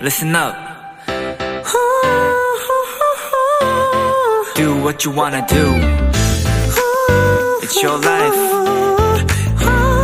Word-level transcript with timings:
listen 0.00 0.34
up. 0.34 0.54
Do 4.56 4.82
what 4.82 5.04
you 5.04 5.12
wanna 5.14 5.46
do. 5.46 5.74
It's 7.62 7.82
your 7.82 7.98
life. 7.98 8.36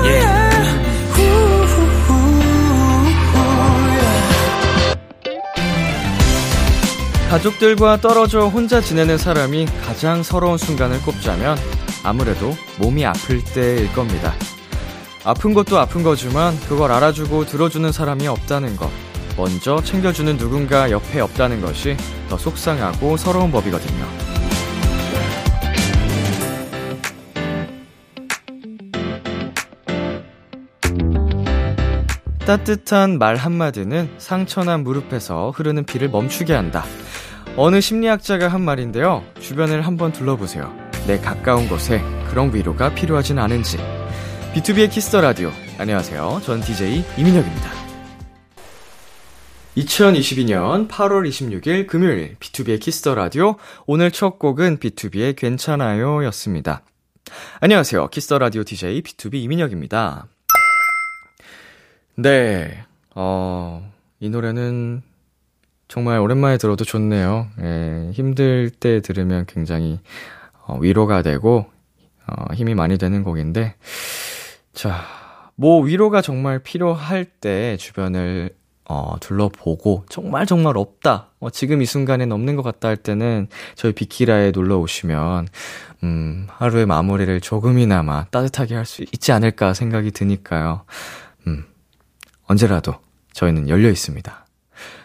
Yeah. 0.04 0.46
가족들과 7.30 7.96
떨어져 8.00 8.46
혼자 8.46 8.80
지내는 8.80 9.18
사람이 9.18 9.66
가장 9.84 10.22
서러운 10.22 10.58
순간을 10.58 11.02
꼽자면 11.02 11.58
아무래도 12.04 12.54
몸이 12.78 13.04
아플 13.04 13.42
때일 13.42 13.92
겁니다. 13.92 14.32
아픈 15.24 15.54
것도 15.54 15.78
아픈 15.78 16.02
거지만 16.04 16.58
그걸 16.68 16.92
알아주고 16.92 17.46
들어주는 17.46 17.90
사람이 17.90 18.28
없다는 18.28 18.76
것. 18.76 19.05
먼저 19.36 19.82
챙겨주는 19.82 20.38
누군가 20.38 20.90
옆에 20.90 21.20
없다는 21.20 21.60
것이 21.60 21.96
더 22.28 22.38
속상하고 22.38 23.16
서러운 23.16 23.52
법이거든요. 23.52 24.06
따뜻한 32.46 33.18
말 33.18 33.34
한마디는 33.34 34.08
상처난 34.18 34.84
무릎에서 34.84 35.50
흐르는 35.50 35.84
피를 35.84 36.08
멈추게 36.08 36.54
한다. 36.54 36.84
어느 37.56 37.80
심리학자가 37.80 38.48
한 38.48 38.62
말인데요. 38.62 39.24
주변을 39.40 39.82
한번 39.82 40.12
둘러보세요. 40.12 40.72
내 41.06 41.18
가까운 41.18 41.68
곳에 41.68 42.00
그런 42.28 42.54
위로가 42.54 42.94
필요하진 42.94 43.38
않은지. 43.38 43.78
비투비의 44.54 44.90
키스 44.90 45.09
더 45.09 45.20
라디오. 45.20 45.50
안녕하세요. 45.78 46.40
전 46.44 46.60
DJ 46.60 47.04
이민혁입니다. 47.16 47.85
2022년 49.76 50.88
8월 50.88 51.28
26일 51.28 51.86
금요일 51.86 52.36
비투비의 52.40 52.80
키스 52.80 53.02
더 53.02 53.14
라디오. 53.14 53.56
오늘 53.86 54.10
첫 54.10 54.38
곡은 54.38 54.78
비투비의 54.78 55.36
괜찮아요 55.36 56.24
였습니다. 56.26 56.82
안녕하세요. 57.60 58.08
키스 58.08 58.27
더 58.27 58.38
라디오 58.38 58.64
DJ 58.64 59.02
비투비 59.02 59.34
이민혁입니다. 59.34 60.28
네. 62.14 62.84
어, 63.14 63.92
이 64.18 64.30
노래는 64.30 65.02
정말 65.88 66.20
오랜만에 66.20 66.56
들어도 66.56 66.84
좋네요. 66.84 67.48
예, 67.60 68.10
힘들 68.14 68.70
때 68.70 69.02
들으면 69.02 69.44
굉장히 69.46 70.00
어, 70.66 70.78
위로가 70.80 71.20
되고 71.20 71.66
어, 72.26 72.54
힘이 72.54 72.74
많이 72.74 72.96
되는 72.96 73.22
곡인데 73.22 73.74
자, 74.72 75.04
뭐 75.54 75.82
위로가 75.82 76.22
정말 76.22 76.60
필요할 76.60 77.26
때 77.26 77.76
주변을 77.76 78.54
어, 78.88 79.16
둘러보고 79.20 80.04
정말 80.08 80.46
정말 80.46 80.76
없다. 80.76 81.30
어, 81.40 81.50
지금 81.50 81.82
이 81.82 81.86
순간엔 81.86 82.30
없는 82.30 82.54
것 82.56 82.62
같다 82.62 82.88
할 82.88 82.96
때는 82.96 83.48
저희 83.74 83.92
비키라에 83.92 84.52
놀러 84.52 84.78
오시면 84.78 85.48
음, 86.04 86.46
하루의 86.50 86.86
마무리를 86.86 87.40
조금이나마 87.40 88.26
따뜻하게 88.26 88.74
할 88.76 88.84
수 88.86 89.02
있지 89.02 89.32
않을까 89.32 89.74
생각이 89.74 90.12
드니까요. 90.12 90.84
음, 91.48 91.64
언제라도 92.44 92.94
저희는 93.32 93.68
열려 93.68 93.90
있습니다. 93.90 94.46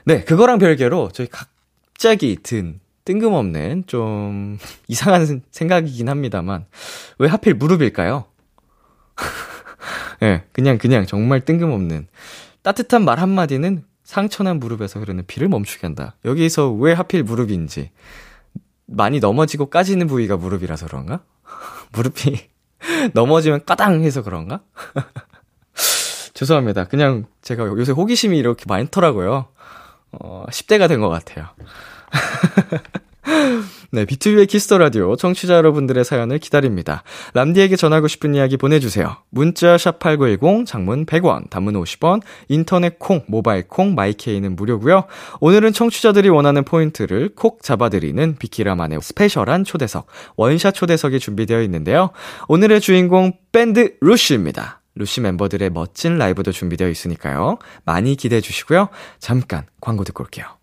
네, 0.06 0.24
그거랑 0.24 0.59
별개로 0.59 1.09
저희 1.14 1.28
갑자기 1.28 2.38
든 2.44 2.80
뜬금없는 3.06 3.86
좀 3.88 4.59
이상한 4.88 5.42
생각이긴 5.50 6.08
합니다만 6.08 6.66
왜 7.18 7.28
하필 7.28 7.56
무릎일까요? 7.56 8.26
예, 10.22 10.28
네, 10.28 10.44
그냥 10.52 10.78
그냥 10.78 11.08
정말 11.08 11.42
뜬금없는 11.42 12.08
따뜻한 12.64 13.04
말 13.06 13.20
한마디는 13.20 13.84
상처난 14.04 14.59
무릎에서 14.59 15.00
흐르는 15.00 15.26
피를 15.26 15.48
멈추게 15.48 15.88
한다. 15.88 16.16
여기서 16.26 16.72
왜 16.72 16.94
하필 16.94 17.23
무릎인지 17.23 17.91
많이 18.85 19.19
넘어지고 19.19 19.69
까지는 19.69 20.08
부위가 20.08 20.38
무릎이라서 20.38 20.88
그런가? 20.88 21.22
무릎이 21.94 22.50
넘어지면 23.13 23.66
까당 23.66 24.03
해서 24.03 24.22
그런가? 24.22 24.62
죄송합니다. 26.34 26.85
그냥 26.85 27.25
제가 27.41 27.66
요새 27.66 27.91
호기심이 27.91 28.38
이렇게 28.38 28.66
많더라고요. 28.68 29.47
어, 30.14 30.46
10대가 30.50 30.88
된 30.88 31.00
것 31.00 31.09
같아요. 31.09 31.47
네, 33.94 34.06
비투비의 34.06 34.47
키스 34.47 34.66
더 34.66 34.78
라디오 34.78 35.18
청취자 35.18 35.53
여러분들의 35.56 36.06
사연을 36.06 36.40
기다립니다. 36.40 37.03
람디에게 37.34 37.75
전하고 37.75 38.07
싶은 38.07 38.34
이야기 38.34 38.56
보내주세요. 38.56 39.18
문자 39.29 39.78
샵 39.78 40.00
#8910 40.00 40.66
장문 40.66 41.06
100원, 41.06 41.50
단문 41.50 41.74
50원, 41.74 42.22
인터넷 42.47 42.97
콩, 43.00 43.25
모바일 43.28 43.68
콩, 43.68 43.94
마이케이는 43.94 44.56
무료고요. 44.56 45.03
오늘은 45.41 45.74
청취자들이 45.74 46.29
원하는 46.29 46.63
포인트를 46.63 47.35
콕 47.35 47.62
잡아드리는 47.63 48.38
비키라만의 48.40 49.02
special한 49.02 49.66
초대석, 49.66 50.08
원샷 50.38 50.73
초대석이 50.73 51.19
준비되어 51.19 51.62
있는데요. 51.63 52.12
오늘의 52.47 52.79
주인공 52.79 53.34
밴드 53.52 53.96
루시입니다. 54.00 54.79
루시 54.96 55.19
멤버들의 55.19 55.69
멋진 55.69 56.18
라이브도 56.18 56.53
준비되어 56.53 56.88
있으니까요. 56.88 57.58
많이 57.84 58.16
기대해 58.16 58.40
주시고요. 58.40 58.88
잠깐 59.19 59.66
광고 59.81 60.06
듣고 60.06 60.23
올게요. 60.23 60.60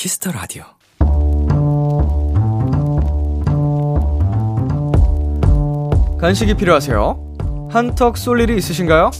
키스 0.00 0.20
더 0.20 0.32
라디오. 0.32 0.64
간식이 6.18 6.54
필요하세요? 6.54 7.68
한턱 7.70 8.16
쏠 8.16 8.40
일이 8.40 8.56
있으신가요? 8.56 9.10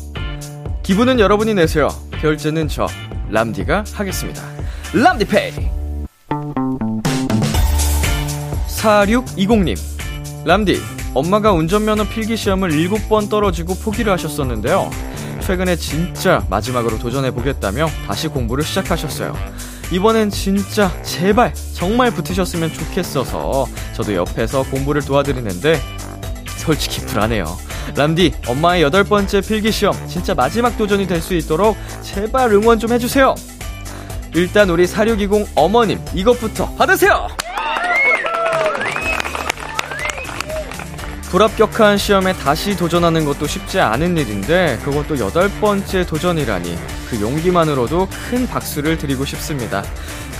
기분은 0.82 1.20
여러분이 1.20 1.52
내세요. 1.52 1.88
결제는 2.22 2.68
저 2.68 2.86
람디가 3.28 3.84
하겠습니다. 3.92 4.42
람디페이. 4.94 5.52
4620님. 8.66 9.76
람디, 10.46 10.80
엄마가 11.12 11.52
운전면허 11.52 12.08
필기 12.08 12.38
시험을 12.38 12.70
7번 12.70 13.28
떨어지고 13.28 13.74
포기를 13.74 14.10
하셨었는데요. 14.14 14.88
최근에 15.42 15.76
진짜 15.76 16.46
마지막으로 16.48 16.98
도전해 16.98 17.32
보겠다며 17.32 17.86
다시 18.06 18.28
공부를 18.28 18.64
시작하셨어요. 18.64 19.34
이번엔 19.92 20.30
진짜 20.30 20.90
제발 21.02 21.52
정말 21.74 22.10
붙으셨으면 22.12 22.72
좋겠어서 22.72 23.66
저도 23.94 24.14
옆에서 24.14 24.62
공부를 24.64 25.02
도와드리는데 25.02 25.80
솔직히 26.58 27.00
불안해요. 27.06 27.44
람디, 27.96 28.34
엄마의 28.46 28.82
여덟 28.82 29.02
번째 29.02 29.40
필기시험 29.40 29.94
진짜 30.06 30.34
마지막 30.34 30.76
도전이 30.78 31.06
될 31.06 31.20
수 31.20 31.34
있도록 31.34 31.76
제발 32.02 32.52
응원 32.52 32.78
좀 32.78 32.92
해주세요. 32.92 33.34
일단 34.34 34.70
우리 34.70 34.86
4620 34.86 35.48
어머님 35.56 35.98
이것부터 36.14 36.72
받으세요. 36.76 37.26
불합격한 41.30 41.96
시험에 41.96 42.32
다시 42.32 42.76
도전하는 42.76 43.24
것도 43.24 43.46
쉽지 43.46 43.78
않은 43.78 44.16
일인데 44.16 44.78
그것도 44.84 45.20
여덟 45.20 45.48
번째 45.60 46.04
도전이라니 46.04 46.76
그 47.08 47.20
용기만으로도 47.20 48.08
큰 48.30 48.48
박수를 48.48 48.98
드리고 48.98 49.24
싶습니다. 49.24 49.84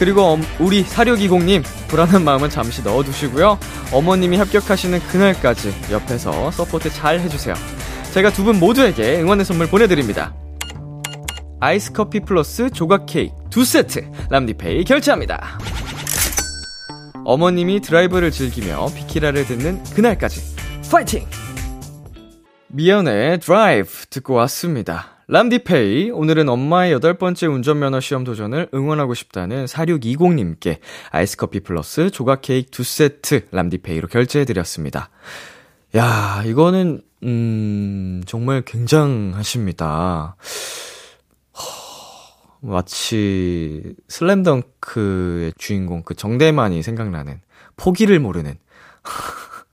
그리고 0.01 0.39
우리 0.59 0.85
4620님 0.85 1.63
불안한 1.89 2.25
마음은 2.25 2.51
잠시 2.51 2.83
넣어두시고요. 2.83 3.59
어머님이 3.93 4.37
합격하시는 4.39 4.99
그날까지 5.09 5.73
옆에서 5.93 6.51
support 6.51 6.91
잘 6.93 7.21
해주세요. 7.21 7.55
제가 8.13 8.33
두 8.33 8.43
분 8.43 8.59
모두에게 8.59 9.21
응원의 9.21 9.45
선물 9.45 9.69
보내드립니다. 9.69 10.35
아이스 11.61 11.93
커피 11.93 12.19
플러스 12.21 12.69
조각 12.71 13.07
케이크 13.07 13.33
두 13.51 13.65
세트 13.65 14.11
람디페이 14.31 14.83
결제합니다. 14.85 15.59
어머님이 17.25 17.81
드라이브를 17.81 18.33
즐기며 18.33 18.87
비키라를 18.97 19.47
듣는 19.47 19.85
그날까지 19.95 20.59
파이팅! 20.91 21.25
미연의 22.67 23.39
드라이브 23.39 23.89
듣고 24.11 24.35
왔습니다. 24.35 25.23
람디페이, 25.29 26.11
오늘은 26.11 26.49
엄마의 26.49 26.91
여덟 26.91 27.15
번째 27.15 27.47
운전면허 27.47 28.01
시험 28.01 28.25
도전을 28.25 28.71
응원하고 28.75 29.15
싶다는 29.15 29.67
4620님께 29.67 30.81
아이스커피 31.13 31.61
플러스 31.61 32.11
조각 32.11 32.43
케이크 32.43 32.73
두 32.73 32.83
세트 32.83 33.47
람디페이로 33.53 34.09
결제해드렸습니다. 34.09 35.11
야, 35.95 36.43
이거는, 36.45 37.03
음, 37.23 38.23
정말 38.27 38.63
굉장하십니다. 38.63 40.35
마치 42.63 43.95
슬램덩크의 44.09 45.53
주인공 45.57 46.03
그 46.03 46.15
정대만이 46.15 46.83
생각나는 46.83 47.41
포기를 47.77 48.19
모르는 48.19 48.59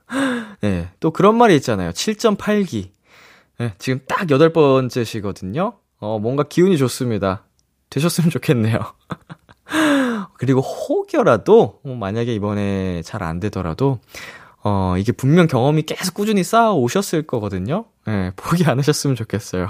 네, 0.62 0.90
또 1.00 1.12
그런 1.12 1.38
말이 1.38 1.56
있잖아요. 1.58 1.92
7.8기. 1.92 2.92
네, 3.60 3.74
지금 3.80 4.00
딱 4.08 4.30
여덟 4.32 4.54
번째시거든요. 4.54 5.74
어, 6.00 6.20
뭔가 6.20 6.44
기운이 6.44 6.78
좋습니다. 6.78 7.44
되셨으면 7.90 8.30
좋겠네요. 8.30 8.80
그리고 10.38 10.62
혹여라도, 10.62 11.80
어, 11.84 11.90
만약에 11.90 12.34
이번에 12.34 13.02
잘 13.04 13.24
안 13.24 13.40
되더라도, 13.40 14.00
어, 14.64 14.96
이게 14.98 15.12
분명 15.12 15.48
경험이 15.48 15.84
계속 15.84 16.14
꾸준히 16.14 16.44
쌓아 16.44 16.72
오셨을 16.74 17.24
거거든요. 17.28 17.86
네, 18.06 18.32
포기 18.36 18.66
안 18.66 18.78
하셨으면 18.80 19.16
좋겠어요. 19.16 19.70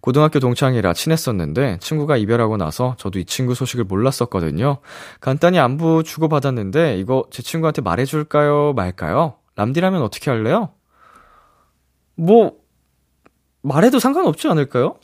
고등학교 0.00 0.40
동창이라 0.40 0.92
친했었는데 0.94 1.78
친구가 1.80 2.16
이별하고 2.16 2.56
나서 2.56 2.94
저도 2.98 3.18
이 3.18 3.24
친구 3.24 3.54
소식을 3.54 3.84
몰랐었거든요. 3.84 4.78
간단히 5.20 5.58
안부 5.58 6.02
주고받았는데 6.04 6.98
이거 6.98 7.24
제 7.30 7.42
친구한테 7.42 7.82
말해줄까요? 7.82 8.72
말까요? 8.74 9.34
람디라면 9.56 10.02
어떻게 10.02 10.30
할래요? 10.30 10.70
뭐, 12.14 12.52
말해도 13.62 13.98
상관없지 13.98 14.48
않을까요? 14.48 14.96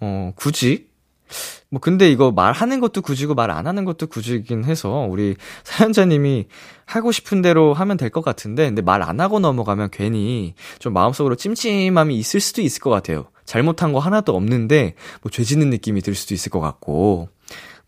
어, 0.00 0.32
굳이? 0.36 0.88
뭐, 1.70 1.80
근데 1.80 2.10
이거 2.10 2.32
말하는 2.32 2.80
것도 2.80 3.02
굳이고 3.02 3.34
말 3.34 3.50
안 3.50 3.66
하는 3.66 3.84
것도 3.84 4.08
굳이긴 4.08 4.64
해서 4.64 5.06
우리 5.08 5.36
사연자님이 5.64 6.48
하고 6.86 7.12
싶은 7.12 7.42
대로 7.42 7.72
하면 7.74 7.96
될 7.96 8.10
것 8.10 8.22
같은데, 8.22 8.64
근데 8.66 8.82
말 8.82 9.02
안 9.02 9.20
하고 9.20 9.38
넘어가면 9.38 9.90
괜히 9.92 10.54
좀 10.80 10.92
마음속으로 10.92 11.36
찜찜함이 11.36 12.16
있을 12.18 12.40
수도 12.40 12.62
있을 12.62 12.80
것 12.80 12.90
같아요. 12.90 13.26
잘못한 13.50 13.92
거 13.92 13.98
하나도 13.98 14.36
없는데 14.36 14.94
뭐 15.22 15.30
죄짓는 15.32 15.70
느낌이 15.70 16.02
들 16.02 16.14
수도 16.14 16.34
있을 16.34 16.50
것 16.50 16.60
같고 16.60 17.30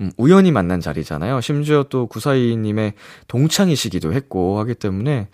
음, 0.00 0.11
우연히 0.17 0.50
만난 0.50 0.81
자리잖아요. 0.81 1.41
심지어 1.41 1.85
또 1.85 2.09
구사이님의 2.09 2.94
동창이시기도 3.29 4.12
했고 4.12 4.59
하기 4.59 4.75
때문에 4.75 5.29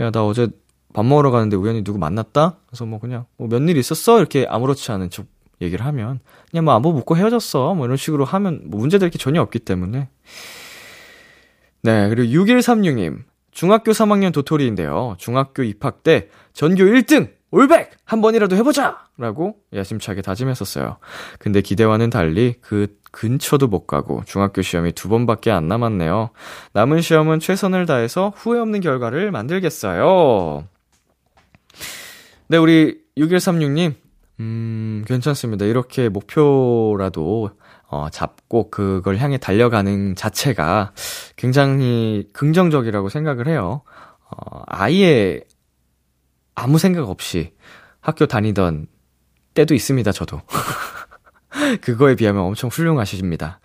야 0.00 0.10
나 0.10 0.24
어제 0.24 0.48
밥 0.94 1.04
먹으러 1.04 1.30
가는데 1.30 1.56
우연히 1.58 1.84
누구 1.84 1.98
만났다? 1.98 2.56
그래서 2.66 2.86
뭐 2.86 2.98
그냥 2.98 3.26
뭐 3.36 3.48
몇일 3.48 3.76
있었어? 3.76 4.18
이렇게 4.18 4.46
아무렇지 4.48 4.90
않은 4.92 5.10
척 5.10 5.26
얘기를 5.60 5.84
하면 5.84 6.20
그냥 6.50 6.64
뭐 6.64 6.72
안부 6.72 6.94
묻고 6.94 7.18
헤어졌어. 7.18 7.74
뭐 7.74 7.84
이런 7.84 7.98
식으로 7.98 8.24
하면 8.24 8.62
뭐 8.64 8.80
문제될 8.80 9.10
게 9.10 9.18
전혀 9.18 9.42
없기 9.42 9.58
때문에 9.58 10.08
네, 11.82 12.08
그리고 12.08 12.32
6136님. 12.32 13.24
중학교 13.50 13.92
3학년 13.92 14.32
도토리인데요. 14.32 15.16
중학교 15.18 15.62
입학 15.62 16.02
때 16.02 16.28
전교 16.54 16.82
1등! 16.82 17.35
올백! 17.50 17.90
한 18.04 18.20
번이라도 18.20 18.56
해보자! 18.56 18.98
라고 19.16 19.56
야심차게 19.72 20.22
다짐했었어요. 20.22 20.96
근데 21.38 21.60
기대와는 21.60 22.10
달리 22.10 22.54
그 22.60 22.98
근처도 23.12 23.68
못 23.68 23.86
가고 23.86 24.22
중학교 24.26 24.62
시험이 24.62 24.92
두 24.92 25.08
번밖에 25.08 25.50
안 25.50 25.68
남았네요. 25.68 26.30
남은 26.72 27.00
시험은 27.00 27.40
최선을 27.40 27.86
다해서 27.86 28.32
후회 28.36 28.58
없는 28.58 28.80
결과를 28.80 29.30
만들겠어요. 29.30 30.64
네, 32.48 32.56
우리 32.56 33.00
6136님, 33.16 33.94
음, 34.40 35.04
괜찮습니다. 35.06 35.64
이렇게 35.64 36.08
목표라도, 36.08 37.50
어, 37.88 38.08
잡고 38.10 38.70
그걸 38.70 39.16
향해 39.18 39.38
달려가는 39.38 40.14
자체가 40.14 40.92
굉장히 41.36 42.28
긍정적이라고 42.32 43.08
생각을 43.08 43.46
해요. 43.48 43.82
어, 44.28 44.62
아예 44.66 45.40
아무 46.56 46.78
생각 46.78 47.08
없이 47.08 47.52
학교 48.00 48.26
다니던 48.26 48.88
때도 49.54 49.74
있습니다, 49.74 50.10
저도. 50.10 50.42
그거에 51.80 52.16
비하면 52.16 52.42
엄청 52.42 52.68
훌륭하십니다. 52.68 53.60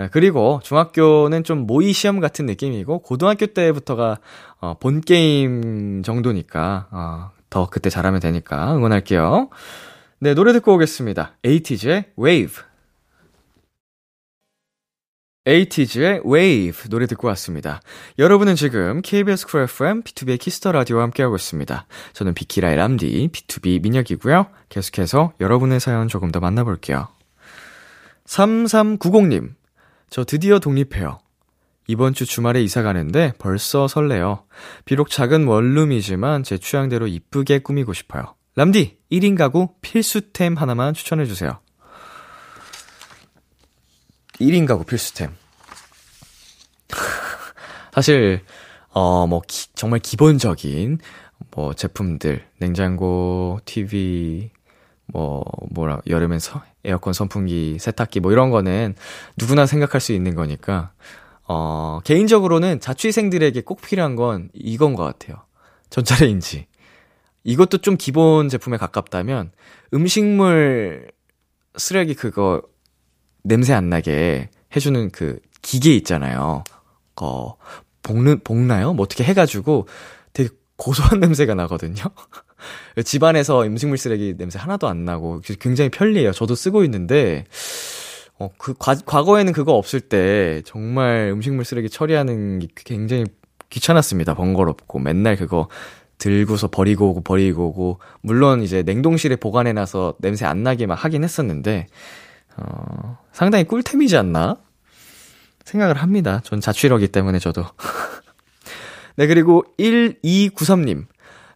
예, 0.00 0.08
그리고 0.12 0.60
중학교는 0.62 1.44
좀 1.44 1.66
모의 1.66 1.92
시험 1.92 2.20
같은 2.20 2.46
느낌이고 2.46 3.00
고등학교 3.00 3.46
때부터가 3.46 4.18
어, 4.60 4.74
본 4.78 5.00
게임 5.00 6.02
정도니까 6.02 6.88
어, 6.90 7.30
더 7.50 7.68
그때 7.68 7.90
잘하면 7.90 8.20
되니까 8.20 8.74
응원할게요. 8.76 9.50
네, 10.20 10.34
노래 10.34 10.52
듣고 10.52 10.74
오겠습니다. 10.74 11.36
에이티즈의 11.44 12.12
Wave. 12.18 12.64
에이티즈의 15.46 16.22
Wave 16.24 16.88
노래 16.88 17.06
듣고 17.06 17.28
왔습니다. 17.28 17.82
여러분은 18.18 18.56
지금 18.56 19.02
KBS 19.02 19.46
쿨 19.46 19.62
FM 19.62 20.02
비투비의 20.02 20.38
키스 20.40 20.60
더 20.60 20.72
라디오와 20.72 21.02
함께하고 21.02 21.36
있습니다. 21.36 21.86
저는 22.14 22.32
비키라의 22.32 22.76
람디 22.76 23.28
B2B 23.30 23.82
민혁이고요. 23.82 24.46
계속해서 24.70 25.34
여러분의 25.40 25.80
사연 25.80 26.08
조금 26.08 26.30
더 26.32 26.40
만나볼게요. 26.40 27.08
3390님, 28.24 29.52
저 30.08 30.24
드디어 30.24 30.58
독립해요. 30.60 31.18
이번 31.88 32.14
주 32.14 32.24
주말에 32.24 32.62
이사 32.62 32.80
가는데 32.80 33.34
벌써 33.38 33.86
설레요. 33.86 34.44
비록 34.86 35.10
작은 35.10 35.46
원룸이지만 35.46 36.42
제 36.42 36.56
취향대로 36.56 37.06
이쁘게 37.06 37.58
꾸미고 37.58 37.92
싶어요. 37.92 38.34
람디, 38.56 38.96
1인 39.12 39.36
가구 39.36 39.74
필수템 39.82 40.54
하나만 40.54 40.94
추천해주세요. 40.94 41.58
1인 44.40 44.66
가구 44.66 44.84
필수템. 44.84 45.30
사실, 47.94 48.40
어, 48.90 49.26
뭐, 49.26 49.42
기, 49.46 49.68
정말 49.74 50.00
기본적인, 50.00 50.98
뭐, 51.52 51.74
제품들, 51.74 52.44
냉장고, 52.58 53.60
TV, 53.64 54.50
뭐, 55.06 55.44
뭐라, 55.70 56.00
여름엔 56.08 56.40
서, 56.40 56.62
에어컨, 56.84 57.12
선풍기, 57.12 57.78
세탁기, 57.78 58.20
뭐, 58.20 58.32
이런 58.32 58.50
거는 58.50 58.94
누구나 59.36 59.66
생각할 59.66 60.00
수 60.00 60.12
있는 60.12 60.34
거니까, 60.34 60.92
어, 61.46 62.00
개인적으로는 62.04 62.80
자취생들에게 62.80 63.60
꼭 63.62 63.80
필요한 63.82 64.16
건 64.16 64.50
이건 64.54 64.94
것 64.94 65.04
같아요. 65.04 65.44
전자레인지. 65.90 66.66
이것도 67.44 67.78
좀 67.78 67.96
기본 67.96 68.48
제품에 68.48 68.78
가깝다면, 68.78 69.52
음식물 69.92 71.12
쓰레기 71.76 72.14
그거 72.14 72.62
냄새 73.44 73.74
안 73.74 73.88
나게 73.88 74.48
해주는 74.74 75.10
그 75.10 75.38
기계 75.62 75.94
있잖아요. 75.96 76.64
어, 77.20 77.54
볶는, 78.02 78.40
볶나요? 78.42 78.92
뭐 78.92 79.04
어떻게 79.04 79.22
해가지고 79.22 79.86
되게 80.32 80.48
고소한 80.76 81.20
냄새가 81.20 81.54
나거든요. 81.54 82.02
집안에서 83.04 83.64
음식물 83.64 83.98
쓰레기 83.98 84.34
냄새 84.36 84.58
하나도 84.58 84.88
안 84.88 85.04
나고 85.04 85.40
굉장히 85.60 85.90
편리해요. 85.90 86.32
저도 86.32 86.54
쓰고 86.54 86.82
있는데, 86.84 87.44
어, 88.38 88.48
그, 88.58 88.74
과, 88.74 88.94
과거에는 88.94 89.52
그거 89.52 89.74
없을 89.74 90.00
때 90.00 90.62
정말 90.64 91.28
음식물 91.32 91.64
쓰레기 91.64 91.88
처리하는 91.88 92.58
게 92.58 92.68
굉장히 92.74 93.26
귀찮았습니다. 93.70 94.34
번거롭고 94.34 94.98
맨날 94.98 95.36
그거 95.36 95.68
들고서 96.18 96.68
버리고 96.68 97.10
오고 97.10 97.22
버리고 97.22 97.66
오고 97.68 97.98
물론 98.22 98.62
이제 98.62 98.82
냉동실에 98.82 99.36
보관해놔서 99.36 100.14
냄새 100.20 100.46
안 100.46 100.62
나게 100.62 100.86
막 100.86 100.94
하긴 100.94 101.24
했었는데 101.24 101.88
어, 102.56 103.18
상당히 103.34 103.64
꿀템이지 103.64 104.16
않나? 104.16 104.56
생각을 105.64 105.96
합니다. 105.96 106.40
전 106.44 106.60
자취러기 106.60 107.08
때문에 107.08 107.40
저도. 107.40 107.64
네, 109.16 109.26
그리고 109.26 109.64
1293님. 109.78 111.06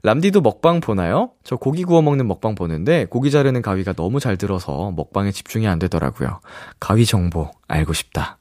람디도 0.02 0.40
먹방 0.40 0.80
보나요? 0.80 1.30
저 1.44 1.54
고기 1.56 1.84
구워 1.84 2.02
먹는 2.02 2.26
먹방 2.26 2.56
보는데 2.56 3.04
고기 3.04 3.30
자르는 3.30 3.62
가위가 3.62 3.92
너무 3.92 4.18
잘 4.18 4.36
들어서 4.36 4.92
먹방에 4.96 5.30
집중이 5.30 5.68
안 5.68 5.78
되더라고요. 5.78 6.40
가위 6.80 7.06
정보 7.06 7.50
알고 7.68 7.92
싶다. 7.92 8.38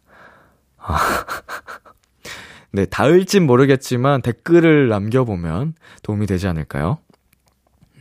아. 0.77 0.97
네, 2.73 2.85
닿을진 2.85 3.45
모르겠지만 3.45 4.23
댓글을 4.23 4.89
남겨보면 4.89 5.75
도움이 6.01 6.25
되지 6.25 6.47
않을까요? 6.47 6.97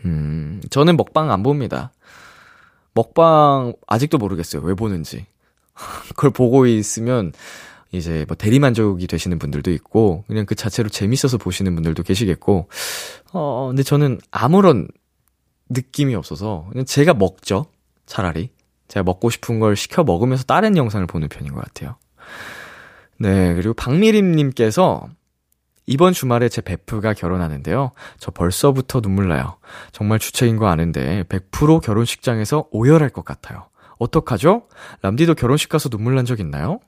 음, 0.07 0.63
저는 0.71 0.97
먹방 0.97 1.31
안 1.31 1.43
봅니다. 1.43 1.93
먹방 2.97 3.75
아직도 3.87 4.19
모르겠어요. 4.19 4.63
왜 4.63 4.75
보는지. 4.75 5.27
그걸 6.09 6.31
보고 6.31 6.67
있으면 6.67 7.33
이제 7.93 8.25
뭐 8.27 8.37
대리만족이 8.37 9.07
되시는 9.07 9.39
분들도 9.39 9.71
있고, 9.71 10.25
그냥 10.27 10.47
그 10.47 10.55
자체로 10.55 10.89
재밌어서 10.89 11.39
보시는 11.39 11.75
분들도 11.75 12.03
계시겠고, 12.03 12.69
어, 13.33 13.67
근데 13.69 13.83
저는 13.83 14.19
아무런 14.31 14.89
느낌이 15.69 16.15
없어서, 16.15 16.67
그냥 16.73 16.85
제가 16.85 17.15
먹죠. 17.15 17.67
차라리. 18.07 18.51
제가 18.89 19.05
먹고 19.05 19.31
싶은 19.31 19.61
걸 19.61 19.77
시켜 19.77 20.03
먹으면서 20.03 20.45
다른 20.45 20.77
영상을 20.77 21.07
보는 21.07 21.29
편인 21.29 21.53
것 21.53 21.63
같아요. 21.65 21.97
네, 23.19 23.55
그리고 23.55 23.75
박미림 23.75 24.33
님께서 24.33 25.09
이번 25.87 26.13
주말에 26.13 26.49
제 26.49 26.61
베프가 26.61 27.15
결혼하는데요. 27.15 27.93
저 28.19 28.31
벌써부터 28.33 29.01
눈물 29.01 29.29
나요. 29.29 29.57
정말 29.93 30.19
주책인 30.19 30.57
거 30.57 30.67
아는데 30.67 31.23
100% 31.29 31.81
결혼식장에서 31.83 32.67
오열할 32.71 33.11
것 33.11 33.25
같아요. 33.25 33.69
어떡하죠? 33.99 34.67
람디도 35.03 35.35
결혼식 35.37 35.69
가서 35.69 35.89
눈물 35.89 36.15
난 36.17 36.25
적 36.27 36.41
있나요? 36.41 36.81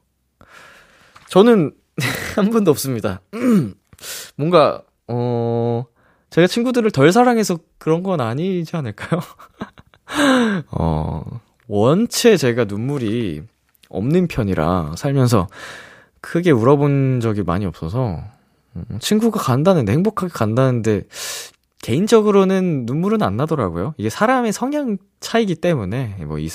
저는 1.28 1.73
한 2.37 2.50
번도 2.50 2.71
없습니다. 2.73 3.21
뭔가 4.37 4.83
어 5.07 5.85
제가 6.31 6.47
친구들을 6.47 6.90
덜 6.90 7.12
사랑해서 7.12 7.59
그런 7.78 8.02
건 8.02 8.21
아니지 8.21 8.76
않을까요? 8.76 9.21
어 10.73 11.23
원체 11.67 12.37
제가 12.37 12.64
눈물이 12.64 13.43
없는 13.88 14.26
편이라 14.28 14.95
살면서 14.97 15.49
크게 16.21 16.50
울어본 16.50 17.21
적이 17.21 17.43
많이 17.43 17.64
없어서 17.64 18.19
음, 18.19 18.38
친구가 19.00 19.40
간다는데 19.40 19.92
행복하게 19.92 20.32
간다는데 20.32 21.04
개인적으로는 21.82 22.85
눈물은 22.87 23.23
안 23.23 23.37
나더라고요. 23.37 23.94
이게 23.99 24.11
사람의 24.11 24.52
성향 24.52 24.99
차이기 25.20 25.54
때문에 25.54 26.16
뭐 26.26 26.38
이, 26.38 26.49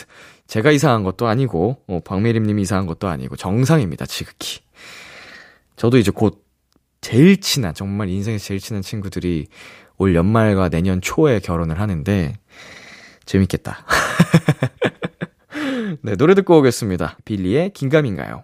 제가 0.48 0.72
이상한 0.72 1.04
것도 1.04 1.28
아니고 1.28 1.78
뭐 1.88 2.02
박미림 2.02 2.44
님이 2.44 2.64
이상한 2.64 2.86
것도 2.86 3.08
아니고 3.08 3.36
정상입니다. 3.36 4.06
지극히. 4.06 4.60
저도 5.76 5.98
이제 5.98 6.12
곧 6.12 6.44
제일 7.02 7.40
친한 7.40 7.74
정말 7.74 8.10
인생에서 8.10 8.46
제일 8.46 8.60
친한 8.60 8.82
친구들이 8.82 9.48
올 9.98 10.16
연말과 10.16 10.70
내년 10.70 11.02
초에 11.02 11.40
결혼을 11.40 11.80
하는데 11.80 12.34
재밌겠다. 13.26 13.86
네, 16.02 16.16
노래 16.16 16.36
듣고 16.36 16.60
오겠습니다. 16.60 17.18
빌리의 17.26 17.72
긴가민가요? 17.72 18.44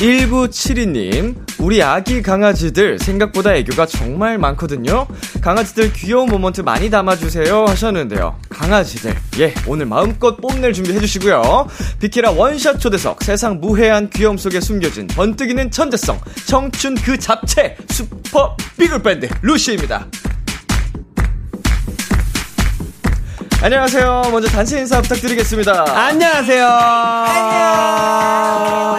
1972님, 0.00 1.34
우리 1.58 1.82
아기 1.82 2.20
강아지들 2.20 2.98
생각보다 2.98 3.54
애교가 3.54 3.86
정말 3.86 4.36
많거든요. 4.36 5.06
강아지들 5.40 5.94
귀여운 5.94 6.28
moment 6.28 6.60
많이 6.60 6.90
담아주세요 6.90 7.64
하셨는데요. 7.64 8.38
강아지들, 8.50 9.14
예, 9.38 9.54
오늘 9.66 9.86
마음껏 9.86 10.36
뽐낼 10.36 10.74
준비 10.74 10.92
해주시고요. 10.92 11.68
비키라 11.98 12.32
원샷 12.32 12.78
초대석, 12.78 13.22
세상 13.22 13.58
무해한 13.58 14.10
귀여움 14.10 14.36
속에 14.36 14.60
숨겨진 14.60 15.06
번뜩이는 15.06 15.70
천재성, 15.70 16.20
청춘 16.46 16.96
그 16.96 17.18
잡채, 17.18 17.78
슈퍼 17.88 18.54
비글밴드, 18.78 19.28
루시입니다. 19.40 20.06
안녕하세요. 23.66 24.22
먼저 24.30 24.46
단체 24.46 24.78
인사 24.78 25.02
부탁드리겠습니다. 25.02 25.86
안녕하세요. 25.88 26.68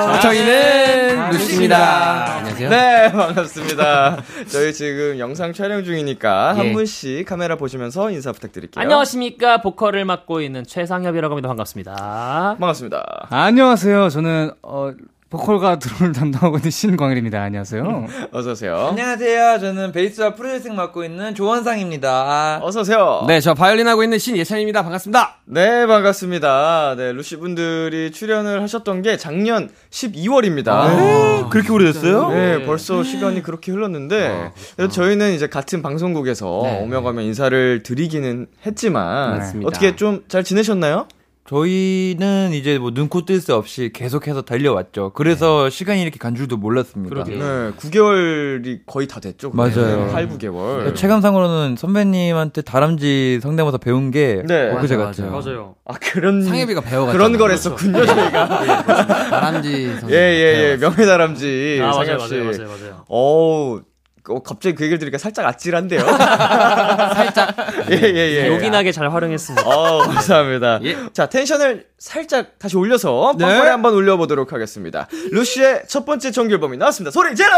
안녕. 0.10 0.20
저희는 0.20 1.30
루시입니다. 1.30 2.36
안녕하세요. 2.36 2.70
네, 2.70 3.10
반갑습니다. 3.14 4.18
저희 4.52 4.74
지금 4.74 5.20
영상 5.20 5.54
촬영 5.54 5.86
중이니까 5.86 6.58
한 6.58 6.66
예. 6.66 6.74
분씩 6.74 7.26
카메라 7.26 7.56
보시면서 7.56 8.12
인사 8.12 8.34
부탁드릴게요. 8.34 8.82
안녕하십니까. 8.82 9.62
보컬을 9.62 10.04
맡고 10.04 10.42
있는 10.42 10.66
최상엽이라고 10.66 11.36
합니다. 11.36 11.48
반갑습니다. 11.48 12.58
반갑습니다. 12.60 13.28
안녕하세요. 13.30 14.10
저는 14.10 14.52
어, 14.64 14.92
보컬과 15.30 15.78
드럼을 15.80 16.14
담당하고 16.14 16.56
있는 16.58 16.72
신광일입니다. 16.72 17.42
안녕하세요. 17.42 18.08
어서 18.32 18.52
오세요. 18.52 18.88
안녕하세요. 18.92 19.60
저는 19.60 19.92
베이스와 19.92 20.36
프로듀싱 20.36 20.74
맡고 20.74 21.04
있는 21.04 21.36
조원상입니다. 21.36 22.62
어서 22.64 22.80
오세요. 22.80 23.26
네, 23.28 23.42
저 23.42 23.54
바이올린 23.54 23.86
하고 23.90 24.04
있는 24.04 24.20
신예찬입니다. 24.20 24.84
반갑습니다. 24.84 25.40
네, 25.44 25.86
반갑습니다. 25.86 26.96
네, 26.96 27.12
루시 27.12 27.36
분들이 27.38 28.12
출연을 28.12 28.62
하셨던 28.62 29.02
게 29.02 29.18
작년 29.18 29.70
12월입니다. 29.90 31.50
그렇게 31.50 31.74
오래됐어요? 31.74 32.30
네, 32.30 32.64
벌써 32.66 33.04
시간이 33.04 33.44
그렇게 33.44 33.74
흘렀는데 33.74 34.54
그래서 34.78 34.92
저희는 34.94 35.34
이제 35.34 35.48
같은 35.48 35.82
방송국에서 35.82 36.48
오며 36.48 37.02
가며 37.02 37.20
인사를 37.22 37.84
드리기는 37.84 38.48
했지만 38.66 39.38
맞습니다. 39.40 39.68
어떻게 39.68 39.96
좀 39.98 40.24
잘 40.30 40.44
지내셨나요? 40.44 41.08
저희는 41.48 42.52
이제 42.54 42.78
뭐 42.78 42.92
눈코 42.94 43.24
뜰 43.26 43.38
새 43.42 43.54
없이 43.54 43.92
계속해서 43.94 44.42
달려왔죠. 44.42 45.12
그래서 45.14 45.70
시간이 45.70 46.02
이렇게 46.02 46.18
간 46.18 46.36
줄도 46.36 46.58
몰랐습니다. 46.58 47.24
네, 47.24 47.36
9개월이 47.38 48.80
거의 48.86 49.08
다 49.08 49.20
됐죠. 49.20 49.52
그게. 49.52 49.58
맞아요. 49.80 50.08
8, 50.12 50.28
9개월. 50.30 50.96
체감상으로는 50.96 51.76
선배님한테 51.78 52.64
다람쥐 52.64 53.40
성대모사 53.42 53.78
배운 53.78 54.12
게 54.12 54.44
네. 54.46 54.72
엊그제 54.72 54.98
같아요. 54.98 55.32
맞아요. 55.32 55.76
아, 55.86 55.94
그런 55.94 56.44
상혜비가 56.44 56.82
배워갔잖아요. 56.82 57.14
그런 57.18 57.38
걸 57.38 57.52
했었군요, 57.52 58.06
저희가. 58.06 59.30
다람쥐 59.30 60.00
성 60.02 60.10
예, 60.12 60.16
예, 60.16 60.72
예. 60.72 60.78
명예 60.78 61.06
다람쥐. 61.06 61.80
아, 61.82 61.88
맞아요. 61.92 62.18
맞아요, 62.18 62.44
맞아요, 62.44 62.68
맞아요. 62.68 63.04
어우, 63.08 63.82
어, 64.30 64.42
갑자기 64.44 64.76
그 64.76 64.84
얘기를 64.84 65.00
들으니까 65.00 65.18
살짝 65.18 65.46
아찔한데요. 65.46 66.02
살짝 67.16 67.56
예, 67.92 67.96
예, 68.02 68.44
예. 68.44 68.48
요긴하게 68.48 68.92
잘 68.92 69.12
활용했습니다. 69.12 69.68
어, 69.68 70.00
감사합니다. 70.00 70.80
예. 70.84 70.98
자, 71.14 71.28
텐션을 71.28 71.86
살짝 71.98 72.60
다시 72.60 72.78
올려서 72.78 73.36
네. 73.38 73.46
빵빠레 73.46 73.70
한번 73.70 73.94
올려보도록 73.94 74.54
하겠습니다. 74.54 75.08
루시의 75.32 75.84
첫 75.88 76.06
번째 76.06 76.32
정규 76.32 76.54
앨범이 76.54 76.78
나왔습니다. 76.78 77.12
소리 77.12 77.36
질러! 77.36 77.52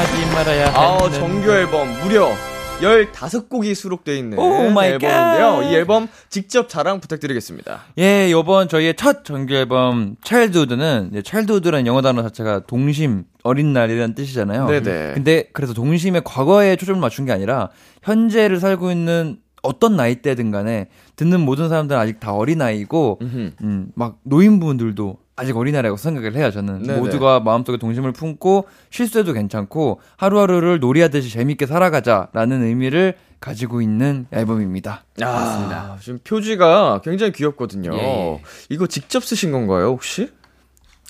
하지 0.00 0.26
말아야 0.34 0.68
아, 0.74 0.98
하는 0.98 1.12
정규 1.12 1.50
앨범 1.50 1.88
무려 2.00 2.34
15곡이 2.80 3.74
수록되어 3.74 4.14
있는 4.14 4.38
oh 4.38 4.70
my 4.70 4.90
앨범인데요. 4.92 5.50
God. 5.56 5.62
이 5.62 5.74
앨범 5.74 6.08
직접 6.28 6.68
자랑 6.68 7.00
부탁드리겠습니다. 7.00 7.82
예, 7.98 8.30
요번 8.30 8.68
저희의 8.68 8.94
첫 8.96 9.24
정규 9.24 9.54
앨범 9.54 10.16
Childhood는 10.24 11.22
Childhood라는 11.24 11.86
영어 11.86 12.02
단어 12.02 12.22
자체가 12.22 12.60
동심, 12.66 13.24
어린 13.42 13.72
날이라는 13.72 14.14
뜻이잖아요. 14.14 14.66
네네. 14.66 15.14
근데 15.14 15.44
그래서 15.52 15.74
동심의 15.74 16.22
과거에 16.24 16.76
초점을 16.76 17.00
맞춘 17.00 17.26
게 17.26 17.32
아니라 17.32 17.70
현재를 18.02 18.60
살고 18.60 18.90
있는 18.90 19.38
어떤 19.62 19.94
나이대든 19.96 20.50
간에 20.50 20.88
듣는 21.16 21.40
모든 21.40 21.68
사람들은 21.68 22.00
아직 22.00 22.18
다 22.18 22.32
어린아이고. 22.34 23.18
음, 23.22 23.88
막 23.94 24.18
노인분들도 24.24 25.18
아직 25.40 25.56
어린아이라고 25.56 25.96
생각을 25.96 26.36
해요, 26.36 26.50
저는. 26.50 26.82
네네. 26.82 26.98
모두가 26.98 27.40
마음속에 27.40 27.78
동심을 27.78 28.12
품고 28.12 28.68
실수해도 28.90 29.32
괜찮고 29.32 30.00
하루하루를 30.18 30.80
놀이하듯이 30.80 31.30
재밌게 31.30 31.64
살아가자라는 31.64 32.62
의미를 32.62 33.14
가지고 33.40 33.80
있는 33.80 34.26
앨범입니다. 34.32 35.04
아, 35.22 35.96
지금 36.02 36.18
표지가 36.22 37.00
굉장히 37.02 37.32
귀엽거든요. 37.32 37.90
예. 37.94 38.42
이거 38.68 38.86
직접 38.86 39.24
쓰신 39.24 39.50
건가요, 39.50 39.86
혹시? 39.86 40.28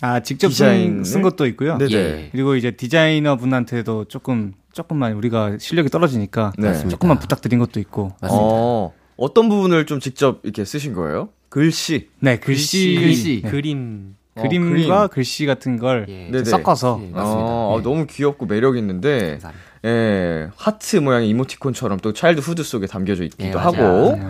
아, 0.01 0.21
직접 0.21 0.49
디자인을? 0.49 1.05
쓴, 1.05 1.13
쓴 1.13 1.23
것도 1.23 1.47
있고요. 1.47 1.77
네네. 1.77 1.93
예. 1.93 2.29
그리고 2.31 2.55
이제 2.55 2.71
디자이너 2.71 3.37
분한테도 3.37 4.05
조금, 4.05 4.53
조금만 4.73 5.15
우리가 5.15 5.59
실력이 5.59 5.89
떨어지니까 5.89 6.53
네. 6.57 6.89
조금만 6.89 7.19
부탁드린 7.19 7.59
것도 7.59 7.81
있고. 7.81 8.13
맞습니다. 8.21 8.47
어, 8.49 8.93
어떤 9.17 9.49
부분을 9.49 9.87
좀 9.87 9.99
직접 9.99 10.39
이렇게 10.45 10.65
쓰신 10.65 10.95
거예요? 10.95 11.31
글씨. 11.49 12.09
네, 12.21 12.39
글씨, 12.39 12.97
글씨. 13.01 13.41
네. 13.43 13.51
그림. 13.51 14.15
어, 14.37 14.43
그림과 14.43 15.09
글씨 15.09 15.47
같은 15.47 15.79
걸 15.79 16.07
예. 16.09 16.31
네네. 16.31 16.45
섞어서 16.45 17.01
예, 17.03 17.11
맞습니다. 17.11 17.51
어, 17.51 17.77
예. 17.79 17.83
너무 17.83 18.07
귀엽고 18.07 18.47
매력 18.47 18.77
있는데, 18.77 19.33
감사합니다. 19.33 19.71
예, 19.87 20.49
하트 20.57 20.97
모양의 20.97 21.29
이모티콘처럼 21.31 22.01
또 22.01 22.13
차일드 22.13 22.41
후드 22.41 22.63
속에 22.63 22.87
담겨져 22.87 23.25
있기도 23.25 23.45
예, 23.45 23.53
하고. 23.53 23.77
맞아요. 23.77 24.17
네. 24.17 24.23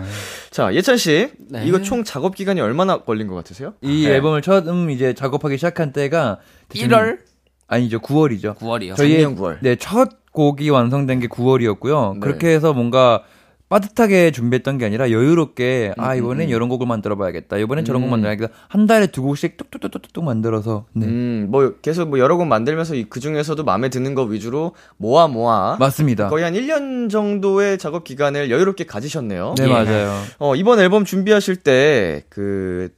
자, 0.49 0.73
예찬 0.73 0.97
씨, 0.97 1.29
네. 1.49 1.65
이거 1.65 1.81
총 1.81 2.03
작업 2.03 2.35
기간이 2.35 2.61
얼마나 2.61 2.97
걸린 2.99 3.27
것 3.27 3.35
같으세요? 3.35 3.73
이 3.81 4.05
네. 4.05 4.15
앨범을 4.15 4.41
처음 4.41 4.89
이제 4.89 5.13
작업하기 5.13 5.57
시작한 5.57 5.91
때가 5.91 6.39
1월? 6.69 7.19
아니죠 7.67 7.99
9월이죠. 7.99 8.55
9월이요. 8.57 8.95
저희의 8.97 9.21
작년 9.21 9.35
9월. 9.37 9.57
네, 9.61 9.75
첫 9.75 10.09
곡이 10.31 10.69
완성된 10.69 11.19
게 11.19 11.27
9월이었고요. 11.27 12.13
네. 12.15 12.19
그렇게 12.19 12.47
해서 12.49 12.73
뭔가 12.73 13.23
빠듯하게 13.71 14.31
준비했던 14.31 14.77
게 14.79 14.85
아니라 14.85 15.11
여유롭게 15.11 15.93
아 15.97 16.13
이번엔 16.13 16.49
이런 16.49 16.67
곡을 16.67 16.85
만들어 16.85 17.15
봐야겠다. 17.15 17.57
이번엔 17.57 17.85
저런 17.85 18.01
곡 18.01 18.09
만들어야겠다. 18.09 18.51
한 18.67 18.85
달에 18.85 19.07
두 19.07 19.21
곡씩 19.21 19.55
뚝뚝뚝뚝뚝 19.55 20.25
만들어서 20.25 20.85
네. 20.91 21.05
음, 21.05 21.47
뭐 21.49 21.73
계속 21.81 22.09
뭐 22.09 22.19
여러 22.19 22.35
곡 22.35 22.45
만들면서 22.47 22.95
이- 22.95 23.05
그 23.09 23.21
중에서도 23.21 23.63
마음에 23.63 23.87
드는 23.87 24.13
거 24.13 24.23
위주로 24.23 24.73
모아 24.97 25.29
모아 25.29 25.77
맞습니다. 25.79 26.27
거의 26.27 26.43
한 26.43 26.53
1년 26.53 27.09
정도의 27.09 27.77
작업 27.77 28.03
기간을 28.03 28.51
여유롭게 28.51 28.85
가지셨네요. 28.85 29.55
네 29.57 29.67
맞아요. 29.67 30.11
어, 30.39 30.53
이번 30.55 30.79
앨범 30.79 31.05
준비하실 31.05 31.55
때, 31.57 32.23
그, 32.29 32.89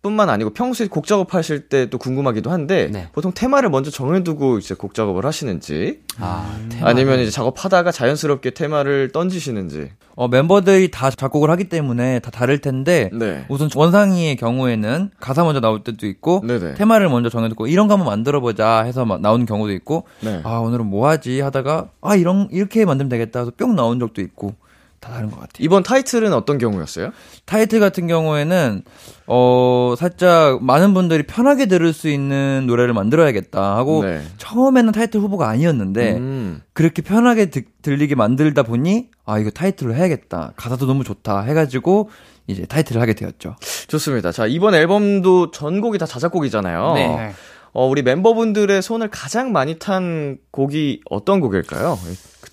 뿐만 0.00 0.30
아니고 0.30 0.50
평소에 0.50 0.86
곡 0.86 1.06
작업하실 1.06 1.68
때 1.68 1.86
또 1.90 1.98
궁금하기도 1.98 2.50
한데, 2.50 2.88
네. 2.92 3.08
보통 3.12 3.32
테마를 3.34 3.70
먼저 3.70 3.90
정해두고 3.90 4.58
이제 4.58 4.74
곡 4.74 4.94
작업을 4.94 5.24
하시는지, 5.24 6.00
아, 6.18 6.58
테마. 6.68 6.88
아니면 6.88 7.20
이제 7.20 7.30
작업하다가 7.30 7.90
자연스럽게 7.92 8.50
테마를 8.50 9.10
던지시는지. 9.12 9.90
어, 10.14 10.26
멤버들이 10.28 10.90
다 10.90 11.10
작곡을 11.10 11.48
하기 11.50 11.68
때문에 11.68 12.18
다 12.18 12.32
다를 12.32 12.58
텐데 12.58 13.08
네. 13.12 13.44
우선 13.48 13.70
원상이의 13.74 14.34
경우에는 14.36 15.10
가사 15.20 15.44
먼저 15.44 15.60
나올 15.60 15.84
때도 15.84 16.08
있고 16.08 16.42
네네. 16.44 16.74
테마를 16.74 17.08
먼저 17.08 17.28
정해두고 17.28 17.68
이런 17.68 17.86
거 17.86 17.94
한번 17.94 18.08
만들어보자 18.08 18.82
해서 18.82 19.04
막 19.04 19.20
나오는 19.20 19.46
경우도 19.46 19.72
있고 19.74 20.06
네. 20.20 20.40
아 20.42 20.58
오늘은 20.58 20.86
뭐 20.86 21.08
하지 21.08 21.40
하다가 21.40 21.90
아 22.00 22.16
이런 22.16 22.48
이렇게 22.50 22.84
만들면 22.84 23.08
되겠다 23.08 23.40
해서 23.40 23.52
뿅 23.56 23.76
나온 23.76 24.00
적도 24.00 24.20
있고 24.20 24.54
다 25.00 25.12
다른 25.12 25.30
것 25.30 25.36
같아요. 25.36 25.50
이번 25.60 25.82
타이틀은 25.82 26.32
어떤 26.32 26.58
경우였어요? 26.58 27.10
타이틀 27.44 27.78
같은 27.80 28.06
경우에는 28.08 28.82
어 29.26 29.94
살짝 29.96 30.62
많은 30.64 30.94
분들이 30.94 31.22
편하게 31.22 31.66
들을 31.66 31.92
수 31.92 32.08
있는 32.08 32.64
노래를 32.66 32.94
만들어야겠다 32.94 33.76
하고 33.76 34.04
네. 34.04 34.22
처음에는 34.38 34.92
타이틀 34.92 35.20
후보가 35.20 35.48
아니었는데 35.48 36.14
음. 36.16 36.62
그렇게 36.72 37.02
편하게 37.02 37.46
드- 37.50 37.62
들리게 37.82 38.14
만들다 38.14 38.62
보니 38.64 39.08
아 39.24 39.38
이거 39.38 39.50
타이틀로 39.50 39.94
해야겠다 39.94 40.52
가사도 40.56 40.86
너무 40.86 41.04
좋다 41.04 41.42
해가지고 41.42 42.10
이제 42.48 42.64
타이틀을 42.64 43.00
하게 43.02 43.12
되었죠. 43.12 43.56
좋습니다. 43.88 44.32
자, 44.32 44.46
이번 44.46 44.74
앨범도 44.74 45.50
전곡이 45.50 45.98
다 45.98 46.06
자작곡이잖아요. 46.06 46.92
네. 46.94 47.32
어, 47.72 47.86
우리 47.86 48.02
멤버분들의 48.02 48.82
손을 48.82 49.08
가장 49.08 49.52
많이 49.52 49.78
탄 49.78 50.38
곡이 50.50 51.02
어떤 51.10 51.40
곡일까요? 51.40 51.98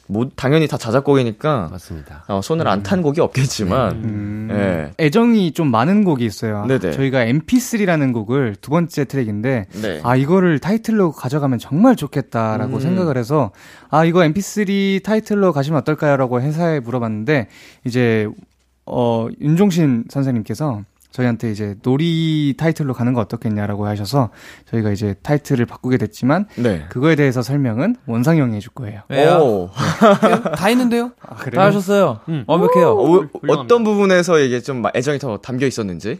뭐, 0.07 0.29
당연히 0.35 0.67
다 0.67 0.77
자작곡이니까, 0.77 1.69
맞습니다. 1.71 2.25
어, 2.27 2.41
손을 2.41 2.67
안탄 2.67 3.01
곡이 3.01 3.21
없겠지만, 3.21 3.91
음, 4.03 4.47
예. 4.51 4.93
애정이 4.99 5.51
좀 5.53 5.69
많은 5.71 6.03
곡이 6.03 6.23
있어요. 6.25 6.65
네네. 6.67 6.91
저희가 6.91 7.25
MP3라는 7.25 8.13
곡을 8.13 8.55
두 8.61 8.69
번째 8.69 9.05
트랙인데 9.05 9.65
네. 9.81 10.01
아 10.03 10.15
이거를 10.15 10.59
타이틀로 10.59 11.11
가져가면 11.11 11.59
정말 11.59 11.95
좋겠다라고 11.95 12.77
음. 12.77 12.79
생각을 12.79 13.17
해서 13.17 13.51
아 13.89 14.05
이거 14.05 14.21
MP3 14.21 15.03
타이틀로 15.03 15.51
가시면 15.51 15.79
어떨까요 15.81 16.17
라고 16.17 16.41
회사에 16.41 16.79
물어봤는데 16.79 17.47
이제 17.85 18.27
어 18.85 19.27
윤종신 19.41 20.05
선생님께서 20.09 20.83
저희한테 21.15 21.49
이제 21.49 21.75
놀이 21.81 22.53
타이틀로 22.57 22.93
가는 22.93 23.13
거 23.13 23.21
어떻겠냐라고 23.21 23.87
하셔서 23.87 24.31
저희가 24.69 24.91
이제 24.91 25.15
타이틀을 25.23 25.65
바꾸게 25.65 25.95
됐지만 25.97 26.45
네. 26.57 26.83
그거에 26.89 27.15
대해서 27.15 27.41
설명은 27.41 27.95
원상 28.05 28.37
형이 28.37 28.57
해줄 28.57 28.73
거예요. 28.73 29.01
오. 29.39 29.69
다 30.57 30.67
했는데요? 30.67 31.11
아, 31.21 31.35
다 31.35 31.63
하셨어요. 31.63 32.19
음. 32.27 32.43
완벽해요. 32.47 32.89
어, 32.91 33.05
훌륭합니다. 33.05 33.53
어떤 33.53 33.83
부분에서 33.85 34.39
이게 34.39 34.59
좀 34.59 34.83
애정이 34.93 35.19
더 35.19 35.37
담겨 35.37 35.65
있었는지? 35.65 36.19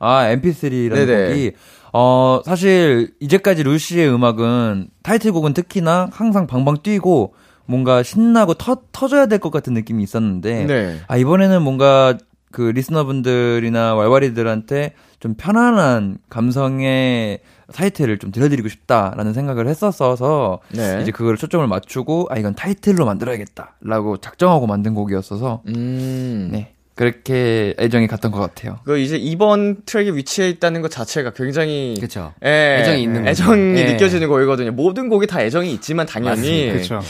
아, 0.00 0.24
MP3라는 0.34 1.06
네네. 1.06 1.28
곡이, 1.28 1.52
어, 1.92 2.40
사실, 2.44 3.12
이제까지 3.20 3.62
루시의 3.62 4.12
음악은, 4.12 4.88
타이틀곡은 5.04 5.54
특히나 5.54 6.08
항상 6.12 6.48
방방 6.48 6.78
뛰고, 6.82 7.34
뭔가 7.66 8.02
신나고 8.02 8.54
터, 8.54 8.78
터져야 8.90 9.26
될 9.26 9.38
것 9.38 9.50
같은 9.50 9.72
느낌이 9.74 10.02
있었는데, 10.02 10.64
네. 10.66 10.98
아, 11.06 11.16
이번에는 11.16 11.62
뭔가, 11.62 12.18
그, 12.54 12.62
리스너분들이나 12.62 13.96
왈왈이들한테 13.96 14.92
좀 15.18 15.34
편안한 15.34 16.18
감성의 16.30 17.40
타이틀을 17.74 18.18
좀 18.18 18.30
들려드리고 18.30 18.68
싶다라는 18.68 19.32
생각을 19.32 19.66
했었어서, 19.66 20.60
네. 20.72 21.00
이제 21.02 21.10
그걸 21.10 21.36
초점을 21.36 21.66
맞추고, 21.66 22.28
아, 22.30 22.38
이건 22.38 22.54
타이틀로 22.54 23.06
만들어야겠다라고 23.06 24.18
작정하고 24.18 24.68
만든 24.68 24.94
곡이었어서, 24.94 25.62
음. 25.66 26.50
네. 26.52 26.73
그렇게 26.94 27.74
애정이 27.78 28.06
갔던 28.06 28.30
것 28.30 28.38
같아요. 28.38 28.78
그 28.84 28.98
이제 28.98 29.16
2번 29.16 29.82
트랙에 29.84 30.10
위치해 30.12 30.48
있다는 30.48 30.80
것 30.80 30.90
자체가 30.90 31.32
굉장히 31.32 31.96
그쵸. 32.00 32.32
예, 32.44 32.78
애정이 32.80 33.02
있는 33.02 33.24
거죠. 33.24 33.30
애정이 33.30 33.78
예. 33.80 33.92
느껴지는 33.92 34.28
곡이거든요. 34.28 34.70
모든 34.70 35.08
곡이 35.08 35.26
다 35.26 35.42
애정이 35.42 35.72
있지만 35.72 36.06
당연히 36.06 36.70
그렇죠. 36.70 37.00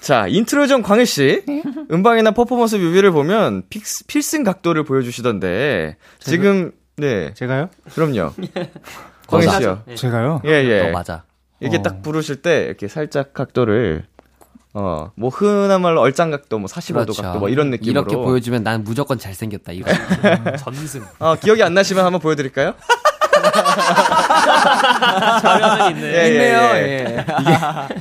자 0.00 0.26
인트로 0.28 0.66
전 0.66 0.82
광일 0.82 1.04
씨 1.04 1.42
음방이나 1.90 2.30
퍼포먼스 2.30 2.76
뮤비를 2.76 3.10
보면 3.12 3.64
픽스, 3.68 4.06
필승 4.06 4.44
각도를 4.44 4.84
보여주시던데 4.84 5.96
지금 6.20 6.72
네 6.96 7.34
제가요? 7.34 7.68
그럼요 7.94 8.32
광희 9.28 9.46
맞아. 9.46 9.58
씨요 9.60 9.82
제가요? 9.94 10.40
예예 10.46 10.88
어, 10.88 10.90
맞아. 10.92 11.24
이렇게 11.60 11.78
어. 11.78 11.82
딱 11.82 12.02
부르실 12.02 12.36
때 12.36 12.64
이렇게 12.64 12.88
살짝 12.88 13.34
각도를 13.34 14.04
어 14.74 15.10
뭐 15.16 15.30
흔한 15.30 15.80
말로 15.82 16.00
얼짱 16.00 16.30
각도 16.30 16.58
뭐 16.58 16.68
45도 16.68 17.16
각도 17.20 17.38
뭐 17.38 17.48
이런 17.48 17.70
느낌으로 17.70 18.02
그렇죠. 18.02 18.16
이렇게 18.18 18.26
보여주면 18.28 18.62
난 18.64 18.82
무조건 18.84 19.18
잘생겼다, 19.18 19.72
이거. 19.72 19.90
전승. 20.58 21.02
어 21.18 21.36
기억이 21.36 21.62
안 21.62 21.74
나시면 21.74 22.04
한번 22.04 22.20
보여드릴까요? 22.20 22.74
자료는 25.42 25.90
있네. 25.96 26.06
예, 26.06 26.22
예, 26.22 26.28
있네요, 26.28 26.58
예. 26.74 27.16
예. 27.16 27.24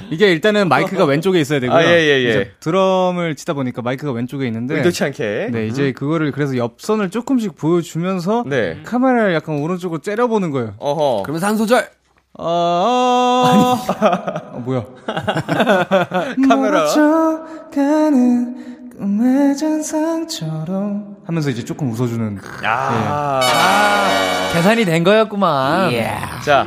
이게 0.09 0.31
일단은 0.31 0.69
마이크가 0.69 1.05
왼쪽에 1.05 1.39
있어야 1.41 1.59
되고요. 1.59 1.77
아, 1.77 1.83
예, 1.83 1.89
예, 1.89 2.23
예. 2.25 2.51
드럼을 2.59 3.35
치다 3.35 3.53
보니까 3.53 3.81
마이크가 3.81 4.11
왼쪽에 4.11 4.45
있는데 4.47 4.77
의도치 4.77 5.03
않게 5.03 5.49
네, 5.51 5.67
이제 5.67 5.91
그거를 5.91 6.31
그래서 6.31 6.55
옆선을 6.57 7.09
조금씩 7.09 7.55
보여주면서 7.55 8.43
네. 8.47 8.79
카메라를 8.83 9.33
약간 9.33 9.57
오른쪽으로 9.59 10.01
째려보는 10.01 10.51
거예요. 10.51 10.75
어허 10.77 11.23
그러면서 11.23 11.47
한 11.47 11.57
소절! 11.57 11.87
아, 12.39 13.77
아, 14.53 14.57
뭐야? 14.57 14.83
카메라. 16.47 16.85
가는 17.73 18.89
꿈의 18.97 19.55
잔상처럼 19.57 21.17
하면서 21.25 21.49
이제 21.51 21.63
조금 21.63 21.91
웃어주는. 21.91 22.39
아. 22.63 24.49
계산이 24.53 24.85
된 24.85 25.03
거였구만. 25.03 25.91
자, 26.43 26.65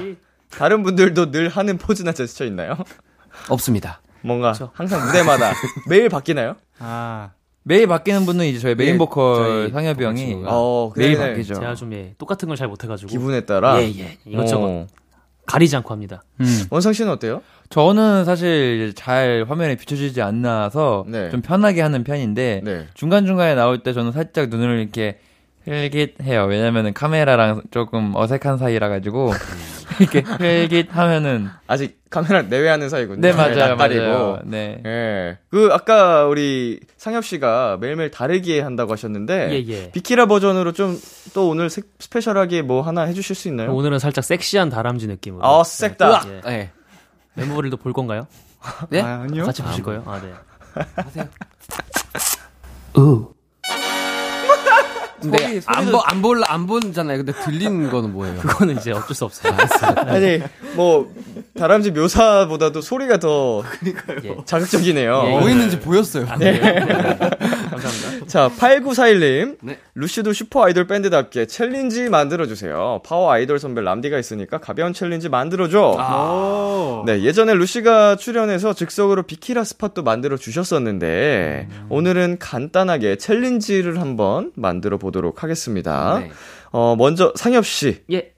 다른 0.50 0.82
분들도 0.84 1.30
늘 1.32 1.48
하는 1.48 1.78
포즈나 1.78 2.12
제스처 2.12 2.44
있나요? 2.44 2.76
없습니다. 3.48 4.00
뭔가 4.22 4.52
항상 4.72 5.04
무대마다 5.04 5.52
매일 5.88 6.08
바뀌나요? 6.08 6.56
아, 6.78 7.30
매일 7.62 7.86
바뀌는 7.86 8.24
분은 8.26 8.46
이제 8.46 8.58
저희 8.58 8.74
메인 8.74 8.92
네, 8.92 8.98
보컬 8.98 9.70
상엽이 9.72 10.04
형이. 10.04 10.42
어, 10.46 10.92
매일 10.96 11.16
그래. 11.16 11.30
바뀌죠. 11.30 11.54
제가 11.54 11.74
좀 11.74 11.92
예, 11.92 12.14
똑같은 12.18 12.48
걸 12.48 12.56
잘 12.56 12.66
못해가지고 12.68 13.08
기분에 13.10 13.40
따라. 13.42 13.80
예, 13.80 13.86
예. 13.98 14.18
이것저것 14.24 14.64
어. 14.64 14.86
가리지 15.46 15.76
않고 15.76 15.92
합니다. 15.92 16.22
음. 16.40 16.64
원성 16.70 16.92
씨는 16.92 17.10
어때요? 17.12 17.42
저는 17.70 18.24
사실 18.24 18.92
잘 18.94 19.44
화면에 19.48 19.76
비춰지지 19.76 20.22
않나서 20.22 21.04
네. 21.08 21.30
좀 21.30 21.40
편하게 21.42 21.80
하는 21.82 22.04
편인데 22.04 22.60
네. 22.64 22.86
중간 22.94 23.26
중간에 23.26 23.54
나올 23.54 23.82
때 23.82 23.92
저는 23.92 24.12
살짝 24.12 24.48
눈을 24.48 24.80
이렇게 24.80 25.18
흘깃해요. 25.66 26.44
왜냐면은 26.44 26.92
카메라랑 26.94 27.62
조금 27.70 28.14
어색한 28.14 28.58
사이라 28.58 28.88
가지고 28.88 29.32
이렇게 30.00 30.20
흘깃하면은 30.20 31.48
아직 31.66 32.00
카메라 32.10 32.42
내외하는 32.42 32.88
사이군요. 32.88 33.20
네 33.20 33.32
맞아요 33.32 33.56
낯가리고. 33.56 34.02
맞아요. 34.02 34.38
네. 34.44 34.82
예. 34.84 35.38
그 35.50 35.70
아까 35.72 36.26
우리 36.26 36.80
상엽 36.96 37.24
씨가 37.24 37.78
매일매일 37.80 38.10
다르게 38.10 38.60
한다고 38.60 38.92
하셨는데 38.92 39.50
예, 39.52 39.64
예. 39.72 39.90
비키라 39.92 40.26
버전으로 40.26 40.72
좀 40.72 40.98
또 41.34 41.48
오늘 41.50 41.68
스- 41.68 41.82
스페셜하게 41.98 42.62
뭐 42.62 42.80
하나 42.82 43.02
해주실 43.02 43.36
수 43.36 43.48
있나요? 43.48 43.74
오늘은 43.74 43.98
살짝 43.98 44.24
섹시한 44.24 44.70
다람쥐 44.70 45.06
느낌으로. 45.08 45.44
아, 45.44 45.62
섹다. 45.64 46.22
예. 46.28 46.40
네. 46.44 46.70
멤버들도 47.34 47.76
볼 47.76 47.92
건가요? 47.92 48.26
네? 48.88 49.02
아, 49.02 49.22
아니요. 49.24 49.44
같이 49.44 49.62
보실 49.62 49.84
거예요? 49.84 50.02
아, 50.06 50.20
네. 50.22 50.32
근데 55.30 55.60
안, 55.66 55.90
보, 55.90 56.00
안 56.00 56.22
볼, 56.22 56.42
안 56.46 56.66
보잖아요. 56.66 57.18
근데 57.18 57.32
들리는 57.32 57.90
거는 57.90 58.12
뭐예요? 58.12 58.40
그거는 58.40 58.76
이제 58.76 58.92
어쩔 58.92 59.14
수 59.14 59.24
없어요. 59.24 59.54
아니 59.96 60.40
뭐 60.74 61.12
다람쥐 61.58 61.92
묘사보다도 61.92 62.80
소리가 62.80 63.18
더 63.18 63.62
예. 64.24 64.36
자극적이네요. 64.44 65.22
예, 65.26 65.30
뭐 65.30 65.48
있는지 65.48 65.80
보였어요. 65.80 66.26
감사합니다. 67.80 68.26
자, 68.28 68.48
8941님. 68.48 69.58
네. 69.62 69.78
루시도 69.94 70.32
슈퍼 70.32 70.64
아이돌 70.64 70.86
밴드답게 70.86 71.46
챌린지 71.46 72.08
만들어주세요. 72.08 73.02
파워 73.04 73.30
아이돌 73.30 73.58
선배 73.58 73.80
람디가 73.80 74.18
있으니까 74.18 74.58
가벼운 74.58 74.92
챌린지 74.92 75.28
만들어줘. 75.28 77.04
네, 77.06 77.22
예전에 77.22 77.54
루시가 77.54 78.16
출연해서 78.16 78.74
즉석으로 78.74 79.24
비키라 79.24 79.64
스팟도 79.64 80.02
만들어 80.02 80.36
주셨었는데, 80.36 81.68
오늘은 81.88 82.38
간단하게 82.38 83.16
챌린지를 83.16 84.00
한번 84.00 84.52
만들어 84.54 84.98
보도록 84.98 85.42
하겠습니다. 85.42 86.18
네. 86.20 86.30
어, 86.70 86.94
먼저 86.96 87.32
상엽씨. 87.36 88.02
예. 88.12 88.35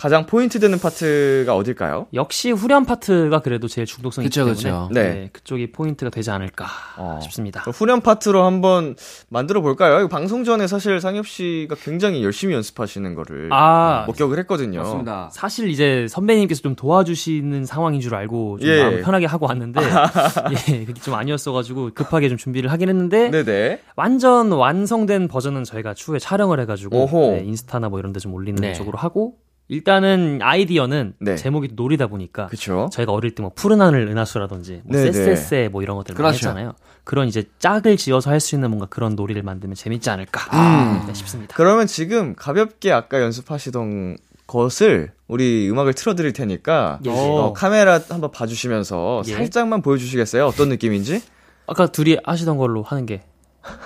어, 0.00 0.02
가장 0.02 0.24
포인트 0.24 0.58
되는 0.58 0.78
파트가 0.78 1.54
어딜까요? 1.54 2.06
역시 2.14 2.50
후렴 2.52 2.86
파트가 2.86 3.40
그래도 3.40 3.68
제일 3.68 3.86
중독성이 3.86 4.26
있기 4.26 4.40
그쵸, 4.40 4.46
때문에 4.46 4.56
그쵸. 4.56 4.88
네. 4.92 5.02
네. 5.14 5.30
그쪽이 5.32 5.72
포인트가 5.72 6.10
되지 6.10 6.30
않을까 6.30 6.66
어. 6.96 7.18
싶습니다. 7.22 7.60
후렴 7.66 8.00
파트로 8.00 8.42
한번 8.42 8.96
만들어 9.28 9.60
볼까요? 9.60 10.08
방송 10.08 10.44
전에 10.44 10.66
사실 10.66 11.00
상엽 11.00 11.26
씨가 11.26 11.74
굉장히 11.82 12.24
열심히 12.24 12.54
연습하시는 12.54 13.14
거를 13.14 13.50
아 13.52 14.04
목격을 14.06 14.38
했거든요. 14.40 14.80
맞습니다. 14.80 15.28
사실 15.32 15.68
이제 15.68 16.06
선배님께서 16.08 16.62
좀 16.62 16.74
도와주시는 16.74 17.66
상황인 17.66 18.00
줄 18.00 18.14
알고 18.14 18.58
좀 18.60 18.68
예. 18.68 18.82
마음 18.82 19.02
편하게 19.02 19.26
하고 19.26 19.46
왔는데 19.46 19.80
예 20.72 20.84
그게 20.86 21.00
좀 21.00 21.14
아니었어가지고 21.14 21.90
급하게 21.94 22.28
좀 22.28 22.38
준비를 22.38 22.72
하긴 22.72 22.88
했는데 22.88 23.30
네네. 23.30 23.80
완전 23.96 24.50
완성된 24.52 25.28
버전은 25.28 25.64
저희가 25.64 25.92
추후에 25.94 26.18
촬영을 26.18 26.58
해가지고. 26.60 27.06
네, 27.36 27.44
인스타나 27.44 27.88
뭐 27.88 27.98
이런 27.98 28.12
데 28.12 28.20
좀 28.20 28.34
올리는 28.34 28.60
네. 28.60 28.74
쪽으로 28.74 28.98
하고 28.98 29.38
일단은 29.70 30.40
아이디어는 30.42 31.14
네. 31.20 31.36
제목이 31.36 31.70
놀이다 31.74 32.08
보니까 32.08 32.46
그쵸. 32.48 32.88
저희가 32.92 33.12
어릴 33.12 33.34
때 33.34 33.40
뭐 33.42 33.52
푸른 33.54 33.80
하늘 33.80 34.06
은하수라든지 34.08 34.82
뭐 34.84 34.96
네네. 34.98 35.12
쎄쎄쎄 35.12 35.68
뭐 35.70 35.80
이런 35.82 35.96
것들 35.96 36.12
많이 36.14 36.18
그렇죠. 36.18 36.48
했잖아요. 36.48 36.72
그런 37.04 37.28
이제 37.28 37.44
짝을 37.60 37.96
지어서 37.96 38.30
할 38.30 38.40
수 38.40 38.54
있는 38.56 38.68
뭔가 38.70 38.86
그런 38.86 39.14
놀이를 39.14 39.42
만들면 39.42 39.76
재밌지 39.76 40.10
않을까 40.10 40.40
음. 40.56 41.06
네, 41.06 41.14
싶습니다. 41.14 41.54
그러면 41.56 41.86
지금 41.86 42.34
가볍게 42.34 42.90
아까 42.92 43.20
연습하시던 43.22 44.16
것을 44.48 45.12
우리 45.28 45.70
음악을 45.70 45.94
틀어드릴 45.94 46.32
테니까 46.32 46.98
예, 47.06 47.10
예. 47.10 47.14
어, 47.14 47.52
카메라 47.54 48.00
한번 48.08 48.30
봐주시면서 48.32 49.22
예. 49.28 49.32
살짝만 49.32 49.80
보여주시겠어요? 49.82 50.44
어떤 50.46 50.68
느낌인지? 50.70 51.22
아까 51.68 51.86
둘이 51.86 52.16
하시던 52.24 52.56
걸로 52.58 52.82
하는 52.82 53.06
게 53.06 53.22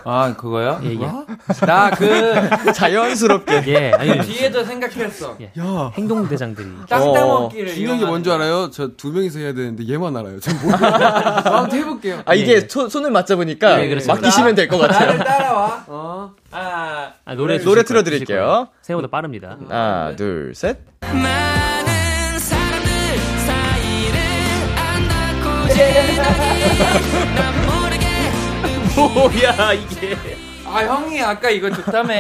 아, 0.05 0.35
그거요? 0.37 0.81
예, 0.85 0.91
예. 0.93 1.67
나 1.67 1.91
그 1.91 2.73
자연스럽게. 2.73 3.65
예, 3.67 3.91
아니 3.93 4.21
뒤에도 4.21 4.65
생각했어. 4.65 5.37
예. 5.41 5.51
야. 5.59 5.91
행동 5.95 6.27
대장들이 6.29 6.69
땅 6.89 7.03
어. 7.03 7.13
따먹기를. 7.13 7.75
중요한 7.75 7.99
게 7.99 8.07
뭔지 8.07 8.31
알아요? 8.31 8.71
저 8.71 8.95
두 8.97 9.11
명이서 9.13 9.41
해야 9.41 9.53
되는데 9.53 9.87
얘만 9.93 10.17
알아요. 10.17 10.39
전 10.41 10.57
몰라요. 10.63 10.79
한번 10.81 11.73
해볼게요. 11.73 12.23
아 12.25 12.35
이게 12.35 12.55
예. 12.55 12.61
손, 12.69 12.89
손을 12.89 13.11
맞잡으니까 13.11 13.83
예, 13.83 13.89
그렇습니다. 13.89 14.15
맡기시면 14.15 14.55
될 14.55 14.69
것 14.69 14.79
같아요. 14.79 15.07
나를 15.09 15.25
따라와. 15.25 15.85
어. 15.89 16.33
아, 16.53 17.13
아, 17.25 17.35
노래 17.35 17.59
노래 17.59 17.61
주실 17.61 17.65
거예요, 17.75 17.83
틀어드릴게요. 17.85 18.69
생각보다 18.83 19.11
빠릅니다. 19.11 19.57
하나, 19.69 20.15
둘, 20.17 20.53
셋. 20.55 20.79
뭐야 28.97 29.73
이게 29.73 30.17
아 30.67 30.79
형이 30.83 31.21
아까 31.23 31.51
이거 31.51 31.71
좋다며. 31.71 32.15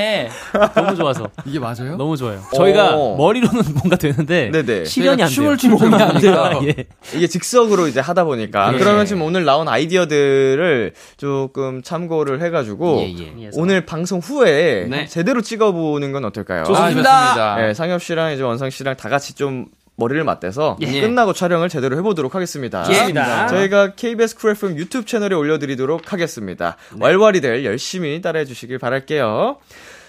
너무 0.76 0.94
좋아서 0.94 1.28
이게 1.44 1.58
맞아요? 1.58 1.96
너무 1.96 2.16
좋아요. 2.16 2.40
저희가 2.54 2.94
오. 2.94 3.16
머리로는 3.16 3.62
뭔가 3.74 3.96
되는데 3.96 4.50
네네. 4.52 4.84
실현이 4.84 5.22
안 5.22 5.28
돼요. 5.28 5.34
춤을 5.34 5.56
추는 5.56 5.76
게 5.90 6.02
아니라. 6.02 6.60
예. 6.62 6.74
이게 7.14 7.26
즉석으로 7.26 7.88
이제 7.88 7.98
하다 7.98 8.24
보니까 8.24 8.72
예. 8.74 8.78
그러면 8.78 9.06
지금 9.06 9.22
오늘 9.22 9.44
나온 9.44 9.66
아이디어들을 9.66 10.92
조금 11.16 11.82
참고를 11.82 12.42
해가지고 12.42 13.00
예, 13.00 13.42
예. 13.44 13.50
오늘 13.54 13.86
방송 13.86 14.20
후에 14.20 14.86
네. 14.88 15.06
제대로 15.06 15.40
찍어보는 15.40 16.12
건 16.12 16.24
어떨까요? 16.24 16.64
좋습니다. 16.64 17.56
네, 17.56 17.74
상엽 17.74 18.02
씨랑 18.02 18.34
이제 18.34 18.42
원상 18.42 18.70
씨랑 18.70 18.96
다 18.96 19.08
같이 19.08 19.34
좀 19.34 19.66
머리를 19.96 20.22
맞대서 20.24 20.78
예. 20.80 21.00
끝나고 21.00 21.32
촬영을 21.32 21.68
제대로 21.68 21.96
해보도록 21.96 22.34
하겠습니다. 22.34 22.84
좋습니다. 22.84 23.46
저희가 23.46 23.94
KBS 23.94 24.36
쿨 24.36 24.50
FM 24.52 24.76
유튜브 24.76 25.06
채널에 25.06 25.34
올려드리도록 25.34 26.12
하겠습니다. 26.12 26.76
왈왈이들 26.98 27.64
열심히 27.64 28.20
따라해 28.20 28.44
주시길 28.44 28.78
바랄게요. 28.78 29.58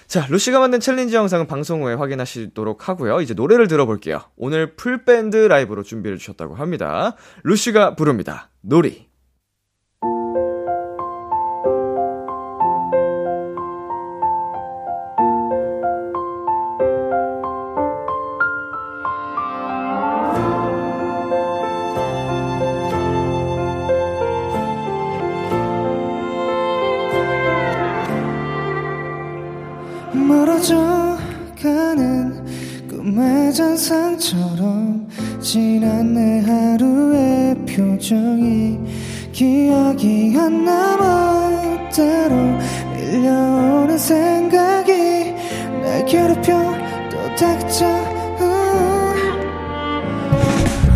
자, 0.08 0.28
루시가 0.30 0.60
만든 0.60 0.80
챌린지 0.80 1.16
영상은 1.16 1.48
방송 1.48 1.84
후에 1.84 1.96
확인하시도록 1.96 2.88
하고요. 2.88 3.22
이제 3.22 3.34
노래를 3.34 3.68
들어볼게요. 3.68 4.22
오늘 4.38 4.76
full 4.76 5.06
band 5.06 5.36
라이브로 5.36 5.84
준비해 5.84 6.16
주셨다고 6.16 6.56
합니다. 6.56 7.16
루시가 7.44 7.96
부릅니다. 7.96 8.50
놀이. 8.62 9.08
잔상처럼 33.56 35.08
지난 35.40 36.14
내 36.14 36.42
하루의 36.42 37.56
표정이 37.66 38.78
기억이 39.32 40.36
안 40.38 40.66
남아 40.66 41.90
때로 41.90 42.36
밀려오는 42.94 43.98
생각이 43.98 45.34
날 45.82 46.06
괴롭혀 46.06 46.54
또 47.10 47.36
닥쳐. 47.38 47.86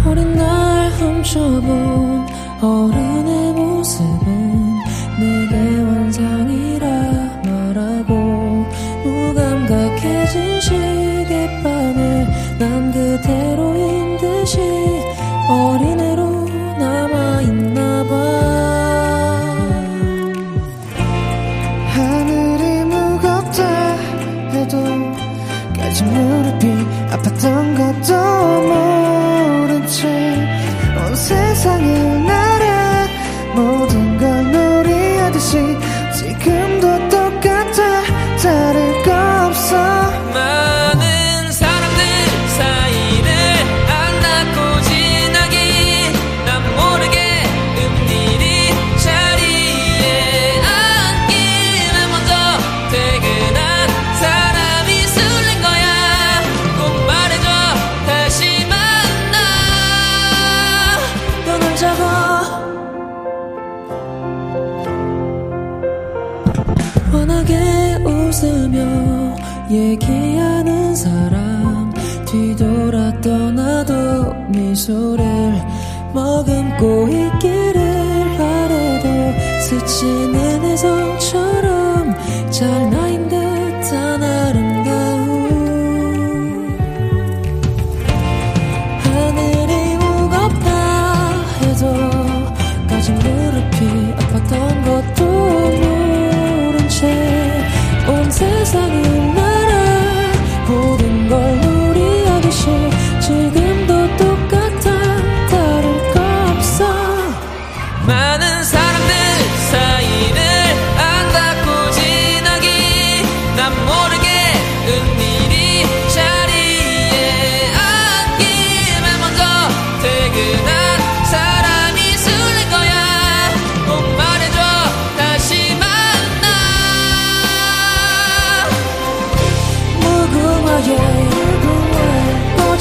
어린 0.06 0.36
날 0.36 0.92
훔쳐본 0.92 2.28
어른의 2.62 3.49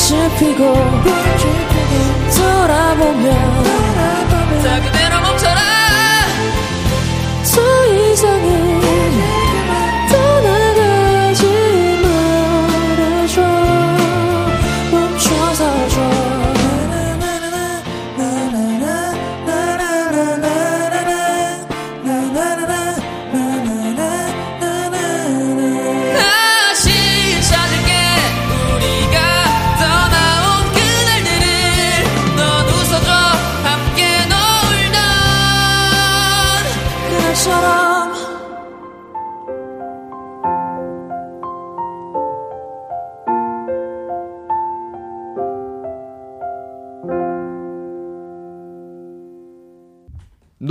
지피고 0.08 0.72
돌아보면 2.34 3.28
다 4.64 4.80
그대로 4.80 5.20
멈춰라. 5.20 5.60
더 7.54 7.86
이상은 7.94 8.67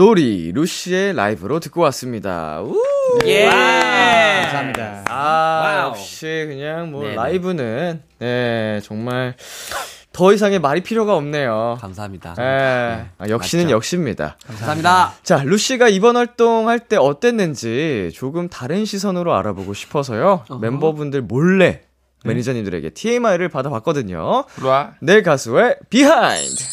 놀이 0.07 0.53
루시의 0.53 1.15
라이브로 1.15 1.59
듣고 1.59 1.81
왔습니다. 1.81 2.61
우! 2.61 2.81
예. 3.25 3.43
감사합니다. 3.43 5.03
아, 5.09 5.87
역시 5.89 6.45
그냥 6.47 6.91
뭐 6.91 7.03
네네. 7.03 7.15
라이브는 7.15 8.01
네, 8.17 8.79
정말 8.85 9.35
더 10.13 10.31
이상의 10.31 10.59
말이 10.59 10.81
필요가 10.81 11.13
없네요. 11.17 11.77
감사합니다. 11.81 12.35
예. 12.39 13.09
아, 13.17 13.27
역시는 13.27 13.65
맞죠. 13.65 13.75
역시입니다. 13.75 14.37
감사합니다. 14.47 15.13
자, 15.23 15.43
루시가 15.43 15.89
이번 15.89 16.15
활동할 16.15 16.79
때 16.79 16.95
어땠는지 16.95 18.11
조금 18.13 18.47
다른 18.47 18.85
시선으로 18.85 19.35
알아보고 19.35 19.73
싶어서요. 19.73 20.45
멤버분들 20.61 21.23
몰래 21.23 21.81
매니저님들에게 22.23 22.91
TMI를 22.91 23.49
받아봤거든요. 23.49 24.45
라 24.63 24.87
내 24.87 25.21
가수의 25.21 25.75
behind. 25.89 26.63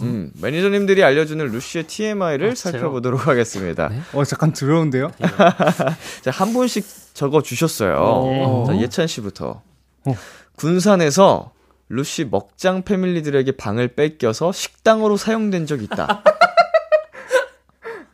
음, 0.00 0.32
매니저님들이 0.40 1.04
알려주는 1.04 1.46
루시의 1.46 1.84
TMI를 1.84 2.56
살펴보도록 2.56 3.26
하겠습니다. 3.26 3.90
어, 4.12 4.24
잠깐 4.24 4.52
들어온데요? 4.52 5.10
자, 6.22 6.30
한 6.30 6.52
분씩 6.52 6.84
적어 7.14 7.42
주셨어요. 7.42 7.96
오. 7.96 8.64
자, 8.66 8.76
예찬 8.80 9.06
씨부터. 9.06 9.62
어. 10.06 10.14
군산에서 10.56 11.52
루시 11.88 12.24
먹장 12.30 12.82
패밀리들에게 12.82 13.52
방을 13.52 13.88
뺏겨서 13.88 14.52
식당으로 14.52 15.16
사용된 15.16 15.66
적 15.66 15.82
있다. 15.82 16.22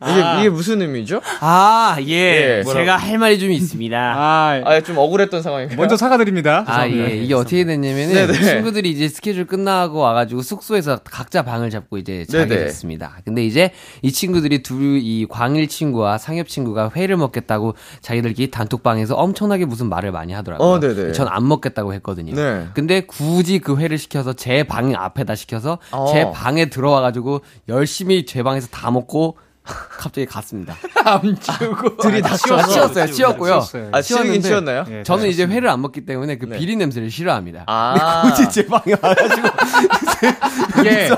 이게, 0.09 0.39
이게 0.39 0.49
무슨 0.49 0.81
의미죠? 0.81 1.21
아, 1.41 1.95
예. 2.07 2.59
예, 2.59 2.63
제가 2.63 2.97
할 2.97 3.17
말이 3.17 3.37
좀 3.39 3.51
있습니다. 3.51 3.97
아, 3.97 4.61
아, 4.65 4.81
좀 4.81 4.97
억울했던 4.97 5.41
상황인가요? 5.41 5.77
먼저 5.77 5.95
사과드립니다. 5.97 6.63
아, 6.67 6.87
예. 6.87 7.17
이게 7.17 7.33
어떻게 7.33 7.63
됐냐면은 7.65 8.13
네네. 8.13 8.33
친구들이 8.33 8.89
이제 8.89 9.07
스케줄 9.07 9.45
끝나고 9.45 9.99
와가지고 9.99 10.41
숙소에서 10.41 10.97
각자 11.03 11.43
방을 11.43 11.69
잡고 11.69 11.97
이제 11.97 12.25
자게 12.25 12.45
네네. 12.47 12.63
됐습니다. 12.65 13.17
근데 13.25 13.45
이제 13.45 13.71
이 14.01 14.11
친구들이 14.11 14.63
둘 14.63 14.81
이 15.01 15.25
광일 15.29 15.67
친구와 15.67 16.17
상엽 16.17 16.47
친구가 16.47 16.91
회를 16.95 17.17
먹겠다고 17.17 17.75
자기들끼리 18.01 18.51
단톡방에서 18.51 19.15
엄청나게 19.15 19.65
무슨 19.65 19.89
말을 19.89 20.11
많이 20.11 20.33
하더라고요. 20.33 20.67
어, 20.67 20.79
네네. 20.79 21.11
전안 21.13 21.47
먹겠다고 21.47 21.93
했거든요. 21.95 22.33
네. 22.35 22.65
근데 22.73 23.01
굳이 23.01 23.59
그 23.59 23.77
회를 23.77 23.97
시켜서 23.97 24.33
제 24.33 24.63
방 24.63 24.93
앞에다 24.95 25.35
시켜서 25.35 25.79
어. 25.91 26.05
제 26.11 26.29
방에 26.31 26.65
들어와가지고 26.69 27.41
열심히 27.69 28.25
제 28.25 28.43
방에서 28.43 28.67
다 28.67 28.89
먹고 28.91 29.37
갑자기 29.63 30.25
갔습니다. 30.25 30.75
들이 32.01 32.21
다 32.21 32.35
치웠, 32.35 32.67
치웠어요. 32.67 33.05
치웠고요. 33.07 33.63
아, 33.91 34.01
치우긴 34.01 34.41
치웠나요? 34.41 34.85
예, 34.89 35.03
저는 35.03 35.27
이제 35.27 35.45
회를 35.45 35.69
안 35.69 35.81
먹기 35.81 36.05
때문에 36.05 36.37
그 36.37 36.45
네. 36.45 36.57
비린 36.57 36.79
냄새를 36.79 37.11
싫어합니다. 37.11 37.65
아. 37.67 38.21
굳이 38.25 38.49
제 38.49 38.65
방에 38.65 38.95
와가지고 39.01 39.47
이게 40.81 41.09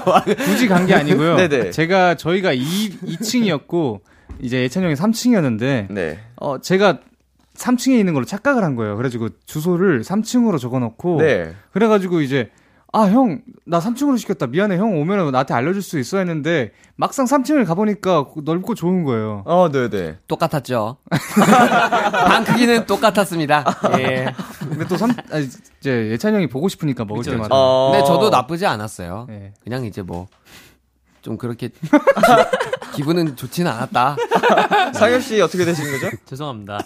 굳이 0.45 0.67
간 0.67 0.85
게 0.85 0.93
아니고요. 0.93 1.37
네네. 1.37 1.71
제가 1.71 2.15
저희가 2.15 2.51
2, 2.53 2.59
2층이었고 3.05 4.01
이제 4.41 4.61
예찬 4.63 4.83
형이 4.83 4.95
3층이었는데 4.95 5.87
네. 5.91 6.19
어 6.35 6.59
제가 6.59 6.99
3층에 7.57 7.97
있는 7.99 8.13
걸로 8.13 8.25
착각을 8.25 8.63
한 8.63 8.75
거예요. 8.75 8.97
그래가지고 8.97 9.29
주소를 9.45 10.01
3층으로 10.01 10.59
적어놓고 10.59 11.19
네. 11.21 11.53
그래가지고 11.71 12.19
이제 12.21 12.49
아 12.93 13.07
형 13.09 13.41
나 13.65 13.79
3층으로 13.79 14.17
시켰다 14.19 14.47
미안해 14.47 14.77
형 14.77 14.99
오면 14.99 15.31
나한테 15.31 15.53
알려줄 15.53 15.81
수 15.81 15.97
있어 15.97 16.17
했는데 16.19 16.71
막상 16.95 17.25
3층을 17.25 17.65
가보니까 17.65 18.25
넓고 18.43 18.75
좋은 18.75 19.03
거예요. 19.03 19.41
어, 19.45 19.69
네네. 19.71 20.17
똑같았죠. 20.27 20.97
방 21.09 22.43
크기는 22.43 22.85
똑같았습니다. 22.85 23.63
예. 23.99 24.33
근데 24.59 24.85
또 24.87 24.97
삼, 24.97 25.11
아, 25.31 25.37
이제 25.39 26.09
예찬 26.11 26.35
형이 26.35 26.47
보고 26.49 26.67
싶으니까 26.69 27.05
먹을 27.05 27.23
때마다. 27.23 27.49
어. 27.51 27.91
근데 27.91 28.05
저도 28.05 28.29
나쁘지 28.29 28.65
않았어요. 28.65 29.25
네. 29.29 29.53
그냥 29.63 29.85
이제 29.85 30.01
뭐 30.01 30.27
좀 31.23 31.37
그렇게 31.37 31.69
기분은 32.95 33.37
좋지는 33.37 33.71
않았다. 33.71 34.17
상엽 34.93 35.23
씨 35.23 35.39
어떻게 35.41 35.63
되신 35.63 35.85
거죠? 35.89 36.09
죄송합니다. 36.27 36.79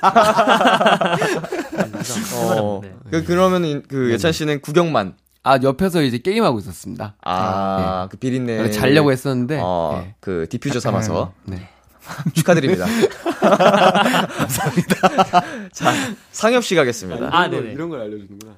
어. 2.36 2.82
네. 2.84 2.94
그, 3.10 3.24
그러면 3.26 3.82
그 3.88 4.12
예찬 4.12 4.32
씨는 4.32 4.62
구경만. 4.62 5.16
아 5.48 5.60
옆에서 5.64 6.02
이제 6.02 6.18
게임 6.18 6.44
하고 6.44 6.60
있었습니다. 6.60 7.16
아, 7.24 8.08
그 8.12 8.18
비린내. 8.18 8.70
자려고 8.72 9.12
했었는데. 9.12 9.60
어, 9.64 10.04
예. 10.06 10.16
그 10.20 10.46
디퓨저 10.50 10.80
삼아서 10.80 11.32
네. 11.46 11.70
축하드립니다. 12.36 12.86
감사합니다. 13.40 15.70
자, 15.72 15.92
상엽 16.32 16.64
씨 16.64 16.76
가겠습니다. 16.76 17.30
아, 17.32 17.48
네네. 17.48 17.76
걸 17.76 18.02
알려주는구나. 18.02 18.54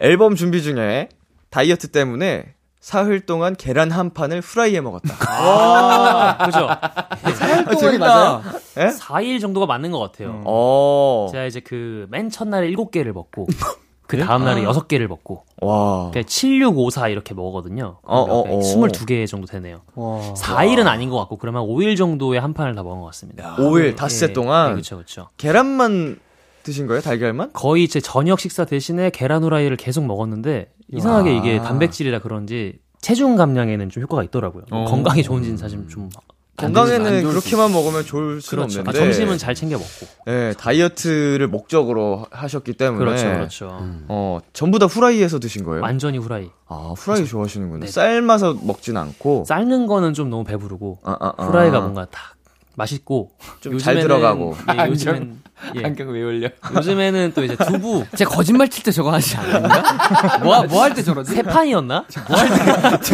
앨범 0.00 0.34
준비 0.34 0.62
중에 0.62 1.08
다이어트 1.50 1.88
때문에 1.88 2.54
사흘 2.80 3.20
동안 3.20 3.54
계란 3.54 3.92
한 3.92 4.12
판을 4.12 4.40
후라이해 4.40 4.80
먹었다. 4.80 5.14
아, 5.28 6.38
그죠. 6.46 6.66
아, 6.68 7.74
재밌다. 7.76 8.42
예? 8.78 8.86
4일 8.88 9.40
정도가 9.40 9.66
맞는 9.66 9.92
것 9.92 10.00
같아요. 10.00 10.42
어. 10.44 11.28
제가 11.30 11.44
이제 11.44 11.60
그 11.60 12.06
맨 12.10 12.30
첫날에 12.30 12.70
7개를 12.72 13.12
먹고 13.12 13.46
그 14.12 14.18
다음 14.18 14.44
날에 14.44 14.62
6개를 14.62 15.06
먹고 15.08 15.44
와. 15.62 16.10
그냥 16.10 16.24
7, 16.26 16.60
6, 16.60 16.78
5, 16.78 16.90
4 16.90 17.08
이렇게 17.08 17.34
먹거든요. 17.34 17.96
어, 18.02 18.20
어, 18.20 18.40
어. 18.40 18.60
22개 18.60 19.26
정도 19.26 19.46
되네요. 19.46 19.80
4일은 19.94 20.86
아닌 20.86 21.08
것 21.08 21.18
같고 21.18 21.38
그러면 21.38 21.62
5일 21.62 21.96
정도에 21.96 22.38
한 22.38 22.52
판을 22.52 22.74
다 22.74 22.82
먹은 22.82 23.00
것 23.00 23.06
같습니다. 23.06 23.56
5일 23.56 23.96
닷새 23.96 24.26
예, 24.28 24.32
동안 24.32 24.68
네, 24.68 24.72
그렇죠, 24.74 24.96
그렇죠. 24.96 25.28
계란만 25.38 26.18
드신 26.62 26.86
거예요? 26.86 27.00
달걀만? 27.00 27.52
거의 27.54 27.88
제 27.88 28.00
저녁 28.00 28.38
식사 28.38 28.64
대신에 28.64 29.10
계란 29.10 29.42
후라이를 29.42 29.76
계속 29.76 30.04
먹었는데 30.04 30.70
이상하게 30.92 31.36
이게 31.36 31.58
단백질이라 31.60 32.20
그런지 32.20 32.78
체중 33.00 33.36
감량에는 33.36 33.88
좀 33.88 34.02
효과가 34.02 34.22
있더라고요. 34.24 34.64
건강에 34.86 35.22
좋은지는 35.22 35.56
사실 35.56 35.88
좀 35.88 36.10
건강에는 36.56 37.22
그렇게만 37.24 37.72
먹으면 37.72 38.04
좋을 38.04 38.40
수는 38.40 38.62
그렇죠. 38.64 38.80
없는데. 38.80 38.90
아, 38.98 39.02
점심은 39.02 39.38
잘 39.38 39.54
챙겨 39.54 39.78
먹고. 39.78 40.06
네, 40.26 40.52
다이어트를 40.54 41.48
목적으로 41.48 42.26
하셨기 42.30 42.74
때문에. 42.74 43.04
그렇죠, 43.04 43.24
그렇죠. 43.24 43.78
어, 44.08 44.38
전부 44.52 44.78
다 44.78 44.86
후라이에서 44.86 45.38
드신 45.38 45.64
거예요? 45.64 45.82
완전히 45.82 46.18
후라이. 46.18 46.50
아, 46.68 46.92
후라이 46.96 47.24
좋아하시는군요. 47.26 47.80
네. 47.80 47.86
삶아서 47.86 48.58
먹진 48.62 48.96
않고. 48.96 49.44
삶는 49.46 49.86
거는 49.86 50.14
좀 50.14 50.30
너무 50.30 50.44
배부르고 50.44 51.00
아, 51.04 51.16
아, 51.18 51.32
아. 51.36 51.44
후라이가 51.46 51.80
뭔가 51.80 52.06
딱 52.10 52.34
맛있고 52.74 53.30
좀잘 53.60 53.96
요즘에는- 53.96 54.00
들어가고. 54.02 54.56
예, 54.78 54.86
요즘엔 54.88 55.42
예. 55.76 55.84
안경 55.84 56.08
왜 56.10 56.22
올려? 56.22 56.48
요즘에는 56.74 57.32
또 57.34 57.44
이제 57.44 57.54
두부 57.56 58.04
제가 58.16 58.30
거짓말 58.34 58.68
칠 58.68 58.82
때 58.82 58.90
저거 58.90 59.12
하지 59.12 59.36
않았나? 59.36 59.82
뭐, 60.42 60.62
뭐 60.64 60.82
할 60.82 60.94
때 60.94 61.02
저러지? 61.02 61.32
세 61.34 61.42
판이었나? 61.42 62.04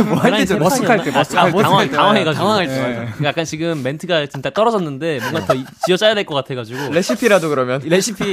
뭐할 0.09 0.37
때 0.39 0.47
저러지? 0.47 0.81
머쓱할 0.83 1.05
때, 1.05 1.11
머쓱할 1.13 1.53
때. 1.53 1.63
당황, 1.63 1.91
당황해가지고. 1.91 2.35
당황할 2.45 2.67
때. 2.69 2.75
그러니까 2.75 3.25
약간 3.25 3.45
지금 3.45 3.83
멘트가 3.83 4.27
진짜 4.27 4.49
떨어졌는데 4.51 5.19
뭔가 5.21 5.45
더 5.45 5.55
이- 5.55 5.65
지어 5.87 5.97
짜야 5.97 6.15
될 6.15 6.25
것 6.25 6.35
같아가지고 6.37 6.93
레시피라도 6.93 7.49
그러면. 7.51 7.83
레시피 7.85 8.33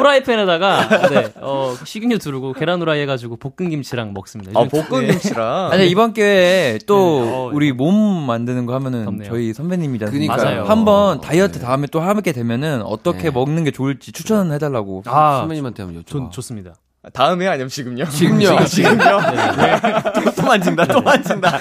프라이팬에다가 0.00 1.08
네, 1.08 1.32
어, 1.36 1.74
식용유 1.84 2.18
두르고 2.18 2.52
계란 2.54 2.80
후라이 2.80 3.00
해가지고 3.02 3.36
볶은 3.36 3.70
김치랑 3.70 4.12
먹습니다. 4.12 4.52
아, 4.58 4.64
요즘 4.64 4.82
볶음김치랑. 4.88 5.70
아니 5.72 5.88
이번 5.88 6.12
기회에 6.12 6.78
또 6.86 7.24
네, 7.24 7.32
어, 7.32 7.50
우리 7.52 7.72
몸 7.72 7.94
만드는 8.26 8.66
거 8.66 8.74
하면은 8.74 9.04
덥네요. 9.04 9.28
저희 9.28 9.52
선배님이잖아요. 9.52 10.12
그러니까요. 10.12 10.64
한번 10.64 11.20
다이어트 11.20 11.60
다음에 11.60 11.86
또 11.90 12.00
하게 12.00 12.32
되면은 12.32 12.82
어떻게 12.82 13.24
네. 13.24 13.30
먹는 13.30 13.64
게 13.64 13.70
좋을지 13.70 14.12
추천해 14.12 14.58
달라고. 14.58 15.02
아, 15.06 15.38
선배님한테 15.40 15.82
한번 15.82 16.02
여쭤봐. 16.02 16.06
좋, 16.06 16.30
좋습니다. 16.30 16.74
다음에 17.14 17.48
아니면 17.48 17.70
지금요? 17.70 18.04
지금요. 18.10 18.64
지금요? 18.68 19.20
또 20.36 20.42
만진다, 20.42 20.86
또 20.86 21.00
만진다. 21.00 21.58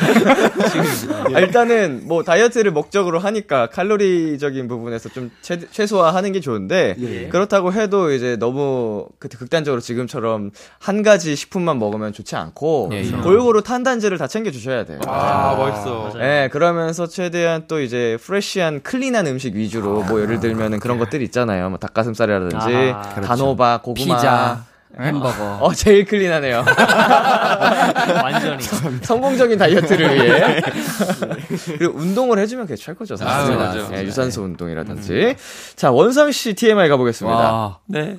아, 1.33 1.39
일단은 1.39 2.01
뭐 2.03 2.23
다이어트를 2.23 2.71
목적으로 2.71 3.19
하니까 3.19 3.67
칼로리적인 3.67 4.67
부분에서 4.67 5.07
좀 5.07 5.31
최, 5.41 5.57
최소화하는 5.71 6.33
게 6.33 6.41
좋은데 6.41 6.95
예. 6.99 7.27
그렇다고 7.29 7.71
해도 7.71 8.11
이제 8.11 8.35
너무 8.35 9.07
그 9.17 9.29
극단적으로 9.29 9.79
지금처럼 9.79 10.51
한 10.77 11.03
가지 11.03 11.37
식품만 11.37 11.79
먹으면 11.79 12.11
좋지 12.11 12.35
않고 12.35 12.89
예, 12.91 13.05
예. 13.05 13.11
골고루 13.11 13.63
탄단지를 13.63 14.17
다 14.17 14.27
챙겨 14.27 14.51
주셔야 14.51 14.83
돼요. 14.83 14.99
아, 15.07 15.55
멋있어. 15.55 16.19
네, 16.19 16.49
그러면서 16.49 17.07
최대한 17.07 17.63
또 17.69 17.79
이제 17.79 18.17
fresh한 18.21 18.81
clean한 18.83 19.25
음식 19.27 19.55
위주로 19.55 20.03
뭐 20.03 20.19
예를 20.21 20.41
들면은 20.41 20.81
그런 20.81 20.99
것들 20.99 21.21
있잖아요. 21.21 21.69
뭐 21.69 21.79
닭가슴살이라든지 21.79 22.55
아, 22.57 23.09
그렇죠. 23.13 23.21
단호박, 23.21 23.83
고구마, 23.83 24.15
피자, 24.17 24.65
햄버거. 24.97 25.57
어 25.61 25.73
제일 25.73 26.05
clean하네요. 26.05 26.65
완전히. 28.23 28.63
성공적인 29.03 29.57
다이어트를 29.57 30.15
위해 30.15 30.61
그리고 31.77 31.97
운동을 31.97 32.39
해주면 32.39 32.67
괜찮을 32.67 32.97
거죠. 32.97 33.15
사실. 33.15 33.53
아, 33.53 33.55
맞아. 33.57 33.97
예, 33.97 34.03
유산소 34.03 34.43
운동이라든지. 34.43 35.35
자 35.75 35.91
원상 35.91 36.31
씨 36.31 36.53
TMI 36.53 36.89
가보겠습니다. 36.89 37.37
와. 37.37 37.79
네. 37.85 38.17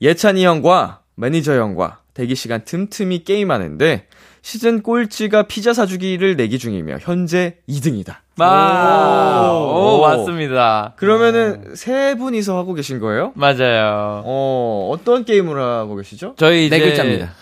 예찬이 0.00 0.44
형과 0.44 1.00
매니저 1.16 1.54
형과 1.58 2.00
대기 2.14 2.34
시간 2.34 2.64
틈틈이 2.64 3.24
게임하는데 3.24 4.06
시즌 4.46 4.80
꼴찌가 4.80 5.42
피자 5.48 5.72
사주기를 5.72 6.36
내기 6.36 6.60
중이며 6.60 6.98
현재 7.00 7.56
2등이다. 7.68 8.18
마, 8.36 9.50
오. 9.50 9.96
오, 9.96 10.00
맞습니다. 10.02 10.92
그러면은 10.94 11.74
세 11.74 12.14
분이서 12.14 12.56
하고 12.56 12.72
계신 12.74 13.00
거예요? 13.00 13.32
맞아요. 13.34 14.22
어 14.24 14.90
어떤 14.92 15.24
게임을 15.24 15.60
하고 15.60 15.96
계시죠? 15.96 16.34
저희 16.36 16.70
네 16.70 16.76
이제 16.76 16.78
글자입니다. 16.78 17.32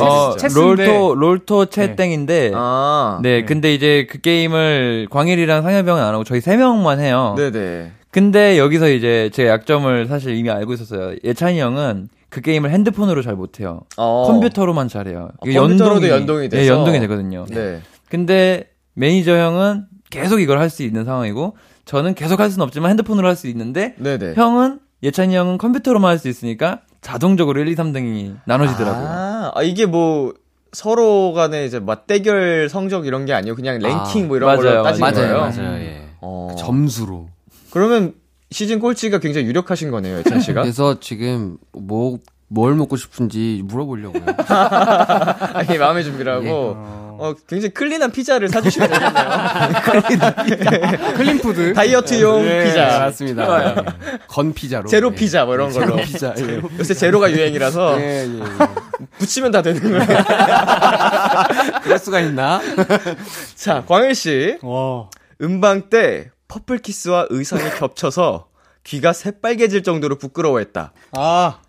어, 0.00 0.36
체스인데. 0.36 0.86
롤토 0.86 1.14
롤토 1.14 1.66
체땡인데 1.66 2.50
아, 2.52 3.20
네, 3.22 3.44
근데 3.44 3.72
이제 3.72 4.08
그 4.10 4.20
게임을 4.20 5.06
광일이랑 5.08 5.62
상엽형은 5.62 6.02
안 6.02 6.14
하고 6.14 6.24
저희 6.24 6.40
세 6.40 6.56
명만 6.56 6.98
해요. 6.98 7.36
네네. 7.38 7.92
근데 8.10 8.58
여기서 8.58 8.88
이제 8.90 9.30
제 9.32 9.46
약점을 9.46 10.06
사실 10.08 10.34
이미 10.34 10.50
알고 10.50 10.72
있었어요. 10.72 11.14
예찬이 11.22 11.60
형은 11.60 12.08
그 12.30 12.40
게임을 12.40 12.70
핸드폰으로 12.70 13.22
잘 13.22 13.34
못해요. 13.34 13.82
어. 13.96 14.24
컴퓨터로만 14.28 14.88
잘해요. 14.88 15.30
어, 15.38 15.44
컴퓨터로도 15.52 16.08
연동이 16.08 16.48
돼서? 16.48 16.62
네, 16.62 16.68
연동이 16.68 17.00
되거든요. 17.00 17.44
네. 17.50 17.80
근데 18.08 18.70
매니저 18.94 19.36
형은 19.36 19.86
계속 20.10 20.40
이걸 20.40 20.58
할 20.58 20.70
수 20.70 20.82
있는 20.82 21.04
상황이고 21.04 21.56
저는 21.84 22.14
계속 22.14 22.40
할 22.40 22.50
수는 22.50 22.64
없지만 22.64 22.90
핸드폰으로 22.90 23.26
할 23.28 23.36
수 23.36 23.46
있는데 23.48 23.94
네네. 23.98 24.34
형은 24.34 24.78
예찬이 25.02 25.34
형은 25.34 25.58
컴퓨터로만 25.58 26.10
할 26.10 26.18
수 26.18 26.28
있으니까 26.28 26.80
자동적으로 27.00 27.60
1, 27.60 27.68
2, 27.68 27.74
3등이 27.74 28.36
나눠지더라고요. 28.44 29.06
아, 29.08 29.52
아, 29.54 29.62
이게 29.62 29.86
뭐 29.86 30.34
서로 30.72 31.32
간에 31.32 31.64
이제 31.64 31.80
맞대결 31.80 32.68
성적 32.68 33.06
이런 33.06 33.24
게 33.26 33.32
아니고 33.32 33.56
그냥 33.56 33.78
랭킹 33.78 34.24
아, 34.24 34.26
뭐 34.28 34.36
이런 34.36 34.46
맞아요, 34.46 34.60
걸로 34.62 34.82
따지는 34.84 35.10
맞아요, 35.10 35.28
거예요. 35.34 35.40
맞아요. 35.40 35.80
예. 35.80 36.02
어. 36.20 36.54
점수로. 36.58 37.28
그러면 37.70 38.14
시즌 38.50 38.80
꼴찌가 38.80 39.18
굉장히 39.18 39.46
유력하신 39.46 39.90
거네요, 39.90 40.18
예찬 40.18 40.40
씨가. 40.40 40.62
그래서 40.62 40.98
지금 41.00 41.56
뭐, 41.72 42.18
뭘 42.48 42.74
먹고 42.74 42.96
싶은지 42.96 43.62
물어보려고요. 43.64 44.24
아니 45.54 45.78
마음의 45.78 46.02
준비를 46.04 46.32
하고 46.32 46.76
어, 47.20 47.34
굉장히 47.46 47.74
clean한 47.74 48.10
피자를 48.12 48.48
사주시면 48.48 48.88
되겠네요. 48.90 49.28
clean 51.14 51.44
food. 51.44 51.74
다이어트용 51.74 52.44
예, 52.46 52.64
피자, 52.64 52.98
맞습니다. 52.98 53.76
예. 53.76 53.84
비건 54.26 54.54
피자로. 54.54 54.88
제로 54.88 55.10
예. 55.12 55.14
피자 55.14 55.44
뭐 55.44 55.54
이런 55.54 55.70
걸로. 55.70 55.96
제로 55.96 55.96
피자. 55.98 56.34
예. 56.38 56.62
요새 56.78 56.94
제로가 56.94 57.30
유행이라서 57.30 58.00
예, 58.00 58.26
예, 58.26 58.38
예. 58.38 58.42
붙이면 59.18 59.52
다 59.52 59.60
되는 59.60 59.80
거예요. 59.82 60.06
그럴 61.82 61.98
수가 61.98 62.20
있나? 62.20 62.60
자, 63.54 63.84
광일 63.86 64.14
씨 64.14 64.56
와. 64.62 65.10
음방 65.42 65.90
때 65.90 66.30
퍼플 66.50 66.78
키스와 66.78 67.28
의상이 67.30 67.62
겹쳐서 67.78 68.48
귀가 68.84 69.12
새빨개질 69.12 69.82
정도로 69.82 70.16
부끄러워했다. 70.18 70.92
아, 71.12 71.60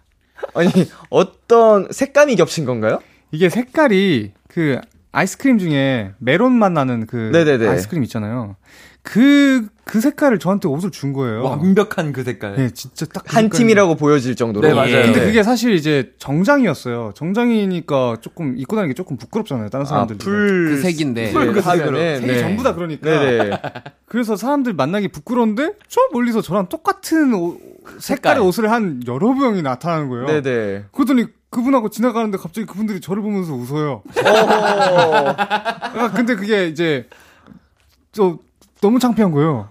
아니 0.56 0.72
어떤 1.10 1.88
색감이 1.92 2.36
겹친 2.36 2.66
건가요? 2.66 3.00
이게 3.32 3.50
색깔이 3.50 4.32
그 4.48 4.80
아이스크림 5.12 5.60
중에 5.60 6.14
메론 6.18 6.54
맛 6.54 6.72
나는 6.72 7.06
그 7.06 7.30
네네네. 7.32 7.68
아이스크림 7.68 8.04
있잖아요. 8.04 8.56
그, 9.04 9.68
그 9.92 10.00
색깔을 10.00 10.40
저한테 10.40 10.70
옷을 10.70 10.90
준 10.90 11.12
거예요. 11.12 11.44
완벽한 11.44 12.14
그 12.14 12.24
색깔. 12.24 12.56
네, 12.56 12.70
진짜 12.70 13.06
딱그 13.08 13.36
한 13.36 13.50
색깔이- 13.50 13.58
팀이라고 13.58 13.96
보여질 13.96 14.38
정도로. 14.38 14.66
네, 14.66 14.74
맞아요. 14.74 15.02
근데 15.04 15.20
네. 15.20 15.26
그게 15.26 15.44
사실 15.44 15.74
이제 15.74 16.14
정장이었어요. 16.18 17.12
정장이니까 17.14 18.20
조금 18.22 18.58
입고 18.58 18.78
다니는 18.78 18.92
게 18.92 18.94
조금 18.94 19.18
부끄럽잖아요. 19.18 19.68
다른 19.68 19.86
아, 19.86 19.90
사람들. 19.90 20.18
풀그 20.20 20.78
색인데. 20.82 21.34
네, 21.34 21.34
하면은 21.34 22.16
색이 22.22 22.26
네. 22.32 22.40
전부 22.40 22.64
다 22.64 22.74
그러니까. 22.74 23.10
네네. 23.10 23.52
그래서 24.06 24.38
사람들 24.38 24.72
만나기 24.76 25.10
부끄러운데 25.10 25.74
저 25.90 26.00
멀리서 26.14 26.42
저랑 26.42 26.70
똑같은 26.70 27.34
옷- 27.34 27.60
색깔의 28.00 28.42
옷을 28.44 28.72
한 28.72 29.02
여러 29.08 29.34
명이 29.34 29.62
나타나는 29.62 30.08
거예요. 30.08 30.26
네네. 30.42 30.86
그러더니 30.94 31.26
그분하고 31.50 31.90
지나가는데 31.90 32.38
갑자기 32.38 32.66
그분들이 32.66 33.02
저를 33.02 33.22
보면서 33.22 33.54
웃어요. 33.54 34.04
어. 34.24 35.36
아, 35.36 36.12
근데 36.16 36.36
그게 36.36 36.68
이제 36.68 37.08
저 38.14 38.38
너무 38.82 39.00
창피한 39.00 39.32
거예요. 39.32 39.70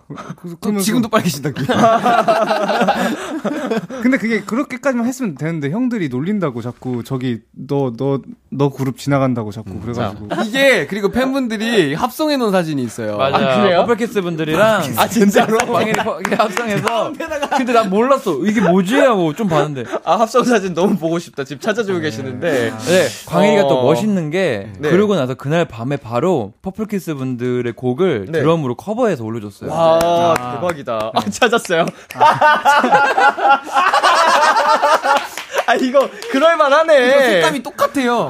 그러면서- 0.61 0.81
지금도 0.83 1.09
빨개진다. 1.09 1.51
귀. 4.01 4.03
근데 4.03 4.19
그게 4.19 4.41
그렇게까지만 4.41 5.07
했으면 5.07 5.35
되는데 5.35 5.71
형들이 5.71 6.09
놀린다고 6.09 6.63
자꾸 6.63 7.05
저기 7.05 7.41
너 7.53 7.93
너너 7.97 8.71
그룹 8.71 8.99
지나간다고 8.99 9.51
자꾸 9.53 9.79
그래가지고 9.81 10.29
이게 10.45 10.87
그리고 10.87 11.11
팬분들이 11.11 11.95
합성해 11.95 12.37
놓은 12.37 12.53
사진이 12.53 12.83
있어요. 12.83 13.17
맞아요. 13.17 13.35
아, 13.35 13.63
그래요? 13.63 13.81
퍼플키스 13.81 14.23
분들이랑 14.23 14.83
아 14.97 15.07
진짜로? 15.09 15.59
합성해서 15.59 17.13
근데 17.57 17.73
난 17.73 17.91
몰랐어. 17.91 18.39
이게 18.45 18.61
뭐지 18.61 18.97
하고 18.97 19.35
좀 19.35 19.49
봤는데 19.49 19.85
아 20.05 20.19
합성 20.21 20.45
사진 20.45 20.75
너무 20.75 20.97
보고 20.97 21.19
싶다. 21.19 21.45
지금 21.45 21.61
찾아주고 21.61 22.01
계시는데. 22.01 22.73
네, 22.79 23.09
광일이가 23.27 23.65
어. 23.65 23.69
또 23.69 23.83
멋있는 23.83 24.31
게 24.31 24.69
네. 24.79 24.91
그러고 24.91 25.15
나서 25.17 25.35
그날 25.35 25.65
밤에 25.65 25.97
바로 25.97 26.53
퍼플키스 26.63 27.15
분들의 27.15 27.73
곡을 27.75 28.27
네. 28.31 28.41
드럼으로 28.41 28.75
커버해서 28.77 29.25
올려줬어요. 29.25 29.71
와 29.71 30.35
대박이다. 30.55 31.13
아 31.15 31.21
찾았어요. 31.31 31.87
아 32.15 33.90
이거 35.81 36.11
그럴 36.33 36.57
만하네. 36.57 37.21
색감이 37.35 37.63
똑같아요. 37.63 38.29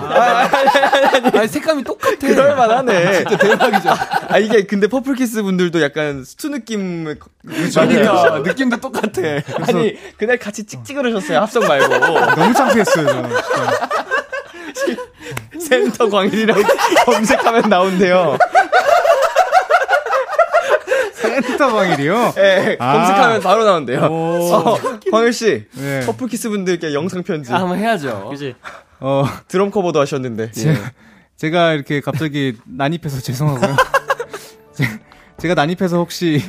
아니, 1.35 1.49
색감이 1.49 1.85
똑같아. 1.85 2.17
그럴 2.21 2.55
만하네. 2.55 3.17
진짜 3.19 3.37
대박이죠. 3.37 3.91
아 4.29 4.39
이게 4.39 4.67
근데 4.67 4.87
퍼플키스 4.87 5.43
분들도 5.43 5.83
약간 5.83 6.25
스투 6.25 6.49
느낌을 6.51 7.19
그러니까 7.43 8.39
느낌도 8.41 8.77
똑같아. 8.79 9.23
아니 9.67 9.97
그날 10.19 10.39
같이 10.39 10.65
찍지 10.65 10.97
그러셨어요 10.97 11.39
합성 11.39 11.67
말고 11.67 11.99
너무 12.37 12.55
창피했어요. 12.55 13.07
저는. 13.07 13.31
센터 15.61 16.09
광일이라고 16.09 16.63
검색하면 17.05 17.69
나온대요. 17.69 18.39
센터 21.43 21.73
광일이요. 21.73 22.35
예, 22.39 22.77
아. 22.79 22.93
검색하면 22.95 23.41
바로 23.41 23.65
나온대요. 23.65 24.01
오. 24.11 24.53
어, 24.53 24.77
광일 25.11 25.33
씨, 25.33 25.67
네. 25.75 26.01
퍼플키스 26.07 26.49
분들께 26.51 26.93
영상 26.95 27.23
편지. 27.23 27.53
아, 27.53 27.61
한번 27.61 27.79
해야죠. 27.79 28.29
그지? 28.31 28.55
어 29.01 29.25
드럼 29.49 29.71
커버도 29.71 29.99
하셨는데. 30.01 30.51
제가 31.37 31.73
이렇게 31.73 32.01
갑자기 32.01 32.57
난입해서 32.67 33.21
죄송하고요. 33.23 33.77
제- 34.75 34.85
제가 35.39 35.55
난입해서 35.55 35.97
혹시 35.97 36.43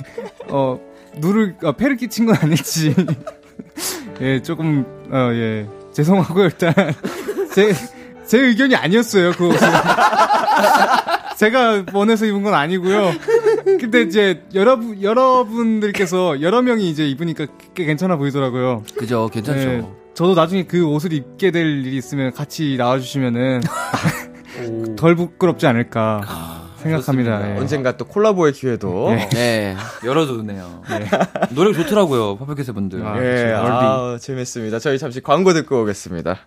어 0.50 0.78
누를 1.16 1.56
어, 1.64 1.72
폐를 1.74 1.96
끼친 1.98 2.26
건 2.26 2.36
아닐지 2.42 2.94
예 4.22 4.42
조금 4.42 4.86
어 5.12 5.32
예 5.34 5.66
죄송하고요 5.94 6.46
일단 6.46 6.74
제 7.56 7.74
제 8.28 8.38
의견이 8.40 8.76
아니었어요 8.76 9.32
그 9.34 9.48
옷은 9.50 9.68
제가 11.38 11.84
원해서 11.94 12.26
입은 12.26 12.44
건 12.44 12.54
아니고요. 12.54 13.12
근데 13.64 14.02
이제 14.02 14.44
여러분 14.54 15.02
여러분들께서 15.02 16.42
여러 16.42 16.62
명이 16.62 16.90
이제 16.90 17.08
입으니까 17.08 17.48
꽤 17.74 17.86
괜찮아 17.86 18.18
보이더라고요. 18.18 18.84
그죠, 18.98 19.30
괜찮죠. 19.32 19.60
예, 19.60 19.86
저도 20.14 20.36
나중에 20.36 20.64
그 20.64 20.86
옷을 20.86 21.14
입게 21.14 21.52
될 21.52 21.86
일이 21.86 21.98
있으면 21.98 22.34
같이 22.34 22.76
나와주시면은 22.78 23.62
덜 24.96 25.16
부끄럽지 25.16 25.68
않을까 25.68 26.70
생각합니다. 26.78 27.56
예. 27.56 27.60
언젠가 27.60 27.96
또 27.98 28.06
콜라보의 28.06 28.54
기회도. 28.54 29.12
예. 29.12 29.30
네. 29.30 29.76
열어주네요. 30.04 30.82
노래 31.52 31.74
좋더라고요, 31.74 32.38
퍼플키스 32.38 32.74
분들. 32.74 33.06
아, 33.06 33.24
예, 33.24 33.54
아, 33.56 34.18
재밌습니다. 34.20 34.80
저희 34.80 34.98
잠시 34.98 35.22
광고 35.22 35.54
듣고 35.54 35.82
오겠습니다. 35.84 36.40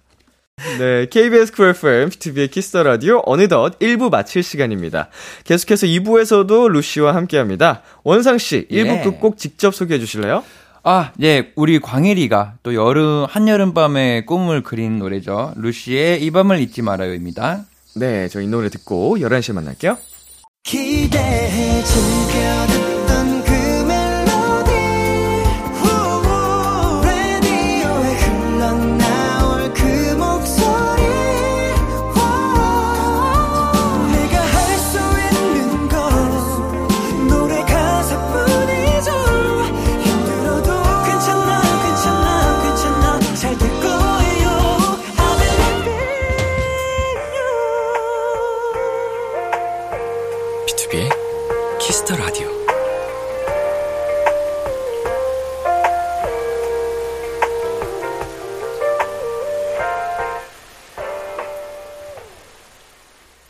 네, 0.79 1.07
KBS 1.07 1.53
쿨 1.53 1.69
FM, 1.71 2.09
비투비의 2.11 2.51
키스 2.51 2.71
더 2.71 2.83
라디오 2.83 3.23
어느덧 3.27 3.79
1부 3.79 4.11
마칠 4.11 4.43
시간입니다. 4.43 5.09
계속해서 5.45 5.87
2부에서도 5.87 6.69
루시와 6.69 7.15
함께 7.15 7.39
합니다. 7.39 7.83
원상 8.03 8.39
씨, 8.39 8.67
1부 8.71 8.99
예. 8.99 9.03
끝곡 9.03 9.37
직접 9.37 9.75
소개해 9.75 10.01
주실래요? 10.01 10.43
아, 10.83 11.13
예, 11.23 11.53
우리 11.57 11.79
광일이가 11.79 12.55
또 12.63 12.75
여름, 12.75 13.27
한여름밤의 13.29 14.27
꿈을 14.27 14.63
그린 14.63 14.99
노래죠. 14.99 15.53
루시의 15.57 16.23
이 16.23 16.31
밤을 16.31 16.61
잊지 16.61 16.83
말아요입니다. 16.83 17.65
네, 17.97 18.29
저이 18.29 18.47
노래 18.47 18.69
듣고 18.69 19.17
11시에 19.19 19.55
만날게요. 19.55 19.97
기대해 20.63 21.83
즐겨 21.85 22.74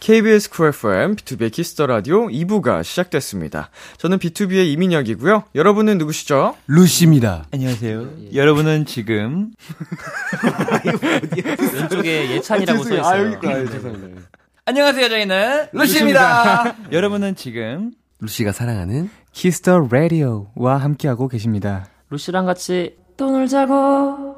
KBS 0.04 0.50
쿨 0.50 0.68
FM, 0.68 1.16
비투비의 1.16 1.50
키스 1.50 1.73
더 1.73 1.86
라디오 1.86 2.26
2부가 2.26 2.84
시작됐습니다. 2.84 3.70
저는 3.96 4.18
비투비의 4.18 4.70
이민혁이고요. 4.70 5.44
여러분은 5.54 5.96
누구시죠? 5.96 6.58
루시입니다. 6.66 7.46
안녕하세요. 7.50 8.10
여러분은 8.34 8.84
지금 8.84 9.52
왼쪽에 11.72 12.32
예찬이라고 12.32 12.84
써 12.84 12.94
있어요. 12.96 13.40
안녕하세요. 14.66 15.08
저희는 15.08 15.68
루시입니다. 15.72 16.76
여러분은 16.92 17.34
지금 17.34 17.92
루시가 18.20 18.52
사랑하는 18.52 19.08
키스 19.32 19.67
더 19.67 19.88
라디오와 19.90 20.76
함께하고 20.82 21.28
계십니다. 21.28 21.86
루시랑 22.10 22.44
같이 22.44 22.94
또 23.16 23.30
놀자고. 23.30 24.36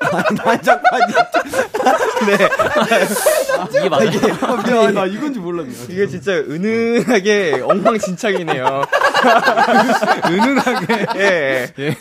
이게 3.70 3.88
맞아요. 3.88 4.80
아, 4.86 4.90
나 4.90 5.06
이건지 5.06 5.38
몰랐네. 5.38 5.72
이게 5.88 6.06
진짜 6.06 6.32
은은하게 6.32 7.62
엉망진창이네요. 7.62 8.82
은은하게. 10.28 11.06
예, 11.16 11.72
예. 11.78 11.96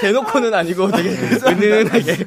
대놓고는 0.00 0.52
아니고 0.54 0.90
되게 0.90 1.10
은은하게. 1.10 2.24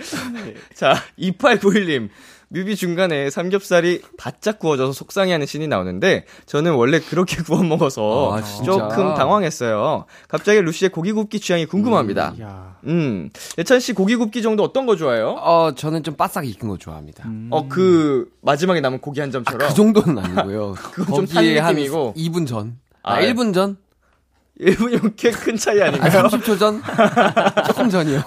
자, 0.74 0.96
2891님. 1.20 2.10
뮤비 2.54 2.76
중간에 2.76 3.32
삼겹살이 3.32 4.02
바짝 4.16 4.60
구워져서 4.60 4.94
속상해하는 4.94 5.48
씬이 5.48 5.68
나오는데 5.68 6.26
저는 6.46 6.74
원래 6.76 7.00
그렇게 7.00 7.42
구워 7.44 7.64
먹어서 7.64 8.38
아? 8.38 8.42
조금 8.64 9.16
당황했어요. 9.16 10.06
갑자기 10.28 10.62
루시의 10.62 10.90
고기 10.90 11.12
굽기 11.12 11.40
취향이 11.40 11.66
궁금합니다. 11.66 12.36
야. 12.42 12.78
음, 12.86 13.32
예찬 13.58 13.80
씨 13.80 13.94
고기 13.94 14.16
굽기 14.16 14.44
정도 14.44 14.64
어떤 14.64 14.86
거 14.86 14.96
좋아해요? 14.96 15.30
어 15.40 15.74
저는 15.76 16.04
좀 16.04 16.16
바싹 16.16 16.46
익힌 16.48 16.70
거 16.70 16.78
좋아합니다. 16.78 17.28
어, 17.50 17.68
그 17.68 18.30
마지막에 18.42 18.82
남은 18.82 19.00
고기 19.00 19.20
한 19.20 19.30
아, 19.30 19.32
점처럼. 19.32 19.68
그 19.70 19.74
정도는 19.74 20.20
아니고요. 20.20 20.74
그건 20.94 21.16
좀탄 21.28 21.46
느낌이고. 21.46 22.14
2분 22.16 22.46
전. 22.48 22.78
아, 23.02 23.16
아, 23.16 23.22
1분 23.22 23.54
전? 23.54 23.78
1분이면 24.60 25.14
꽤 25.18 25.32
큰 25.32 25.58
차이 25.58 25.82
아, 25.82 25.88
아닌가요? 25.88 26.12
30초 26.28 26.60
전? 26.60 26.82
조금 27.66 27.90
전이요. 27.90 28.22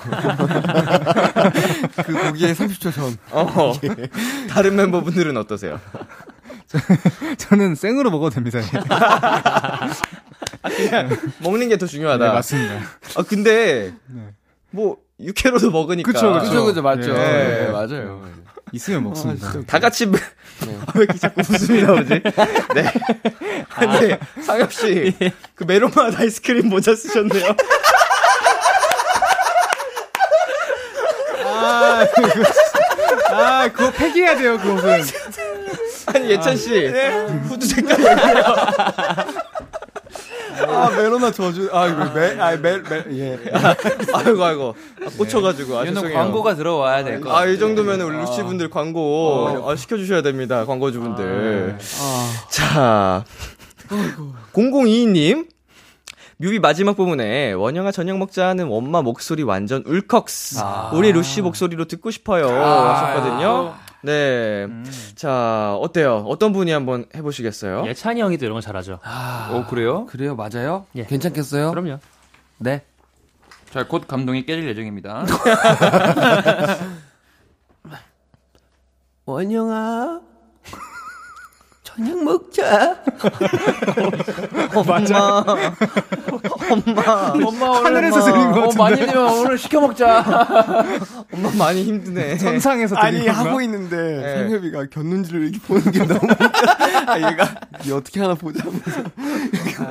그 2.04 2.12
고기에 2.26 2.52
30초 2.52 2.92
전. 2.92 3.16
어, 3.30 3.72
다른 4.50 4.74
멤버분들은 4.76 5.36
어떠세요? 5.36 5.80
저 7.38 7.54
는 7.56 7.74
생으로 7.76 8.10
먹어도 8.10 8.34
됩니다. 8.34 8.58
먹는 11.40 11.68
게 11.68 11.76
더 11.76 11.86
중요하다. 11.86 12.24
네, 12.26 12.32
맞습니다. 12.32 12.74
아, 13.16 13.22
근데, 13.22 13.92
뭐, 14.70 14.96
육회로도 15.20 15.70
먹으니까. 15.70 16.10
그쵸, 16.10 16.32
그쵸. 16.40 16.64
그죠, 16.64 16.82
맞죠. 16.82 17.12
네. 17.12 17.66
네, 17.66 17.70
맞아요. 17.70 18.20
있으면 18.72 19.04
먹습니다. 19.04 19.52
다 19.66 19.78
같이, 19.78 20.06
왜 20.06 20.18
이렇게 21.02 21.18
자꾸 21.18 21.40
웃음이 21.40 21.82
나오지? 21.82 22.08
네. 22.74 22.92
근데, 23.78 24.18
상엽씨, 24.42 25.14
그 25.54 25.64
메론맛 25.64 26.18
아이스크림 26.18 26.68
모자 26.68 26.94
쓰셨네요. 26.94 27.54
아, 33.30 33.68
그거 33.72 33.90
폐기해야 33.92 34.36
돼요, 34.36 34.58
그것은. 34.58 35.02
아니, 36.06 36.30
예찬씨, 36.30 36.88
후드 37.48 37.66
색깔이 37.66 38.04
예뻐요. 38.04 38.44
아, 40.76 40.90
메로나 40.90 41.30
저주, 41.32 41.68
아, 41.72 41.86
이거 41.86 42.04
멜, 42.12 42.40
아, 42.40 42.56
멜, 42.56 42.82
멜, 42.82 43.04
예. 43.18 43.38
아이고, 44.14 44.44
아이고. 44.44 44.74
아, 45.04 45.08
꽂혀가지고. 45.16 45.72
아, 45.78 45.82
이거는 45.82 45.94
죄송해요. 45.94 46.18
광고가 46.18 46.54
들어와야 46.54 47.04
될것 47.04 47.30
아, 47.30 47.34
같아요. 47.34 47.52
이 47.52 47.58
정도면 47.58 48.00
우리 48.02 48.16
루시 48.16 48.42
분들 48.42 48.70
광고 48.70 49.64
아, 49.68 49.76
시켜주셔야 49.76 50.22
됩니다. 50.22 50.64
광고주분들. 50.66 51.78
자, 52.50 53.24
0022님. 54.52 55.48
뮤비 56.38 56.58
마지막 56.58 56.96
부분에 56.96 57.52
원영아 57.54 57.92
저녁 57.92 58.18
먹자 58.18 58.48
하는 58.48 58.68
엄마 58.70 59.00
목소리 59.00 59.42
완전 59.42 59.82
울컥스. 59.86 60.60
우리 60.92 61.10
루시 61.12 61.40
목소리로 61.40 61.86
듣고 61.86 62.10
싶어요. 62.10 62.46
하셨거든요. 62.48 63.74
네. 64.02 64.66
자, 65.14 65.74
어때요? 65.80 66.24
어떤 66.26 66.52
분이 66.52 66.70
한번 66.70 67.06
해보시겠어요? 67.14 67.84
예찬이 67.86 68.20
형이 68.20 68.38
또 68.38 68.44
이런 68.44 68.54
거 68.54 68.60
잘하죠. 68.60 69.00
어, 69.04 69.66
그래요? 69.68 70.06
그래요, 70.06 70.36
맞아요? 70.36 70.86
예. 70.94 71.04
괜찮겠어요? 71.04 71.70
그럼요. 71.70 71.98
네. 72.58 72.82
자, 73.70 73.86
곧 73.86 74.06
감동이 74.06 74.46
깨질 74.46 74.68
예정입니다. 74.68 75.24
원영아, 79.26 80.20
저녁 81.96 82.24
먹자. 82.24 83.02
엄마. 84.74 85.44
엄마. 86.70 87.32
엄마 87.46 87.70
오늘 87.70 87.84
하늘에서 87.86 88.20
들린 88.22 88.52
것 88.52 88.58
어, 88.58 88.62
같은데. 88.62 88.76
많이 88.78 88.96
되면 88.96 89.28
오늘 89.38 89.56
시켜 89.56 89.80
먹자. 89.80 90.20
엄마 91.32 91.50
많이 91.56 91.84
힘드네. 91.84 92.36
천상에서 92.36 92.96
아니, 92.96 93.18
들린 93.18 93.32
건가? 93.32 93.48
하고 93.48 93.60
있는데, 93.62 93.96
네. 93.96 94.34
상엽이가 94.36 94.86
견눈질을 94.90 95.42
이렇게 95.44 95.58
보는 95.66 95.90
게 95.90 96.04
너무. 96.04 96.20
아, 97.06 97.16
얘가, 97.18 97.54
얘 97.86 97.92
어떻게 97.92 98.20
하나 98.20 98.34
보자. 98.34 98.62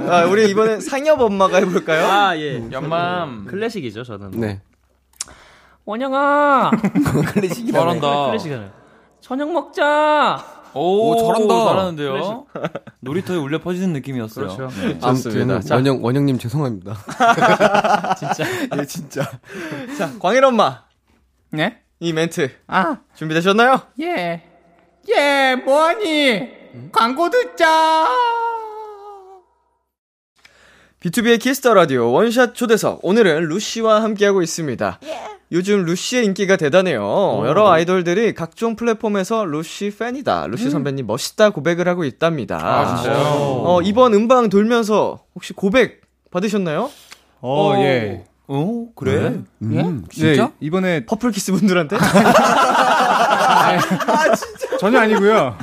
아, 0.08 0.26
우리 0.26 0.50
이번엔 0.52 0.82
상엽 0.82 1.20
엄마가 1.20 1.58
해 1.58 1.66
볼까요? 1.66 2.06
아, 2.06 2.38
예. 2.38 2.62
연맘. 2.72 3.46
클래식이죠, 3.46 4.04
저는. 4.04 4.32
네. 4.32 4.62
원영아! 5.86 6.72
잘한다. 7.72 8.32
클래식이잖아요. 8.32 8.70
저녁 9.22 9.52
먹자! 9.52 10.55
오, 10.76 11.12
오, 11.12 11.18
잘한다. 11.18 11.66
잘하는데요. 11.66 12.46
놀이터에 13.00 13.38
울려 13.38 13.60
퍼지는 13.60 13.94
느낌이었어요. 13.94 14.48
그렇죠. 14.56 14.68
네. 14.82 15.00
좋습니다. 15.00 15.54
아무튼 15.56 15.62
자, 15.62 15.76
원영 15.76 16.04
원영님 16.04 16.38
죄송합니다. 16.38 16.98
얘 18.78 18.86
진짜. 18.86 19.24
자, 19.98 20.12
광일 20.20 20.44
엄마. 20.44 20.84
네? 21.52 21.80
이 22.00 22.12
멘트. 22.14 22.52
아, 22.68 22.98
준비되셨나요? 23.16 23.82
예. 24.02 24.44
예, 25.16 25.56
뭐하니? 25.64 26.50
광고 26.92 27.30
듣자! 27.30 28.08
B2B의 31.06 31.40
키스터 31.40 31.76
라디오 31.76 32.12
원샷 32.12 32.56
초대석. 32.56 33.02
오늘은 33.04 33.48
루시와 33.50 34.02
함께하고 34.02 34.42
있습니다. 34.42 35.00
요즘 35.52 35.86
루시의 35.86 36.26
인기가 36.26 36.58
대단해요. 36.58 37.44
여러 37.46 37.72
아이돌들이 37.72 38.34
각종 38.34 38.76
플랫폼에서 38.76 39.46
루시 39.46 39.96
팬이다. 40.00 40.48
루시 40.48 40.72
선배님 40.72 41.06
멋있다 41.06 41.52
고백을 41.52 41.88
하고 41.88 42.06
있답니다. 42.06 42.58
아, 42.60 42.96
진짜요? 42.96 43.18
어, 43.20 43.82
이번 43.84 44.16
음방 44.16 44.50
돌면서 44.50 45.20
혹시 45.36 45.54
고백 45.54 46.02
받으셨나요? 46.32 46.90
어, 47.42 47.74
예. 47.84 48.24
어, 48.48 48.88
그래? 48.96 49.42
음, 49.62 50.06
진짜? 50.10 50.46
네, 50.48 50.52
이번에 50.60 51.06
퍼플 51.06 51.32
키스 51.32 51.52
분들한테? 51.52 51.98
전혀 54.80 55.02
아니고요. 55.02 55.56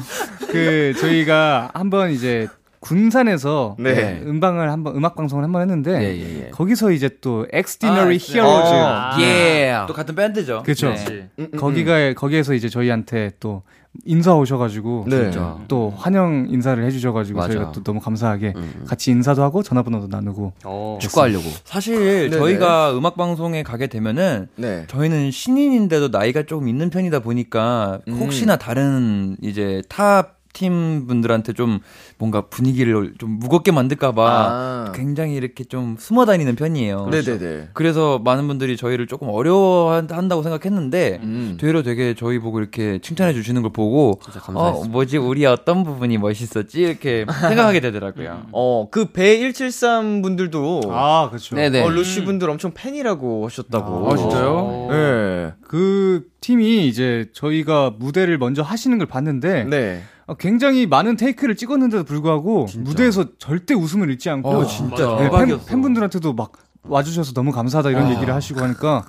그 0.52 0.94
저희가 1.00 1.70
한번 1.74 2.12
이제 2.12 2.46
군산에서 2.82 3.76
네. 3.78 4.20
음방을 4.26 4.70
한번 4.70 4.96
음악 4.96 5.14
방송을 5.14 5.44
한번 5.44 5.62
했는데 5.62 5.92
예, 6.02 6.16
예, 6.16 6.46
예. 6.46 6.50
거기서 6.50 6.90
이제 6.90 7.08
또 7.20 7.46
엑스디너리 7.52 8.16
아, 8.16 8.18
히어로즈 8.20 8.70
아. 8.74 9.16
예. 9.20 9.76
또 9.86 9.94
같은 9.94 10.16
밴드죠. 10.16 10.64
그렇죠. 10.64 10.92
네. 10.92 11.28
거기가 11.56 12.12
거기에서 12.14 12.54
이제 12.54 12.68
저희한테 12.68 13.30
또 13.38 13.62
인사 14.04 14.34
오셔가지고 14.34 15.04
네. 15.08 15.30
또 15.68 15.92
환영 15.96 16.48
인사를 16.50 16.82
해주셔가지고 16.84 17.38
맞아. 17.38 17.52
저희가 17.52 17.72
또 17.72 17.84
너무 17.84 18.00
감사하게 18.00 18.54
음. 18.56 18.84
같이 18.84 19.12
인사도 19.12 19.42
하고 19.42 19.62
전화번호도 19.62 20.08
나누고 20.08 20.54
축구하려고. 21.00 21.44
사실 21.64 22.30
네네. 22.30 22.36
저희가 22.36 22.96
음악 22.98 23.16
방송에 23.16 23.62
가게 23.62 23.86
되면은 23.86 24.48
네. 24.56 24.86
저희는 24.88 25.30
신인인데도 25.30 26.08
나이가 26.08 26.42
조금 26.42 26.66
있는 26.66 26.90
편이다 26.90 27.20
보니까 27.20 28.00
혹시나 28.08 28.56
다른 28.56 29.36
이제 29.40 29.82
타 29.88 30.41
팀 30.52 31.06
분들한테 31.06 31.52
좀 31.54 31.78
뭔가 32.18 32.42
분위기를 32.42 33.14
좀 33.18 33.38
무겁게 33.38 33.72
만들까봐 33.72 34.22
아. 34.30 34.92
굉장히 34.94 35.34
이렇게 35.34 35.64
좀 35.64 35.96
숨어 35.98 36.26
다니는 36.26 36.56
편이에요. 36.56 37.06
네네네. 37.10 37.70
그래서 37.72 38.18
많은 38.18 38.46
분들이 38.48 38.76
저희를 38.76 39.06
조금 39.06 39.28
어려워한다고 39.30 40.42
생각했는데 40.42 41.20
음. 41.22 41.56
되려 41.60 41.82
되게 41.82 42.14
저희 42.14 42.38
보고 42.38 42.58
이렇게 42.60 42.98
칭찬해 43.00 43.32
주시는 43.34 43.62
걸 43.62 43.72
보고 43.72 44.20
어. 44.54 44.84
뭐지 44.88 45.16
우리 45.18 45.46
어떤 45.46 45.84
부분이 45.84 46.18
멋있었지 46.18 46.80
이렇게 46.82 47.24
생각하게 47.28 47.80
되더라고요. 47.80 48.46
어, 48.52 48.88
그 48.90 49.12
배 49.12 49.38
173 49.40 50.22
분들도 50.22 50.82
아 50.90 51.28
그렇죠. 51.28 51.54
네네. 51.56 51.82
어, 51.82 51.88
루시 51.90 52.24
분들 52.24 52.48
엄청 52.48 52.72
팬이라고 52.74 53.46
하셨다고. 53.46 54.10
아, 54.12 54.16
진짜요? 54.16 54.86
네. 54.90 55.52
그 55.62 56.24
팀이 56.40 56.88
이제 56.88 57.28
저희가 57.34 57.92
무대를 57.98 58.38
먼저 58.38 58.62
하시는 58.62 58.96
걸 58.98 59.06
봤는데 59.06 59.64
네. 59.64 60.02
어, 60.32 60.36
굉장히 60.36 60.86
많은 60.86 61.16
테이크를 61.16 61.56
찍었는데도 61.56 62.04
불구하고 62.04 62.66
무대에서 62.78 63.26
절대 63.38 63.74
웃음을 63.74 64.10
잃지 64.10 64.30
않고 64.30 64.48
어, 64.48 64.66
진짜. 64.66 65.06
네, 65.06 65.16
팬, 65.16 65.24
대박이었어. 65.24 65.64
팬분들한테도 65.66 66.32
막 66.32 66.52
와주셔서 66.84 67.32
너무 67.32 67.52
감사하다 67.52 67.90
이런 67.90 68.10
얘기를 68.10 68.34
하시고 68.34 68.60
하니까 68.60 69.04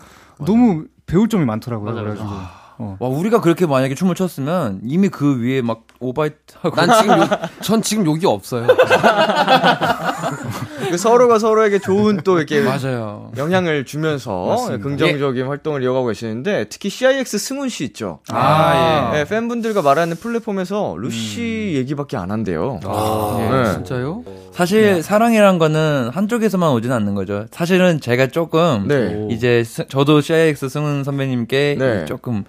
너무 0.45 0.85
배울 1.05 1.27
점이 1.29 1.45
많더라고요. 1.45 1.93
그래가지고 1.93 2.27
어. 2.77 2.97
와 2.99 3.09
우리가 3.09 3.41
그렇게 3.41 3.65
만약에 3.65 3.95
춤을 3.95 4.15
췄으면 4.15 4.81
이미 4.83 5.09
그 5.09 5.39
위에 5.41 5.61
막 5.61 5.83
오바이트 5.99 6.35
하고 6.61 6.75
난 6.75 7.01
지금 7.01 7.19
욕, 7.19 7.29
전 7.63 7.81
지금 7.81 8.05
욕이 8.05 8.25
없어요. 8.25 8.67
그 10.89 10.97
서로가 10.97 11.39
서로에게 11.39 11.79
좋은 11.79 12.17
또 12.23 12.37
이렇게 12.37 12.61
맞아요. 12.61 13.31
영향을 13.37 13.85
주면서 13.85 14.45
맞습니다. 14.47 14.83
긍정적인 14.83 15.47
활동을 15.47 15.81
이어가고 15.83 16.07
계시는데 16.07 16.65
특히 16.69 16.89
CIX 16.89 17.37
승훈 17.37 17.69
씨 17.69 17.83
있죠. 17.85 18.19
아, 18.29 19.11
예. 19.13 19.17
네, 19.19 19.25
팬분들과 19.25 19.81
말하는 19.81 20.15
플랫폼에서 20.17 20.95
루시 20.97 21.73
얘기밖에 21.75 22.17
안 22.17 22.31
한대요. 22.31 22.79
네. 22.83 23.71
진짜요? 23.73 24.23
사실 24.51 25.01
사랑이란 25.01 25.57
거는 25.57 26.09
한쪽에서만 26.13 26.71
오진 26.71 26.91
않는 26.91 27.15
거죠. 27.15 27.45
사실은 27.51 27.99
제가 27.99 28.27
조금 28.27 28.85
네. 28.87 29.27
이제 29.31 29.63
스- 29.63 29.87
저도 29.87 30.21
CIX 30.21 30.69
승훈 30.69 31.03
선배님께 31.03 31.75
네. 31.79 32.05
조금 32.05 32.43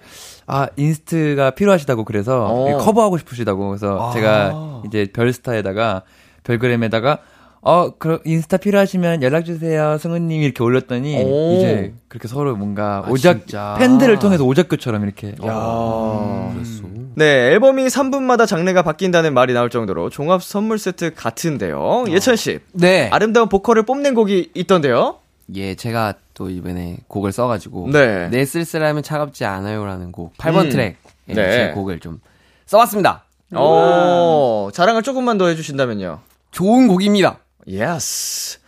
아 0.47 0.67
inst가 0.75 1.51
필요하시다고 1.51 2.05
그래서 2.05 2.45
어. 2.45 2.77
커버하고 2.77 3.17
싶으시다고 3.17 3.69
그래서 3.69 4.09
아. 4.09 4.13
제가 4.13 4.81
이제 4.85 5.07
별스타에다가 5.11 6.03
별그램에다가 6.43 7.19
어, 7.67 7.89
그 7.97 8.19
inst 8.25 8.57
필요하시면 8.57 9.23
연락 9.23 9.43
주세요, 9.43 9.97
승우님 9.97 10.43
이렇게 10.43 10.63
올렸더니 10.63 11.15
오. 11.23 11.55
이제 11.57 11.95
그렇게 12.07 12.27
서로 12.27 12.55
뭔가 12.55 13.03
아, 13.03 13.09
오작 13.09 13.47
진짜. 13.47 13.75
팬들을 13.79 14.19
통해서 14.19 14.43
오작교처럼 14.45 15.03
이렇게 15.03 15.29
야. 15.43 16.51
그랬어. 16.53 16.83
네, 17.15 17.25
앨범이 17.53 17.87
3분마다 17.87 18.45
장르가 18.45 18.83
바뀐다는 18.83 19.33
말이 19.33 19.53
나올 19.53 19.71
정도로 19.71 20.11
종합 20.11 20.43
선물 20.43 20.77
세트 20.77 21.15
같은데요. 21.15 22.05
예찬 22.09 22.35
씨, 22.35 22.59
네. 22.71 23.09
아름다운 23.11 23.49
보컬을 23.49 23.81
뽐낸 23.81 24.13
곡이 24.13 24.51
있던데요. 24.53 25.17
예, 25.55 25.73
제가 25.73 26.13
또 26.35 26.49
이번에 26.49 26.97
곡을 27.07 27.31
써가지고 27.31 27.89
네. 27.91 28.29
내 28.29 28.45
쓸쓸함은 28.45 29.01
차갑지 29.01 29.45
않아요라는 29.45 30.11
곡 30.11 30.37
8번 30.37 30.65
음. 30.65 30.69
트랙 30.69 30.97
예, 31.29 31.33
네. 31.33 31.51
제 31.51 31.71
곡을 31.73 31.99
좀 31.99 32.19
써봤습니다. 32.67 33.23
어, 33.53 34.69
자랑을 34.73 35.01
조금만 35.01 35.37
더 35.37 35.47
해주신다면요. 35.47 36.19
좋은 36.51 36.87
곡입니다. 36.87 37.39
yes. 37.67 38.59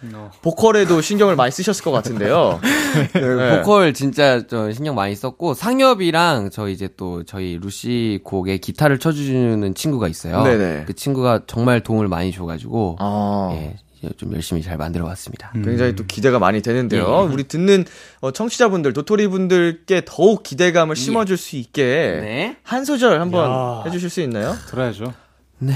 보컬에도 0.41 1.01
신경을 1.01 1.35
많이 1.35 1.51
쓰셨을 1.51 1.83
것 1.83 1.91
같은데요. 1.91 2.59
네. 3.13 3.57
보컬 3.59 3.93
진짜 3.93 4.41
저 4.47 4.71
신경 4.71 4.95
많이 4.95 5.15
썼고 5.15 5.53
상엽이랑 5.53 6.49
저 6.51 6.67
이제 6.67 6.89
또 6.97 7.23
저희 7.23 7.59
루시 7.61 8.21
곡에 8.23 8.57
기타를 8.57 8.97
쳐주는 8.97 9.75
친구가 9.75 10.07
있어요. 10.07 10.43
네네. 10.43 10.85
그 10.87 10.95
친구가 10.95 11.41
정말 11.45 11.81
도움을 11.81 12.07
많이 12.07 12.31
줘가지고 12.31 12.97
아. 12.99 13.49
예, 13.53 13.75
좀 14.17 14.33
열심히 14.33 14.61
잘 14.61 14.77
만들어봤습니다. 14.77 15.51
굉장히 15.63 15.95
또 15.95 16.05
기대가 16.05 16.39
많이 16.39 16.61
되는데요. 16.61 17.27
예. 17.27 17.33
우리 17.33 17.45
듣는 17.45 17.85
어, 18.21 18.31
청취자분들, 18.31 18.93
도토리 18.93 19.27
분들께 19.27 20.03
더욱 20.05 20.43
기대감을 20.43 20.95
심어줄 20.95 21.37
수 21.37 21.55
있게 21.55 21.83
네. 22.21 22.57
한 22.63 22.85
소절 22.85 23.19
한번 23.21 23.49
야. 23.49 23.83
해주실 23.85 24.09
수 24.09 24.21
있나요? 24.21 24.55
들어야죠. 24.69 25.13
네. 25.59 25.73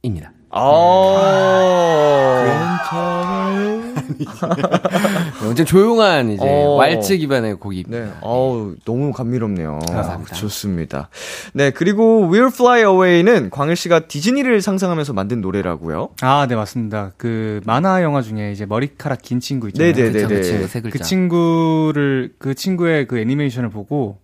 입니다. 0.02 0.33
아. 0.56 2.44
완전 5.42 5.66
조용한 5.66 6.30
이제 6.30 6.44
어. 6.44 6.76
왈츠 6.76 7.16
기반의 7.18 7.54
곡입니다. 7.56 8.04
네. 8.04 8.12
어우, 8.20 8.76
너무 8.84 9.12
감미롭네요. 9.12 9.80
감사합니다. 9.88 10.34
좋습니다. 10.36 11.08
네, 11.54 11.70
그리고 11.70 12.28
We'll 12.30 12.52
Fly 12.52 12.82
Away는 12.82 13.50
광일 13.50 13.74
씨가 13.74 14.06
디즈니를 14.06 14.60
상상하면서 14.62 15.12
만든 15.12 15.40
노래라고요. 15.40 16.10
아, 16.22 16.46
네, 16.48 16.54
맞습니다. 16.54 17.12
그 17.16 17.60
만화 17.64 18.02
영화 18.02 18.22
중에 18.22 18.52
이제 18.52 18.64
머리카락 18.64 19.22
긴 19.22 19.40
친구 19.40 19.66
있잖아요. 19.68 19.92
네네. 19.92 20.12
그 20.12 20.28
네네. 20.28 20.42
친구 20.42 20.66
세 20.68 20.80
그. 20.80 20.98
친구를 20.98 22.32
그 22.38 22.54
친구의 22.54 23.06
그 23.08 23.18
애니메이션을 23.18 23.70
보고 23.70 24.18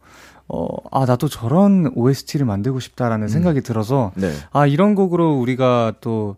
어, 0.53 0.67
아, 0.91 1.07
나도 1.07 1.29
저런 1.29 1.93
OST를 1.95 2.45
만들고 2.45 2.81
싶다라는 2.81 3.29
생각이 3.29 3.61
들어서 3.61 4.11
네. 4.17 4.33
아, 4.53 4.67
이런 4.67 4.97
곡으로 4.97 5.39
우리가 5.39 5.93
또 6.01 6.35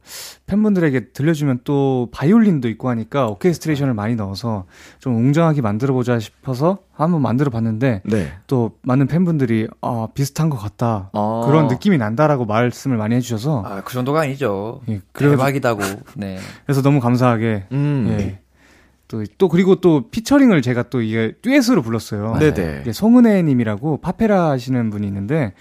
팬분들에게 0.46 1.12
들려주면 1.12 1.60
또 1.64 2.08
바이올린도 2.12 2.68
있고 2.68 2.90
하니까 2.90 3.26
오케스트레이션을 3.28 3.94
많이 3.94 4.14
넣어서 4.14 4.64
좀 4.98 5.16
웅장하게 5.16 5.62
만들어 5.62 5.94
보자 5.94 6.18
싶어서 6.18 6.78
한번 6.92 7.22
만들어 7.22 7.50
봤는데 7.50 8.02
네. 8.04 8.32
또 8.46 8.72
많은 8.82 9.06
팬분들이 9.06 9.66
아, 9.80 10.08
비슷한 10.12 10.50
것 10.50 10.58
같다. 10.58 11.08
아. 11.14 11.42
그런 11.46 11.68
느낌이 11.68 11.96
난다라고 11.96 12.44
말씀을 12.44 12.98
많이 12.98 13.14
해주셔서 13.14 13.62
아, 13.64 13.80
그 13.82 13.94
정도가 13.94 14.20
아니죠. 14.20 14.82
예, 14.90 15.00
그래서- 15.12 15.36
대박이다고. 15.36 15.80
네. 16.16 16.36
그래서 16.66 16.82
너무 16.82 17.00
감사하게 17.00 17.64
음. 17.72 18.06
예. 18.20 18.38
또, 19.12 19.22
또 19.36 19.48
그리고 19.50 19.74
또 19.76 20.08
피처링을 20.08 20.62
제가 20.62 20.84
또 20.84 21.02
이게 21.02 21.34
듀엣으로 21.42 21.82
불렀어요. 21.82 22.36
네네. 22.38 22.78
이게 22.80 22.92
송은혜 22.92 23.42
님이라고 23.42 23.98
팝페라 23.98 24.48
하시는 24.48 24.88
분이 24.88 25.06
있는데 25.06 25.52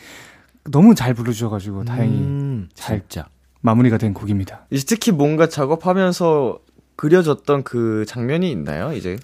너무 0.72 0.96
잘 0.96 1.14
부르셔가지고 1.14 1.84
다행히 1.84 2.16
음. 2.16 2.70
잘 2.74 3.02
진짜. 3.02 3.28
마무리가 3.60 3.98
된 3.98 4.14
곡입니다. 4.14 4.68
이제 4.70 4.86
특히 4.88 5.12
뭔가 5.12 5.50
작업하면서 5.50 6.60
그려졌던 6.96 7.64
그 7.64 8.06
장면이 8.08 8.50
있나요? 8.50 8.94
이제 8.94 9.18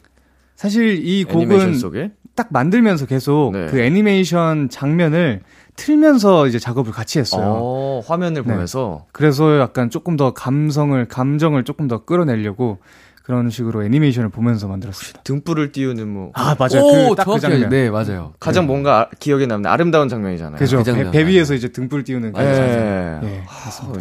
사실 0.58 1.06
이 1.06 1.24
곡은 1.24 1.76
속에? 1.76 2.12
딱 2.36 2.50
만들면서 2.52 3.06
계속 3.06 3.52
네. 3.54 3.68
그 3.68 3.80
애니메이션 3.80 4.68
장면을 4.70 5.42
틀면서 5.78 6.48
이제 6.48 6.60
작업을 6.60 6.92
같이 6.92 7.18
했어요. 7.18 7.56
어, 7.62 8.02
화면을 8.06 8.44
네. 8.44 8.52
보면서 8.52 9.06
그래서 9.14 9.60
약간 9.60 9.90
조금 9.90 10.18
더 10.18 10.34
감성을 10.34 11.04
감정을 11.06 11.64
조금 11.64 11.88
더 11.88 12.04
끌어내려고 12.04 12.80
그런 13.28 13.50
식으로 13.50 13.84
애니메이션을 13.84 14.30
보면서 14.30 14.70
만들었습니다. 14.70 15.20
등불을 15.24 15.74
띄우는 15.74 16.08
뭐 16.08 16.32
아 16.34 16.56
맞아요. 16.58 16.82
오, 16.82 17.10
그 17.10 17.16
딱그 17.18 17.24
정확히 17.26 17.42
장면. 17.42 17.70
네, 17.70 17.90
맞아요. 17.90 18.34
가장 18.40 18.66
뭔가 18.68 19.02
아- 19.02 19.08
기억에 19.20 19.46
남는 19.46 19.70
아름다운 19.70 20.08
장면이잖아요. 20.08 20.58
그죠. 20.58 20.82
그 20.82 21.12
배. 21.12 21.28
위에서 21.28 21.54
이제 21.54 21.68
등불 21.68 22.06
띄우는 22.06 22.32
그 22.32 22.40
예. 22.42 22.56
장면. 22.56 23.24
예. 23.26 23.44
아, 23.46 23.94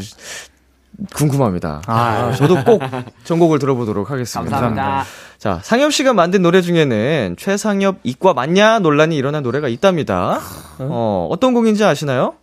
궁금합니다. 1.13 1.83
아, 1.87 1.95
아, 1.95 2.33
저도 2.33 2.63
꼭 2.65 2.81
전곡을 3.25 3.59
들어보도록 3.59 4.13
하겠습니다. 4.13 4.49
감사합니다. 4.61 5.05
자, 5.39 5.59
상엽 5.63 5.93
씨가 5.93 6.15
만든 6.15 6.41
노래 6.43 6.63
중에는 6.63 7.35
최상엽 7.37 7.97
이과 8.05 8.33
맞냐 8.33 8.79
논란이 8.79 9.17
일어난 9.17 9.43
노래가 9.43 9.67
있답니다. 9.69 10.39
어, 10.79 11.29
어떤 11.33 11.53
곡인지 11.53 11.85
아시나요? 11.85 12.35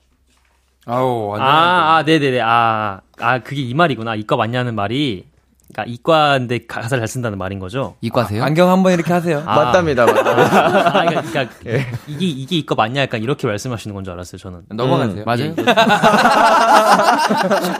아우. 0.85 1.33
아, 1.39 1.95
아, 1.99 2.03
네네네. 2.05 2.41
아, 2.41 2.99
아, 3.19 3.39
그게 3.39 3.61
이 3.61 3.73
말이구나. 3.73 4.15
이과 4.15 4.35
맞냐는 4.35 4.75
말이. 4.75 5.25
그러니까 5.71 5.91
이과인데 5.91 6.65
가사를 6.67 6.99
잘 7.01 7.07
쓴다는 7.07 7.37
말인 7.37 7.59
거죠. 7.59 7.95
이과세요? 8.01 8.43
안경 8.43 8.69
한번 8.69 8.93
이렇게 8.93 9.11
하세요. 9.13 9.41
아. 9.45 9.55
맞답니다. 9.55 10.05
맞답니다. 10.05 10.87
아, 10.87 11.05
그러니까, 11.05 11.21
그러니까 11.63 11.97
이게 12.07 12.25
이게 12.27 12.57
이과 12.57 12.75
맞냐 12.75 13.01
약간 13.01 13.21
이렇게 13.23 13.47
말씀하시는 13.47 13.93
건 13.93 14.03
줄 14.03 14.13
알았어요. 14.13 14.37
저는. 14.37 14.61
넘어가세요. 14.69 15.23
맞아요? 15.25 15.55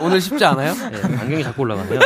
오늘 0.00 0.20
쉽지 0.20 0.44
않아요? 0.44 0.72
네, 0.90 1.02
안경이 1.20 1.44
자꾸 1.44 1.62
올라가네요. 1.62 2.00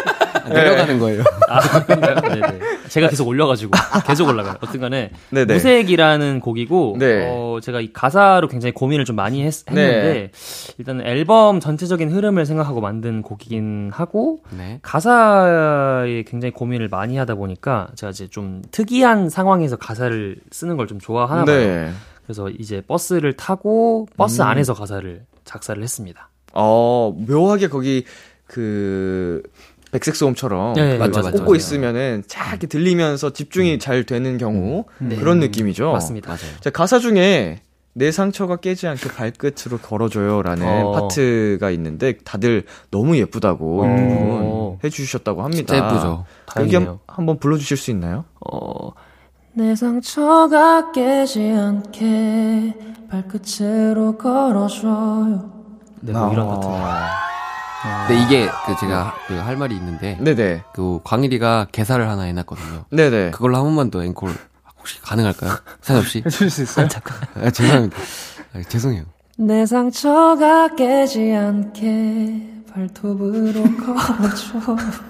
내려가는 0.48 0.98
거예요. 0.98 1.22
아? 1.48 1.84
네네. 1.86 2.58
제가 2.88 3.08
계속 3.08 3.28
올려가지고 3.28 3.70
계속 4.06 4.28
올라가요. 4.28 4.56
어쨌간에 4.60 5.10
네네. 5.30 5.54
무색이라는 5.54 6.40
곡이고 6.40 6.96
네. 6.98 7.28
어, 7.30 7.58
제가 7.62 7.80
이 7.80 7.92
가사로 7.92 8.48
굉장히 8.48 8.72
고민을 8.72 9.04
좀 9.04 9.14
많이 9.14 9.44
했, 9.44 9.64
는데 9.68 10.30
일단 10.78 11.00
앨범 11.00 11.60
전체적인 11.60 12.10
흐름을 12.10 12.44
생각하고 12.46 12.80
만든 12.80 13.22
곡이긴 13.22 13.90
하고 13.92 14.40
네. 14.56 14.80
가사에 14.82 16.24
굉장히 16.24 16.52
고민을 16.52 16.88
많이 16.88 17.16
하다 17.16 17.36
보니까 17.36 17.88
제가 17.94 18.10
이제 18.10 18.26
좀 18.28 18.62
특이한 18.72 19.30
상황에서 19.30 19.76
가사를 19.76 20.36
쓰는 20.50 20.76
걸 20.76 20.88
좀 20.88 20.98
좋아하나 20.98 21.44
봐요. 21.44 21.54
네. 21.58 21.90
그래서 22.24 22.48
이제 22.48 22.80
버스를 22.80 23.34
타고 23.34 24.08
버스 24.16 24.40
음. 24.40 24.46
안에서 24.46 24.72
가사를 24.72 25.20
작사를 25.44 25.82
했습니다. 25.82 26.30
어, 26.54 27.14
묘하게 27.28 27.68
거기 27.68 28.04
그 28.46 29.42
백색 29.92 30.16
소음처럼 30.16 30.74
네, 30.74 30.98
그 30.98 31.02
맞죠, 31.02 31.20
맞죠, 31.20 31.32
꽂고 31.32 31.44
맞아요. 31.44 31.56
있으면은 31.56 32.22
쫙 32.26 32.50
이렇게 32.50 32.66
들리면서 32.66 33.32
집중이 33.32 33.78
잘 33.78 34.04
되는 34.04 34.38
경우 34.38 34.84
네. 34.98 35.16
그런 35.16 35.40
느낌이죠. 35.40 35.92
맞습니다. 35.92 36.28
맞아요. 36.28 36.56
자, 36.60 36.70
가사 36.70 36.98
중에 36.98 37.60
내 37.94 38.12
상처가 38.12 38.56
깨지 38.56 38.86
않게 38.86 39.08
발끝으로 39.08 39.78
걸어줘요라는 39.82 40.66
어. 40.66 40.92
파트가 40.92 41.70
있는데 41.70 42.16
다들 42.18 42.64
너무 42.90 43.16
예쁘다고 43.16 43.84
이 43.84 43.88
부분 43.88 44.38
어. 44.42 44.78
해주셨다고 44.84 45.42
합니다. 45.42 45.74
진짜 45.74 45.84
예쁘죠. 45.84 46.24
여기. 46.58 46.76
한, 46.76 46.98
한번 47.08 47.38
불러주실 47.38 47.76
수 47.76 47.90
있나요? 47.90 48.24
어, 48.48 48.90
내 49.52 49.74
상처가 49.74 50.92
깨지 50.92 51.50
않게 51.50 52.74
발끝으로 53.10 54.16
걸어줘요. 54.18 55.50
네, 56.00 56.12
뭐 56.12 56.32
이런 56.32 56.46
같 56.48 56.60
은. 57.84 58.06
근데 58.08 58.22
이게 58.22 58.48
그 58.66 58.74
제가 58.80 59.14
그 59.26 59.34
할 59.34 59.56
말이 59.56 59.74
있는데 59.76 60.18
네네. 60.20 60.64
그 60.74 61.00
광일이가 61.04 61.68
개사를 61.72 62.06
하나 62.08 62.22
해놨거든요. 62.22 62.84
네네. 62.90 63.30
그걸로 63.30 63.56
한 63.56 63.64
번만 63.64 63.90
더 63.90 64.02
앵콜 64.04 64.32
혹시 64.78 65.00
가능할까요? 65.02 65.56
사엽 65.80 66.06
씨? 66.06 66.22
해줄 66.26 66.50
수 66.50 66.62
있어요? 66.62 66.88
아, 67.36 67.50
죄송합니다. 67.50 67.96
아, 68.54 68.62
죄송해요. 68.68 69.04
내 69.36 69.64
상처가 69.66 70.74
깨지 70.74 71.32
않게 71.32 72.42
발톱으로 72.74 73.62
걸어줘. 73.76 74.76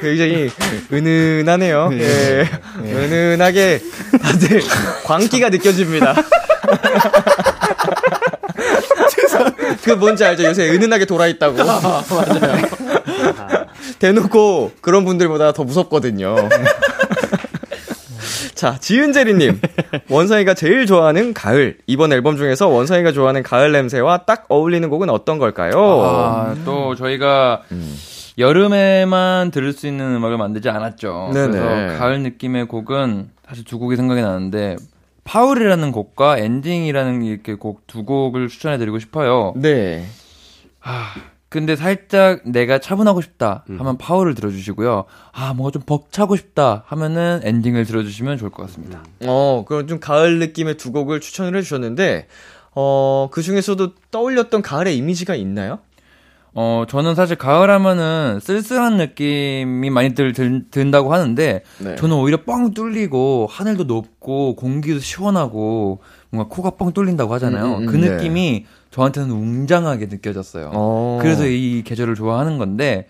굉장히 0.00 0.50
은은하네요. 0.92 1.90
예. 1.92 2.48
은은하게 2.84 3.80
다들 4.22 4.62
광기가 5.04 5.50
느껴집니다. 5.50 6.14
그 9.84 9.90
뭔지 9.92 10.24
알죠? 10.24 10.44
요새 10.44 10.68
은은하게 10.70 11.04
돌아있다고. 11.04 11.56
맞아요. 11.56 12.02
대놓고 13.98 14.72
그런 14.80 15.04
분들보다 15.04 15.52
더 15.52 15.64
무섭거든요. 15.64 16.36
자, 18.54 18.78
지은재리님. 18.80 19.60
원상이가 20.08 20.54
제일 20.54 20.86
좋아하는 20.86 21.34
가을. 21.34 21.76
이번 21.86 22.12
앨범 22.12 22.36
중에서 22.36 22.68
원상이가 22.68 23.12
좋아하는 23.12 23.42
가을 23.42 23.70
냄새와 23.70 24.18
딱 24.18 24.46
어울리는 24.48 24.88
곡은 24.88 25.10
어떤 25.10 25.38
걸까요? 25.38 25.72
아, 26.02 26.54
또 26.64 26.94
저희가 26.94 27.62
여름에만 28.38 29.50
들을 29.50 29.72
수 29.72 29.86
있는 29.86 30.14
음악을 30.16 30.38
만들지 30.38 30.70
않았죠. 30.70 31.30
네네. 31.34 31.58
그래서 31.58 31.98
가을 31.98 32.20
느낌의 32.20 32.66
곡은 32.66 33.30
사실 33.46 33.64
두 33.64 33.78
곡이 33.78 33.96
생각이 33.96 34.22
나는데 34.22 34.76
파울이라는 35.26 35.92
곡과 35.92 36.38
엔딩이라는 36.38 37.22
이렇게 37.22 37.54
곡 37.54 37.86
두 37.86 38.04
곡을 38.04 38.48
추천해드리고 38.48 38.98
싶어요. 38.98 39.52
네. 39.56 40.06
근데 41.48 41.76
살짝 41.76 42.42
내가 42.44 42.78
차분하고 42.78 43.20
싶다 43.20 43.64
하면 43.78 43.98
파울을 43.98 44.34
들어주시고요. 44.34 45.04
아 45.32 45.54
뭔가 45.54 45.70
좀 45.72 45.82
벅차고 45.86 46.36
싶다 46.36 46.84
하면은 46.86 47.40
엔딩을 47.42 47.84
들어주시면 47.84 48.38
좋을 48.38 48.50
것 48.50 48.62
같습니다. 48.66 49.02
어, 49.26 49.64
그럼 49.66 49.86
좀 49.86 50.00
가을 50.00 50.38
느낌의 50.38 50.76
두 50.76 50.92
곡을 50.92 51.20
추천을 51.20 51.56
해주셨는데, 51.56 52.26
어, 52.74 53.28
그 53.30 53.42
중에서도 53.42 53.94
떠올렸던 54.10 54.62
가을의 54.62 54.96
이미지가 54.96 55.34
있나요? 55.34 55.78
어, 56.58 56.86
저는 56.88 57.14
사실 57.14 57.36
가을 57.36 57.68
하면은 57.68 58.40
쓸쓸한 58.40 58.96
느낌이 58.96 59.90
많이 59.90 60.14
들, 60.14 60.32
들, 60.32 60.64
든 60.70 60.90
다고 60.90 61.12
하는데, 61.12 61.62
네. 61.80 61.96
저는 61.96 62.16
오히려 62.16 62.44
뻥 62.44 62.72
뚫리고, 62.72 63.46
하늘도 63.50 63.84
높고, 63.84 64.56
공기도 64.56 64.98
시원하고, 64.98 66.00
뭔가 66.30 66.48
코가 66.48 66.70
뻥 66.70 66.94
뚫린다고 66.94 67.34
하잖아요. 67.34 67.76
음, 67.76 67.82
음, 67.82 67.86
그 67.86 67.96
네. 67.96 68.08
느낌이 68.08 68.64
저한테는 68.90 69.30
웅장하게 69.32 70.06
느껴졌어요. 70.06 70.70
어. 70.72 71.18
그래서 71.20 71.46
이 71.46 71.82
계절을 71.84 72.14
좋아하는 72.14 72.56
건데, 72.56 73.06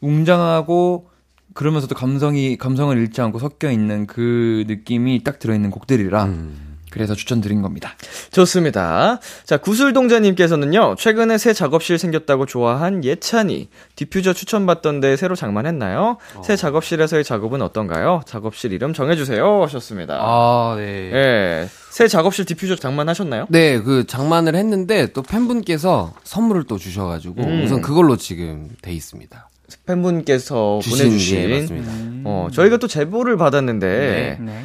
웅장하고, 0.00 1.08
그러면서도 1.54 1.96
감성이, 1.96 2.56
감성을 2.56 2.96
잃지 2.96 3.20
않고 3.20 3.40
섞여 3.40 3.68
있는 3.68 4.06
그 4.06 4.62
느낌이 4.68 5.24
딱 5.24 5.40
들어있는 5.40 5.70
곡들이라, 5.70 6.24
음. 6.26 6.65
그래서 6.96 7.14
추천드린 7.14 7.60
겁니다. 7.60 7.94
좋습니다. 8.32 9.20
자, 9.44 9.58
구슬동자님께서는요, 9.58 10.94
최근에 10.98 11.36
새 11.36 11.52
작업실 11.52 11.98
생겼다고 11.98 12.46
좋아한 12.46 13.04
예찬이, 13.04 13.68
디퓨저 13.96 14.32
추천받던데 14.32 15.16
새로 15.16 15.34
장만했나요? 15.34 16.16
새 16.42 16.56
작업실에서의 16.56 17.22
작업은 17.22 17.60
어떤가요? 17.60 18.22
작업실 18.24 18.72
이름 18.72 18.94
정해주세요. 18.94 19.62
하셨습니다. 19.64 20.18
아, 20.22 20.74
네. 20.78 21.12
예. 21.12 21.68
새 21.90 22.08
작업실 22.08 22.46
디퓨저 22.46 22.76
장만하셨나요? 22.76 23.44
네, 23.50 23.78
그 23.82 24.06
장만을 24.06 24.54
했는데 24.54 25.12
또 25.12 25.20
팬분께서 25.20 26.14
선물을 26.24 26.64
또 26.64 26.78
주셔가지고 26.78 27.42
음. 27.42 27.62
우선 27.62 27.82
그걸로 27.82 28.16
지금 28.16 28.70
돼 28.80 28.90
있습니다. 28.92 29.50
팬분께서 29.84 30.80
주신, 30.82 31.04
보내주신. 31.08 31.38
예, 31.38 31.60
맞습니다. 31.60 31.92
어, 32.24 32.48
저희가 32.54 32.78
또 32.78 32.86
제보를 32.86 33.36
받았는데, 33.36 34.38
네. 34.40 34.64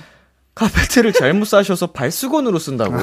카페트를 0.55 1.13
잘못 1.13 1.45
싸셔서 1.45 1.87
발수건으로 1.87 2.59
쓴다고? 2.59 2.97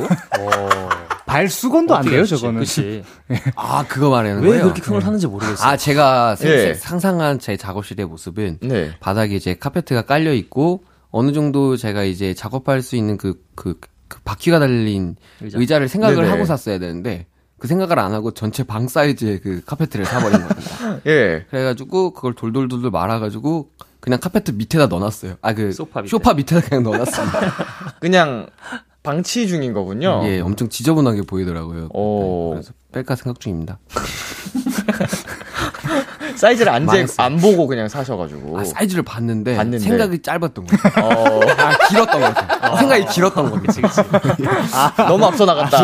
발수건도 1.26 1.94
안 1.94 2.04
돼요, 2.04 2.24
저거는. 2.24 2.60
그치. 2.60 3.02
아, 3.54 3.84
그거 3.86 4.10
말하는 4.10 4.42
왜 4.42 4.48
거예요? 4.48 4.62
그렇게 4.64 4.80
큰걸 4.80 5.02
하는지 5.04 5.26
모르겠어요. 5.26 5.68
아, 5.68 5.76
제가 5.76 6.36
생- 6.36 6.50
예. 6.50 6.74
상상한 6.74 7.38
제 7.38 7.56
작업실의 7.56 8.06
모습은 8.06 8.58
네. 8.62 8.92
바닥에 9.00 9.34
이제 9.36 9.54
카페트가 9.54 10.02
깔려 10.02 10.32
있고 10.32 10.82
어느 11.10 11.32
정도 11.32 11.76
제가 11.76 12.04
이제 12.04 12.34
작업할 12.34 12.80
수 12.82 12.96
있는 12.96 13.16
그, 13.18 13.34
그, 13.54 13.78
그 14.08 14.20
바퀴가 14.24 14.58
달린 14.58 15.16
의자. 15.42 15.78
를 15.78 15.88
생각을 15.88 16.16
네네. 16.16 16.28
하고 16.28 16.44
샀어야 16.46 16.78
되는데 16.78 17.26
그 17.58 17.66
생각을 17.68 17.98
안 17.98 18.12
하고 18.12 18.32
전체 18.32 18.62
방 18.62 18.88
사이즈의 18.88 19.40
그 19.40 19.62
카페트를 19.66 20.04
사버린 20.06 20.38
겁니다. 20.46 21.00
예. 21.06 21.44
그래가지고 21.50 22.12
그걸 22.12 22.34
돌돌돌돌 22.34 22.90
말아가지고 22.90 23.70
그냥 24.00 24.20
카페트 24.20 24.52
밑에다 24.52 24.86
넣어놨어요. 24.86 25.36
아, 25.42 25.54
그 25.54 25.72
소파 25.72 26.00
밑에. 26.00 26.10
소파 26.10 26.34
밑에다 26.34 26.60
그냥 26.68 26.82
넣어놨습니다. 26.84 27.40
그냥 28.00 28.48
방치 29.02 29.48
중인 29.48 29.72
거군요. 29.72 30.22
예, 30.24 30.40
엄청 30.40 30.68
지저분하게 30.68 31.22
보이더라고요. 31.22 31.88
오. 31.92 32.50
그래서 32.50 32.72
뺄까 32.92 33.16
생각 33.16 33.40
중입니다. 33.40 33.78
사이즈를 36.38 36.72
안, 36.72 36.86
재. 36.86 37.04
안 37.18 37.36
보고 37.36 37.66
그냥 37.66 37.88
사셔가지고. 37.88 38.58
아, 38.58 38.64
사이즈를 38.64 39.02
봤는데, 39.02 39.56
봤는데. 39.56 39.80
생각이 39.80 40.22
짧았던 40.22 40.66
거죠. 40.66 40.82
어, 41.02 41.40
아, 41.58 41.88
길었던 41.88 42.20
거죠. 42.20 42.76
생각이 42.78 43.06
길었던 43.06 43.50
거죠. 43.50 43.62
그치, 43.62 43.82
그치. 43.82 44.00
너무 44.96 45.26
앞서 45.26 45.44
나갔다. 45.44 45.78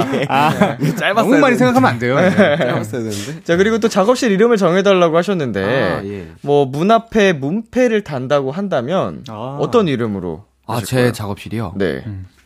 짧았어요. 0.97 1.15
너무 1.15 1.39
많이 1.39 1.57
생각하면 1.57 1.91
안 1.91 1.99
돼요. 1.99 2.17
네. 2.21 2.31
짧았어야 2.57 3.03
되는데. 3.03 3.43
자, 3.43 3.57
그리고 3.57 3.79
또 3.81 3.89
작업실 3.89 4.31
이름을 4.31 4.57
정해달라고 4.57 5.17
하셨는데, 5.17 5.65
아, 5.65 6.05
예. 6.05 6.29
뭐, 6.43 6.67
문 6.67 6.91
앞에 6.91 7.33
문패를 7.33 8.05
단다고 8.05 8.53
한다면, 8.53 9.25
아. 9.29 9.59
어떤 9.61 9.89
이름으로? 9.89 10.45
아, 10.67 10.81
제 10.81 10.97
거예요? 10.97 11.13
작업실이요? 11.13 11.73
네. 11.77 12.05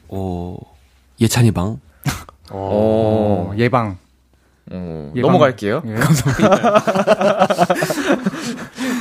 어, 0.09 0.57
예찬이 1.21 1.51
방? 1.53 1.79
어, 2.51 3.51
어, 3.51 3.53
예방. 3.59 3.99
어, 4.71 5.13
예방. 5.17 5.33
넘어갈게요. 5.33 5.83
예. 5.87 5.95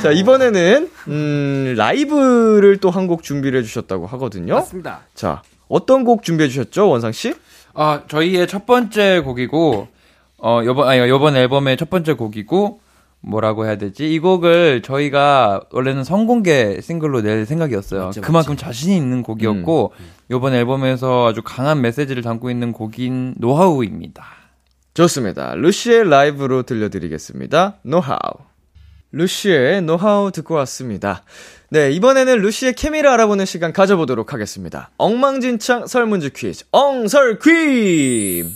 자, 0.02 0.10
이번에는, 0.12 0.90
음, 1.08 1.74
라이브를 1.76 2.78
또 2.78 2.90
한 2.90 3.06
곡 3.08 3.22
준비를 3.22 3.60
해주셨다고 3.60 4.06
하거든요. 4.06 4.54
맞습니다. 4.56 5.00
자, 5.14 5.42
어떤 5.68 6.04
곡 6.04 6.22
준비해주셨죠, 6.22 6.88
원상씨? 6.88 7.34
아, 7.74 8.02
저희의 8.08 8.46
첫 8.48 8.66
번째 8.66 9.20
곡이고, 9.20 9.88
어, 10.38 10.60
요번, 10.64 10.88
아니, 10.88 11.00
요번 11.08 11.36
앨범의 11.36 11.76
첫 11.76 11.90
번째 11.90 12.14
곡이고, 12.14 12.80
뭐라고 13.20 13.66
해야 13.66 13.76
되지? 13.76 14.12
이 14.12 14.18
곡을 14.20 14.82
저희가 14.82 15.62
원래는 15.72 16.04
성공개 16.04 16.80
싱글로 16.80 17.22
낼 17.22 17.46
생각이었어요. 17.46 18.06
맞지, 18.06 18.20
그만큼 18.20 18.56
자신이 18.56 18.96
있는 18.96 19.22
곡이었고, 19.22 19.92
요번 20.30 20.54
앨범에서 20.54 21.28
아주 21.28 21.42
강한 21.42 21.80
메시지를 21.80 22.22
담고 22.22 22.50
있는 22.50 22.72
곡인 22.72 23.34
노하우입니다. 23.38 24.24
좋습니다. 24.98 25.54
루시의 25.54 26.10
라이브로 26.10 26.64
들려드리겠습니다. 26.64 27.76
노하우. 27.82 28.18
루시의 29.12 29.82
노하우 29.82 30.32
듣고 30.32 30.54
왔습니다. 30.56 31.22
네, 31.70 31.92
이번에는 31.92 32.40
루시의 32.40 32.72
케미를 32.72 33.08
알아보는 33.10 33.44
시간 33.44 33.72
가져보도록 33.72 34.32
하겠습니다. 34.32 34.90
엉망진창 34.98 35.86
설문지 35.86 36.30
퀴즈, 36.30 36.64
엉설 36.72 37.38
퀴즈! 37.38 38.50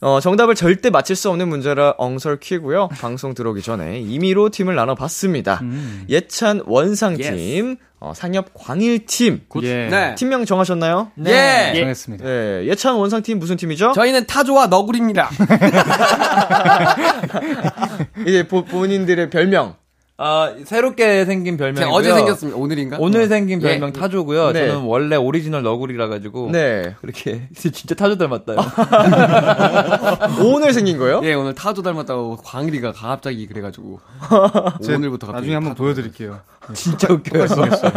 어, 0.00 0.20
정답을 0.20 0.54
절대 0.54 0.90
맞힐 0.90 1.16
수 1.16 1.30
없는 1.30 1.48
문제라 1.48 1.94
엉설퀴고요. 1.98 2.88
방송 2.88 3.34
들어오기 3.34 3.62
전에 3.62 4.00
임의로 4.00 4.50
팀을 4.50 4.74
나눠봤습니다. 4.74 5.60
예찬 6.08 6.62
원상팀, 6.66 7.76
어, 8.00 8.12
상엽 8.14 8.46
광일팀. 8.54 9.42
예. 9.62 9.88
네. 9.88 10.14
팀명 10.14 10.44
정하셨나요? 10.44 11.12
예. 11.26 11.72
정했습니다. 11.80 12.24
네, 12.24 12.66
예찬 12.66 12.96
원상팀 12.96 13.38
무슨 13.38 13.56
팀이죠? 13.56 13.92
저희는 13.94 14.26
타조와 14.26 14.66
너구리입니다. 14.66 15.30
이제 18.26 18.46
보, 18.46 18.64
본인들의 18.64 19.30
별명. 19.30 19.76
아, 20.16 20.54
새롭게 20.64 21.24
생긴. 21.24 21.58
제가 21.58 21.88
어제 21.90 22.12
생겼습니다. 22.14 22.56
오늘인가? 22.56 22.96
오늘 23.00 23.26
생긴 23.26 23.60
예. 23.62 23.66
별명 23.66 23.92
타조고요. 23.92 24.52
네. 24.52 24.68
저는 24.68 24.82
원래 24.84 25.16
오리지널 25.16 25.62
너구리라 25.64 26.06
가지고 26.06 26.50
네. 26.52 26.94
그렇게 27.00 27.48
진짜 27.54 27.96
타조 27.96 28.16
닮았다요. 28.16 28.56
오늘 30.44 30.72
생긴 30.72 30.98
거요? 30.98 31.20
예, 31.24 31.34
오늘 31.34 31.54
타조 31.54 31.82
닮았다고 31.82 32.36
광일이가 32.44 32.92
갑자기 32.92 33.46
그래 33.48 33.60
가지고 33.60 33.98
제 34.84 34.94
오늘부터 34.94 35.26
갑자기 35.26 35.40
나중에 35.48 35.54
한번 35.54 35.72
타조. 35.72 35.82
보여 35.82 35.94
드릴게요. 35.94 36.40
진짜 36.74 37.12
웃겨요. 37.12 37.46
자, 37.48 37.90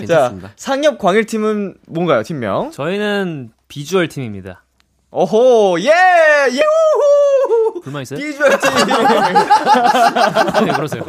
괜찮습니다. 0.00 0.52
상엽 0.56 0.98
광일 0.98 1.26
팀은 1.26 1.74
뭔가요, 1.86 2.22
팀명? 2.22 2.70
저희는 2.70 3.50
비주얼 3.68 4.08
팀입니다. 4.08 4.63
오호, 5.16 5.78
예! 5.78 5.90
예우후! 6.50 7.80
불만 7.84 8.02
있어요? 8.02 8.18
비주얼 8.18 8.50
팀! 8.58 8.70
네, 10.66 10.72
그러세요. 10.72 11.04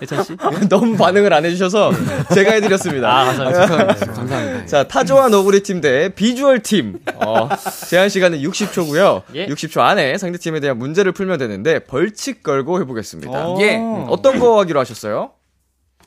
예찬 0.00 0.24
씨? 0.24 0.34
너무 0.70 0.96
반응을 0.96 1.30
안 1.34 1.44
해주셔서 1.44 1.92
제가 2.32 2.52
해드렸습니다. 2.52 3.06
아, 3.06 3.24
감사합니다. 3.26 3.66
네, 3.94 4.06
감사합니다. 4.06 4.66
자, 4.66 4.84
타조와 4.84 5.28
너구리 5.28 5.62
팀 5.62 5.82
대 5.82 6.08
비주얼 6.08 6.62
팀. 6.62 7.00
어, 7.16 7.50
제한 7.90 8.08
시간은 8.08 8.38
60초고요. 8.40 9.22
예. 9.34 9.46
60초 9.48 9.80
안에 9.80 10.16
상대 10.16 10.38
팀에 10.38 10.60
대한 10.60 10.78
문제를 10.78 11.12
풀면 11.12 11.38
되는데 11.38 11.80
벌칙 11.80 12.42
걸고 12.42 12.80
해보겠습니다. 12.80 13.56
예. 13.60 13.76
음, 13.76 14.06
어떤 14.08 14.38
거 14.38 14.58
하기로 14.60 14.80
하셨어요? 14.80 15.32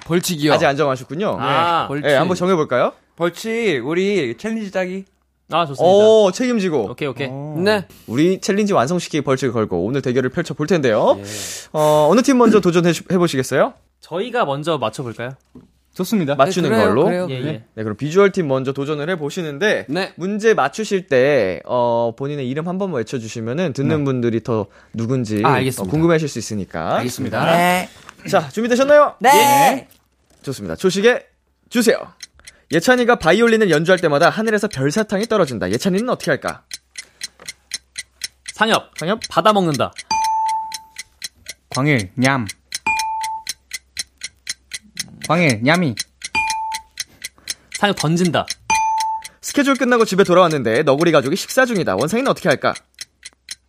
벌칙이요. 0.06 0.54
아직 0.54 0.66
안 0.66 0.76
정하셨군요. 0.76 1.38
아, 1.40 1.86
벌칙. 1.88 2.08
네, 2.08 2.16
한번 2.16 2.36
정해볼까요? 2.36 2.94
벌칙 3.16 3.86
우리 3.86 4.36
챌린지 4.40 4.72
짜기. 4.72 5.06
아, 5.52 5.66
좋습니다. 5.66 5.84
오, 5.86 6.32
책임지고. 6.32 6.92
오케이, 6.92 7.08
오케이. 7.08 7.30
네. 7.30 7.86
우리 8.08 8.40
챌린지 8.40 8.74
완성시키기 8.74 9.24
벌칙을 9.24 9.54
걸고 9.54 9.84
오늘 9.86 10.02
대결을 10.02 10.30
펼쳐 10.30 10.54
볼 10.54 10.68
텐데요. 10.68 11.18
어, 11.74 12.08
어느 12.10 12.22
팀 12.22 12.38
먼저 12.38 12.60
도전해 12.60 12.92
보시겠어요? 13.10 13.74
저희가 14.00 14.46
먼저 14.46 14.78
맞춰 14.78 15.04
볼까요? 15.04 15.32
좋습니다. 15.94 16.36
맞추는 16.36 16.70
그래요, 16.70 16.86
걸로. 16.86 17.04
그래요. 17.04 17.28
예, 17.30 17.36
예. 17.36 17.64
네, 17.74 17.84
그럼 17.84 17.98
비주얼 17.98 18.32
팀 18.32 18.48
먼저 18.48 18.72
도전을 18.72 19.10
해 19.10 19.18
보시는데, 19.18 19.88
네. 19.90 20.14
문제 20.16 20.54
맞추실 20.54 21.08
때, 21.08 21.62
어, 21.66 22.14
본인의 22.18 22.48
이름 22.48 22.70
한 22.70 22.78
번만 22.78 23.00
외쳐 23.00 23.20
주시면은, 23.20 23.74
듣는 23.74 24.06
분들이 24.06 24.42
더 24.42 24.68
누군지, 24.94 25.42
아, 25.44 25.56
알겠습니다. 25.56 25.90
어, 25.90 25.92
궁금해 25.92 26.14
하실 26.14 26.30
수 26.30 26.40
있으니까. 26.40 26.96
알겠습니다. 27.00 27.88
자, 28.30 28.48
준비되셨나요? 28.50 29.16
네. 29.20 29.90
좋습니다. 30.44 30.78
초시계 30.78 31.26
주세요. 31.70 31.98
예찬이가 32.72 33.18
바이올린을 33.18 33.70
연주할 33.70 34.00
때마다 34.00 34.30
하늘에서 34.30 34.68
별사탕이 34.68 35.26
떨어진다. 35.28 35.72
예찬이는 35.72 36.10
어떻게 36.10 36.32
할까? 36.32 36.64
상엽. 38.54 38.92
상엽? 38.98 39.20
받아 39.30 39.52
먹는다. 39.52 39.92
광일, 41.70 42.12
냠. 42.16 42.48
광일, 45.28 45.62
냠이. 45.64 45.96
상엽 47.78 47.96
던진다. 47.98 48.46
스케줄 49.42 49.76
끝나고 49.76 50.06
집에 50.06 50.24
돌아왔는데, 50.24 50.84
너구리 50.84 51.12
가족이 51.12 51.36
식사 51.36 51.66
중이다. 51.66 51.96
원상이는 51.96 52.30
어떻게 52.30 52.48
할까? 52.48 52.74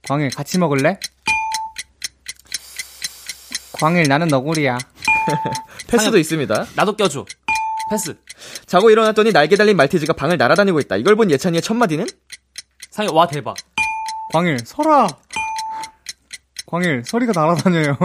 광일, 0.06 0.30
같이 0.30 0.58
먹을래? 0.58 0.98
광일, 3.72 4.06
나는 4.08 4.28
너구리야. 4.28 4.78
패스도 5.88 6.18
있습니다. 6.18 6.66
나도 6.76 6.96
껴줘. 6.96 7.24
패스. 7.92 8.16
자고 8.64 8.90
일어났더니 8.90 9.32
날개 9.32 9.54
달린 9.54 9.76
말티즈가 9.76 10.14
방을 10.14 10.38
날아다니고 10.38 10.80
있다. 10.80 10.96
이걸 10.96 11.14
본 11.14 11.30
예찬이의 11.30 11.60
첫 11.60 11.74
마디는? 11.74 12.06
상엽, 12.90 13.14
와, 13.14 13.26
대박. 13.26 13.54
광일, 14.32 14.58
설아. 14.64 15.08
광일, 16.66 17.04
소리가 17.04 17.32
날아다녀요. 17.38 17.98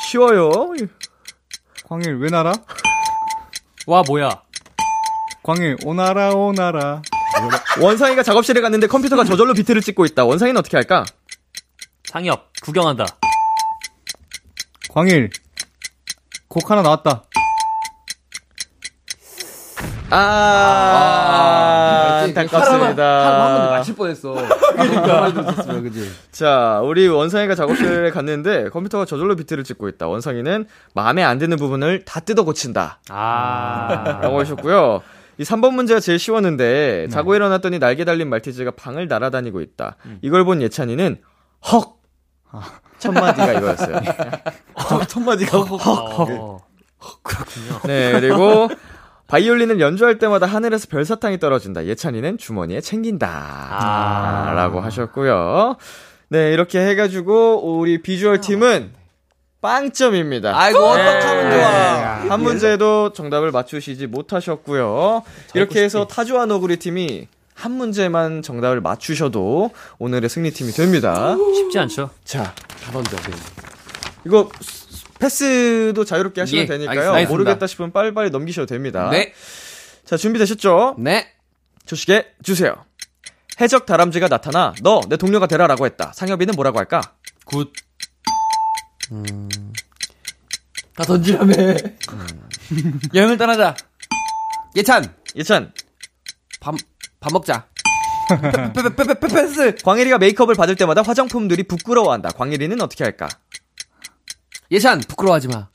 쉬워요. 0.00 0.50
광일, 1.86 2.16
왜 2.16 2.30
날아? 2.30 2.54
와, 3.86 4.02
뭐야. 4.06 4.42
광일, 5.42 5.76
오나라, 5.84 6.30
오나라. 6.30 7.02
원상이가 7.78 8.22
작업실에 8.22 8.62
갔는데 8.62 8.86
컴퓨터가 8.86 9.24
저절로 9.24 9.52
비트를 9.52 9.82
찍고 9.82 10.06
있다. 10.06 10.24
원상이는 10.24 10.58
어떻게 10.58 10.78
할까? 10.78 11.04
상엽, 12.04 12.52
구경한다. 12.62 13.04
광일, 14.88 15.28
곡 16.48 16.70
하나 16.70 16.80
나왔다. 16.80 17.24
아, 20.10 21.96
한번 22.22 22.38
안타깝습니다. 22.38 23.68
맞힐 23.70 23.94
뻔했어. 23.96 24.34
그러니까. 24.76 25.32
그지? 25.80 26.10
자, 26.30 26.80
우리 26.84 27.08
원상이가 27.08 27.54
작업실에 27.54 28.10
갔는데 28.10 28.68
컴퓨터가 28.70 29.04
저절로 29.04 29.36
비트를 29.36 29.64
찍고 29.64 29.88
있다. 29.88 30.06
원상이는 30.06 30.66
마음에 30.94 31.22
안 31.24 31.38
드는 31.38 31.56
부분을 31.56 32.04
다 32.04 32.20
뜯어 32.20 32.44
고친다. 32.44 33.00
아. 33.08 34.20
라고 34.22 34.38
하셨고요. 34.40 35.02
이 35.38 35.42
3번 35.42 35.74
문제가 35.74 36.00
제일 36.00 36.18
쉬웠는데 36.18 37.08
자고 37.10 37.34
일어났더니 37.34 37.78
날개 37.78 38.04
달린 38.04 38.28
말티즈가 38.30 38.70
방을 38.72 39.08
날아다니고 39.08 39.60
있다. 39.60 39.96
이걸 40.22 40.44
본 40.44 40.62
예찬이는 40.62 41.18
헉! 41.72 41.96
첫 42.98 43.12
마디가 43.12 43.52
이거였어요. 43.52 44.00
첫 45.08 45.20
마디가 45.20 45.58
헉! 45.58 45.86
어. 45.86 46.58
네, 47.84 48.12
그리고 48.12 48.68
바이올린을 49.26 49.80
연주할 49.80 50.18
때마다 50.18 50.46
하늘에서 50.46 50.86
별사탕이 50.88 51.38
떨어진다. 51.38 51.86
예찬이는 51.86 52.38
주머니에 52.38 52.80
챙긴다. 52.80 53.28
아. 53.28 54.52
라고 54.52 54.80
하셨고요. 54.80 55.76
네, 56.28 56.52
이렇게 56.52 56.80
해가지고 56.86 57.78
우리 57.78 58.02
비주얼 58.02 58.40
팀은 58.40 58.92
빵점입니다. 59.60 60.56
아이고, 60.56 60.78
어떡하면 60.78 61.48
네. 61.50 61.56
좋아. 61.56 61.70
한 62.30 62.42
문제도 62.42 63.12
정답을 63.12 63.50
맞추시지 63.50 64.06
못하셨고요. 64.06 65.22
이렇게 65.54 65.82
해서 65.82 66.06
타조와 66.06 66.46
너구리 66.46 66.76
팀이 66.76 67.26
한 67.54 67.72
문제만 67.72 68.42
정답을 68.42 68.80
맞추셔도 68.80 69.70
오늘의 69.98 70.28
승리팀이 70.28 70.72
됩니다. 70.72 71.36
쉽지 71.54 71.78
않죠? 71.80 72.10
자, 72.22 72.54
먼저. 72.92 73.16
이거 74.24 74.48
패스도 75.18 76.04
자유롭게 76.04 76.40
하시면 76.42 76.64
예, 76.64 76.66
되니까요. 76.66 76.98
알겠습니다. 77.12 77.28
모르겠다 77.30 77.66
싶으면 77.66 77.92
빨리빨리 77.92 78.30
넘기셔도 78.30 78.66
됩니다. 78.66 79.08
네. 79.10 79.32
자, 80.04 80.16
준비되셨죠? 80.16 80.96
네. 80.98 81.32
초시계 81.86 82.26
주세요. 82.42 82.84
해적 83.60 83.86
다람쥐가 83.86 84.28
나타나 84.28 84.74
너 84.82 85.00
내 85.08 85.16
동료가 85.16 85.46
되라라고 85.46 85.86
했다. 85.86 86.12
상엽이는 86.14 86.54
뭐라고 86.54 86.78
할까? 86.78 87.00
good. 87.44 87.72
다 90.94 91.04
던지라며. 91.04 91.54
여행을 93.14 93.36
떠나자. 93.38 93.74
예찬, 94.74 95.14
예찬, 95.36 95.72
밥, 96.60 96.74
밥 97.20 97.32
먹자. 97.32 97.66
패스. 99.30 99.74
광일이가 99.84 100.18
메이크업을 100.18 100.54
받을 100.54 100.74
때마다 100.74 101.00
화장품들이 101.02 101.62
부끄러워한다. 101.62 102.30
광일이는 102.30 102.80
어떻게 102.82 103.04
할까? 103.04 103.28
예찬, 104.70 105.00
부끄러워하지 105.00 105.48
마. 105.48 105.68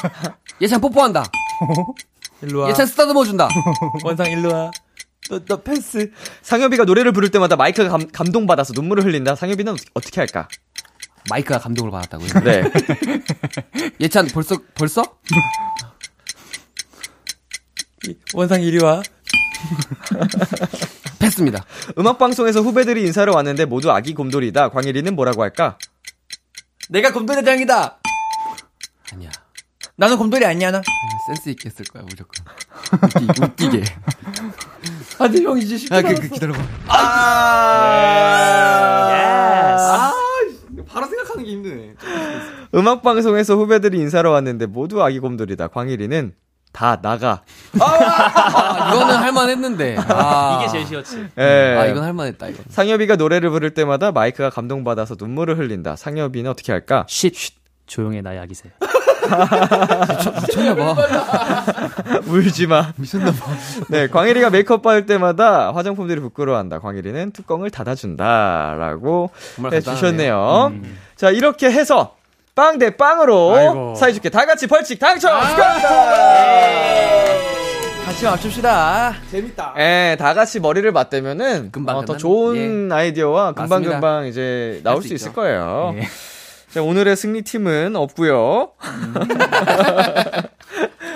예찬 0.60 0.80
뽀뽀한다. 0.80 1.24
일로 2.42 2.60
와. 2.60 2.70
예찬 2.70 2.86
쓰다듬어 2.86 3.24
준다. 3.24 3.48
원상 4.04 4.30
일로 4.30 4.52
와. 4.52 4.70
너, 5.28 5.38
너 5.44 5.56
패스. 5.60 6.10
상엽이가 6.42 6.84
노래를 6.84 7.12
부를 7.12 7.30
때마다 7.30 7.56
마이크가 7.56 7.88
감, 7.90 8.08
감동받아서 8.08 8.72
눈물을 8.74 9.04
흘린다. 9.04 9.34
상엽이는 9.34 9.72
어떻게- 9.72 9.90
어떻게 9.94 10.20
할까? 10.20 10.48
마이크가 11.30 11.58
감동을 11.58 11.90
받았다고요. 11.90 12.28
네. 12.44 12.62
예찬, 14.00 14.28
벌써, 14.28 14.56
벌써? 14.74 15.02
원상 18.34 18.62
이리 18.62 18.82
와. 18.82 19.02
패스입니다. 21.18 21.64
음악 21.98 22.16
방송에서 22.18 22.60
후배들이 22.62 23.02
인사를 23.04 23.30
왔는데 23.30 23.64
모두 23.66 23.90
아기 23.90 24.14
곰돌이다. 24.14 24.70
광일이는 24.70 25.14
뭐라고 25.16 25.42
할까? 25.42 25.76
내가 26.88 27.12
곰돌이 27.12 27.36
대장이다. 27.40 27.97
아니야. 29.12 29.30
나는 29.96 30.16
곰돌이 30.16 30.44
아니야 30.44 30.70
나. 30.70 30.80
센스 31.26 31.48
있게 31.50 31.68
했을 31.68 31.84
거야, 31.86 32.02
무조건. 32.04 32.44
웃기, 33.02 33.42
웃기 33.42 33.70
게. 33.70 33.82
아들 35.18 35.42
형 35.42 35.58
이제 35.58 35.76
쉽게 35.76 35.94
아, 35.94 36.02
그, 36.02 36.14
그, 36.14 36.28
기다려봐. 36.28 36.58
아, 36.86 37.72
바로 40.86 41.06
생각하는 41.06 41.44
게 41.44 41.50
힘드네. 41.50 41.94
음악 42.74 43.02
방송에서 43.02 43.56
후배들이 43.56 43.98
인사를 43.98 44.28
왔는데 44.30 44.66
모두 44.66 45.02
아기 45.02 45.18
곰돌이다. 45.18 45.68
광일이는 45.68 46.34
다 46.72 47.00
나가. 47.02 47.42
아, 47.80 48.92
이거는 48.94 49.14
할만했는데. 49.16 49.96
아. 49.98 50.60
이게 50.62 50.70
제일 50.72 50.86
쉬웠지. 50.86 51.26
예. 51.38 51.76
아, 51.76 51.86
이건 51.86 52.04
할만했다, 52.04 52.48
이거. 52.48 52.62
상엽이가 52.68 53.16
노래를 53.16 53.50
부를 53.50 53.74
때마다 53.74 54.12
마이크가 54.12 54.50
감동받아서 54.50 55.16
눈물을 55.18 55.58
흘린다. 55.58 55.96
상엽이는 55.96 56.50
어떻게 56.50 56.70
할까? 56.72 57.04
쉿. 57.08 57.57
조용해 57.88 58.22
나 58.22 58.36
약이세. 58.36 58.70
미쳤나봐. 60.40 60.96
울지 62.28 62.66
마. 62.66 62.92
미쳤나봐. 62.96 63.36
네, 63.88 64.06
광일이가 64.08 64.50
메이크업 64.50 64.82
받을 64.82 65.06
때마다 65.06 65.72
화장품들이 65.74 66.20
부끄러워한다. 66.20 66.78
광일이는 66.78 67.32
뚜껑을 67.32 67.70
닫아준다라고 67.70 69.30
해주셨네요. 69.72 70.72
자, 71.16 71.30
이렇게 71.30 71.70
해서 71.70 72.14
빵 72.54 72.78
대 72.78 72.96
빵으로 72.96 73.54
아이고. 73.56 73.94
사이좋게 73.96 74.30
다 74.30 74.44
같이 74.46 74.66
벌칙 74.66 74.98
당첨 74.98 75.32
아. 75.34 75.48
축하합니다. 75.48 75.88
같이 78.04 78.24
맞춥시다. 78.24 79.14
예, 79.78 80.16
다 80.18 80.34
같이 80.34 80.58
머리를 80.58 80.90
맞대면은 80.90 81.70
금방 81.70 81.98
어, 81.98 82.04
더. 82.04 82.16
좋은 82.16 82.90
아이디어와 82.90 83.52
금방 83.52 83.68
맞습니다. 83.68 83.92
금방 84.00 84.26
이제 84.26 84.80
나올 84.82 84.96
할수 84.96 85.08
수 85.08 85.14
있을. 85.14 85.32
거예요. 85.34 85.94
예. 85.98 86.02
자, 86.70 86.82
오늘의 86.82 87.16
승리팀은 87.16 87.96
없고요. 87.96 88.72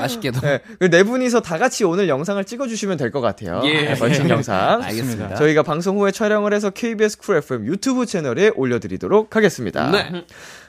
아쉽게도. 0.03 0.41
네, 0.41 0.61
그네 0.79 1.03
분이서 1.05 1.41
다 1.43 1.59
같이 1.59 1.85
오늘 1.85 2.09
영상을 2.09 2.43
찍어주시면 2.45 2.97
될 2.99 3.13
것 3.13 3.21
같아요. 3.21 3.61
예. 3.65 3.83
네, 3.89 3.95
벌칙 3.95 4.29
영상. 4.29 4.83
알겠습니다. 4.87 5.35
저희가 5.37 5.63
방송 5.63 5.99
후에 5.99 6.11
촬영을 6.11 6.53
해서 6.55 6.71
KBS 6.71 7.19
쿨 7.19 7.37
FM 7.37 7.67
유튜브 7.67 8.07
채널에 8.07 8.51
올려드리도록 8.55 9.37
하겠습니다. 9.37 9.91
네. 9.91 10.25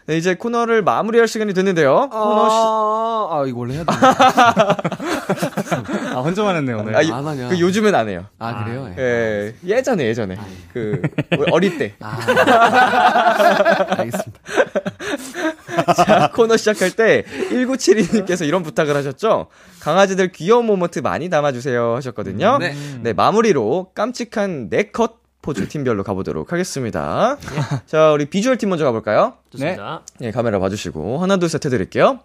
네, 0.06 0.18
이제 0.18 0.36
코너를 0.36 0.82
마무리할 0.82 1.30
시간이 1.30 1.54
됐는데요. 1.54 2.10
코너 2.12 2.50
시... 2.50 2.56
아, 2.58 3.28
아, 3.32 3.46
이거 3.48 3.60
원래 3.60 3.76
해야 3.76 3.86
돼. 3.86 3.94
아, 6.14 6.20
혼자만 6.20 6.58
했네, 6.58 6.74
오늘. 6.74 6.94
아, 6.98 7.02
이- 7.02 7.10
안 7.10 7.26
하냐. 7.26 7.48
그 7.48 7.58
요즘엔 7.60 7.96
안 7.96 8.10
해요. 8.10 8.26
아, 8.38 8.66
그래요? 8.66 8.94
예. 8.98 9.02
예, 9.02 9.54
예전에 9.66 10.06
예전에 10.08 10.36
그 10.74 11.02
우리 11.38 11.50
어릴 11.52 11.78
때 11.78 11.94
아. 12.02 12.20
알겠습니다. 13.98 14.40
자, 16.06 16.32
코너 16.34 16.58
시작할 16.58 16.92
때 16.92 17.24
1972님께서 17.52 18.48
이런 18.48 18.64
부탁을 18.64 18.96
하셨죠. 18.96 19.48
강아지들 19.80 20.32
귀여운 20.32 20.66
모먼트 20.66 21.00
많이 21.00 21.30
담아주세요 21.30 21.96
하셨거든요. 21.96 22.58
네. 22.60 22.76
네, 23.02 23.14
마무리로 23.14 23.92
깜찍한 23.96 24.68
네컷 24.70 25.22
포즈 25.42 25.68
팀별로 25.68 26.04
가보도록 26.04 26.54
하겠습니다. 26.54 27.38
자, 27.86 28.12
우리 28.12 28.26
비주얼 28.26 28.58
팀 28.58 28.70
먼저 28.70 28.86
가볼까요? 28.86 29.34
좋습니다. 29.52 30.02
네, 30.20 30.32
카메라 30.32 30.58
봐주시고 30.60 31.18
하나 31.22 31.36
둘 31.38 31.50
셋 31.50 31.66
해드릴게요. 31.66 32.20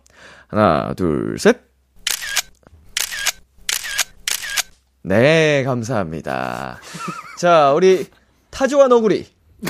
하나 0.47 0.95
둘 0.95 1.37
셋. 1.39 1.57
네, 5.03 5.65
감사합니다. 5.65 6.79
자, 7.39 7.73
우리 7.73 8.07
타조와 8.51 8.89
너구리. 8.89 9.27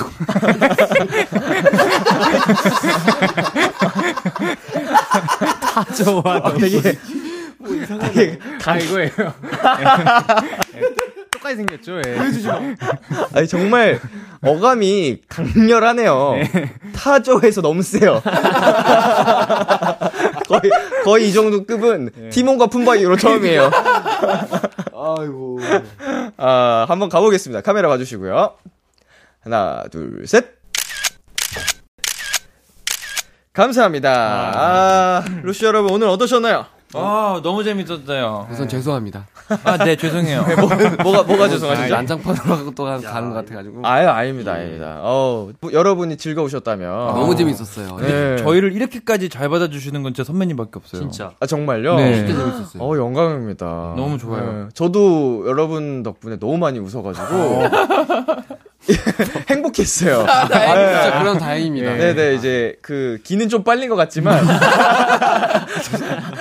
타조와 5.61 6.41
아, 6.43 6.53
되게 6.53 6.81
되게 6.81 8.39
다 8.61 8.77
이거예요. 8.77 9.11
똑같이 11.31 11.55
생겼죠, 11.57 12.01
예. 12.05 12.17
아니 13.33 13.47
정말 13.47 13.99
어감이 14.41 15.21
강렬하네요. 15.29 16.35
타조에서 16.95 17.61
너무 17.61 17.81
세요. 17.81 18.21
거의 20.47 20.61
거의 21.03 21.29
이 21.29 21.33
정도 21.33 21.65
급은 21.65 22.29
티몬과 22.31 22.67
품바이로 22.67 23.15
처음이에요. 23.17 23.71
아이고. 24.93 25.59
아 26.37 26.85
한번 26.89 27.09
가보겠습니다. 27.09 27.61
카메라 27.61 27.87
봐주시고요. 27.89 28.53
하나 29.41 29.83
둘 29.91 30.25
셋. 30.27 30.58
감사합니다. 33.59 34.09
아, 34.55 35.23
루시 35.43 35.65
여러분 35.65 35.91
오늘 35.91 36.07
어떠셨나요? 36.07 36.65
아, 36.93 37.41
너무 37.43 37.61
재밌었어요. 37.61 38.47
우선 38.49 38.69
죄송합니다. 38.69 39.27
아, 39.65 39.77
네, 39.77 39.97
죄송해요. 39.97 40.45
뭐가 41.03 41.23
뭐가 41.23 41.49
죄송하시죠? 41.49 41.93
난장판으로 41.93 42.71
또 42.73 42.85
가- 42.85 42.97
가는 42.99 43.29
것 43.29 43.35
같아가지고. 43.35 43.81
아유 43.85 44.07
아닙니다, 44.07 44.53
아닙니다. 44.53 44.99
어 45.01 45.49
뭐, 45.59 45.73
여러분이 45.73 46.15
즐거우셨다면 46.15 46.89
너무 47.15 47.35
재밌었어요. 47.35 47.97
네. 47.97 48.37
저희를 48.37 48.71
이렇게까지 48.71 49.27
잘 49.27 49.49
받아주시는 49.49 50.03
건 50.03 50.13
진짜 50.13 50.25
선배님밖에 50.25 50.71
없어요. 50.75 51.01
진짜. 51.01 51.31
아 51.41 51.45
정말요? 51.45 51.95
네. 51.97 52.15
진짜 52.25 52.37
재밌었어요. 52.39 52.81
어 52.81 52.97
영광입니다. 52.97 53.65
너무 53.97 54.17
좋아요. 54.17 54.51
네, 54.63 54.69
저도 54.73 55.43
여러분 55.47 56.01
덕분에 56.01 56.39
너무 56.39 56.57
많이 56.57 56.79
웃어가지고 56.79 57.63
행복했어요. 59.49 60.19
진짜 60.19 61.19
그럼 61.19 61.37
다행입니다. 61.37 61.93
네 61.95 62.13
네 62.13 62.33
이제 62.35 62.75
그 62.81 63.19
기는 63.23 63.49
좀 63.49 63.63
빨린 63.63 63.89
것 63.89 63.95
같지만 63.95 64.45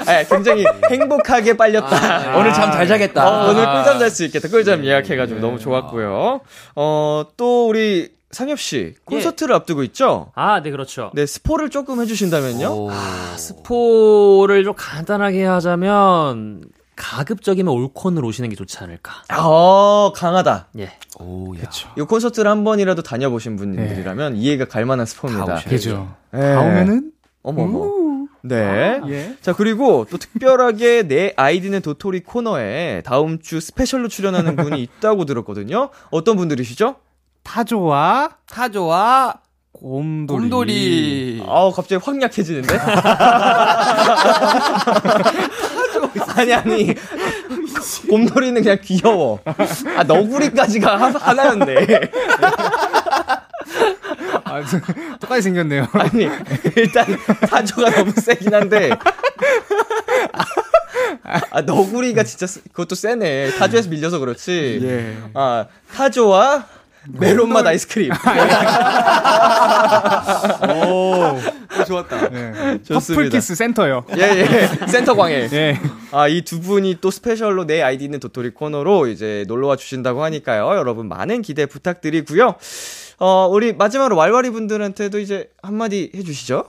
네, 0.07 0.25
굉장히 0.31 0.65
행복하게 0.91 1.57
빨렸다. 1.57 2.37
오늘 2.39 2.53
잠 2.53 2.71
잘 2.73 2.87
자겠다. 2.87 3.27
어, 3.47 3.51
오늘 3.51 3.65
꿀잠 3.65 3.99
잘 3.99 4.11
수 4.11 4.25
있겠다. 4.25 4.49
꿀잠 4.49 4.85
예약해가지고 4.85 5.41
너무 5.41 5.59
좋았고요. 5.59 6.41
어 6.77 7.25
또 7.37 7.69
우리 7.69 8.11
상엽 8.31 8.59
씨 8.61 8.95
콘서트를 9.05 9.55
앞두고 9.55 9.83
있죠? 9.85 10.33
아, 10.35 10.61
네, 10.63 10.71
그렇죠. 10.71 11.11
네 11.15 11.25
스포를 11.27 11.71
조금 11.71 12.01
해주신다면요? 12.01 12.67
오. 12.69 12.91
스포를 13.37 14.65
좀 14.65 14.75
간단하게 14.77 15.45
하자면 15.45 16.63
가급적이면 16.99 17.73
올콘으로 17.73 18.27
오시는 18.29 18.51
게 18.51 18.57
좋지 18.57 18.77
않을까. 18.79 19.23
어 19.41 20.13
강하다. 20.15 20.67
예. 20.79 20.91
오, 21.21 21.55
야. 21.57 21.63
이 21.97 22.01
콘서트를 22.03 22.51
한 22.51 22.65
번이라도 22.65 23.03
다녀보신 23.03 23.57
분들이라면 23.57 24.37
이해가 24.37 24.67
갈 24.67 24.85
만한 24.85 25.07
스포입니다. 25.07 25.55
다. 25.55 25.63
그죠. 25.69 26.15
네. 26.33 26.41
다음에는? 26.55 27.13
어머 27.43 27.63
어머. 27.63 28.27
네. 28.43 29.01
예. 29.09 29.37
자 29.41 29.53
그리고 29.53 30.07
또 30.11 30.19
특별하게 30.19 31.07
내 31.07 31.33
아이디는 31.37 31.83
도토리 31.83 32.21
코너에 32.25 33.03
다음 33.05 33.39
주 33.41 33.61
스페셜로 33.61 34.09
출연하는 34.09 34.57
분이 34.57 34.83
있다고 34.99 35.25
들었거든요. 35.25 35.91
어떤 36.11 36.37
분들이시죠? 36.37 36.97
타조와 37.45 38.31
타조와 38.51 39.41
곰돌이. 39.73 40.41
곰돌이. 40.41 41.43
아우 41.47 41.73
갑자기 41.73 42.03
확 42.05 42.21
약해지는데? 42.21 42.77
아니 46.39 46.53
아니 46.55 46.95
곰돌이는 48.09 48.63
그냥 48.63 48.79
귀여워. 48.83 49.41
아 49.97 50.05
너구리까지가 50.05 50.97
하- 50.97 51.09
하나였네. 51.19 51.87
아, 54.45 54.63
똑같이 55.21 55.43
생겼네요. 55.43 55.87
아니 55.93 56.29
일단 56.77 57.07
타조가 57.49 57.91
너무 57.91 58.13
세긴 58.13 58.55
한데. 58.55 58.91
아 61.51 61.61
너구리가 61.63 62.23
진짜 62.25 62.47
세- 62.47 62.61
그것도 62.73 62.95
세네. 62.95 63.53
타조에서 63.59 63.89
밀려서 63.91 64.19
그렇지. 64.19 64.81
예. 64.83 65.17
아 65.35 65.67
타조와 65.95 66.67
메론맛 67.13 67.67
아이스크림. 67.67 68.11
오, 70.69 71.39
좋았다. 71.87 72.29
네. 72.31 72.83
좋습니다. 72.83 73.15
퍼플키스 73.23 73.55
센터요. 73.55 74.05
예 74.17 74.23
예 74.23 74.47
센터 74.87 75.15
광해. 75.15 75.49
예. 75.53 75.79
아, 76.13 76.29
이 76.29 76.43
두 76.43 76.61
분이 76.61 76.99
또 77.01 77.11
스페셜로 77.11 77.67
내 77.67 77.83
아이디는 77.83 78.21
도토리 78.21 78.51
코너로 78.51 79.09
이제 79.09 79.45
놀러와 79.49 79.77
주신다고 79.77 80.23
하니까요. 80.25 80.77
여러분 80.77 81.09
많은 81.09 81.43
기대 81.43 81.67
부탁드리고요. 81.67 82.55
어, 83.19 83.49
우리 83.51 83.73
마지막으로 83.73 84.17
왈왈이 84.17 84.51
분들한테도 84.51 85.19
이제 85.19 85.51
한마디 85.63 86.11
해주시죠. 86.15 86.65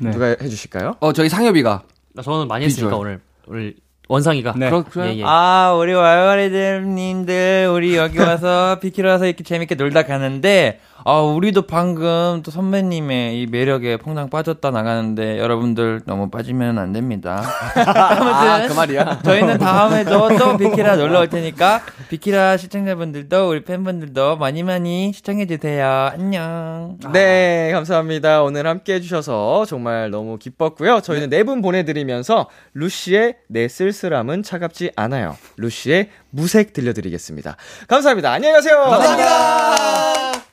네. 0.00 0.10
누가 0.10 0.26
해주실까요? 0.40 0.96
어, 1.00 1.12
저희 1.12 1.28
상엽이가. 1.28 1.82
저는 2.22 2.48
많이 2.48 2.64
했으니까 2.64 2.88
비주얼. 2.90 3.00
오늘 3.00 3.20
오늘 3.46 3.74
원상이가. 4.08 4.54
네. 4.56 4.70
그럼. 4.70 4.84
예, 5.06 5.18
예. 5.18 5.22
아, 5.24 5.74
우리 5.78 5.92
와이와리들님들, 5.92 7.70
우리 7.72 7.96
여기 7.96 8.18
와서 8.18 8.78
비키로 8.82 9.08
와서 9.08 9.26
이렇게 9.26 9.44
재밌게 9.44 9.74
놀다 9.74 10.04
가는데, 10.04 10.80
아, 11.10 11.22
우리도 11.22 11.62
방금 11.62 12.42
또 12.44 12.50
선배님의 12.50 13.40
이 13.40 13.46
매력에 13.46 13.96
퐁당 13.96 14.28
빠졌다 14.28 14.70
나가는데, 14.70 15.38
여러분들 15.38 16.02
너무 16.04 16.28
빠지면 16.28 16.76
안 16.78 16.92
됩니다. 16.92 17.42
아, 17.86 18.66
그 18.68 18.74
말이야. 18.74 19.20
저희는 19.24 19.56
다음에도 19.56 20.28
또 20.36 20.58
비키라 20.60 20.96
놀러 20.96 21.20
올 21.20 21.28
테니까, 21.30 21.80
비키라 22.10 22.58
시청자분들도, 22.58 23.48
우리 23.48 23.64
팬분들도 23.64 24.36
많이 24.36 24.62
많이 24.62 25.14
시청해 25.14 25.46
주세요. 25.46 26.10
안녕. 26.12 26.98
네, 27.14 27.70
감사합니다. 27.72 28.42
오늘 28.42 28.66
함께 28.66 28.96
해 28.96 29.00
주셔서 29.00 29.64
정말 29.64 30.10
너무 30.10 30.36
기뻤고요. 30.36 31.00
저희는 31.00 31.30
네 31.30 31.42
분 31.42 31.62
보내 31.62 31.84
드리면서 31.86 32.50
루시의 32.74 33.36
내 33.48 33.66
쓸쓸함은 33.68 34.42
차갑지 34.42 34.90
않아요. 34.96 35.38
루시의 35.56 36.10
무색 36.28 36.74
들려드리겠습니다. 36.74 37.56
감사합니다. 37.86 38.30
안녕히 38.30 38.52
가세요. 38.52 38.76
감사합니다. 38.76 39.28
이은지의 39.28 40.47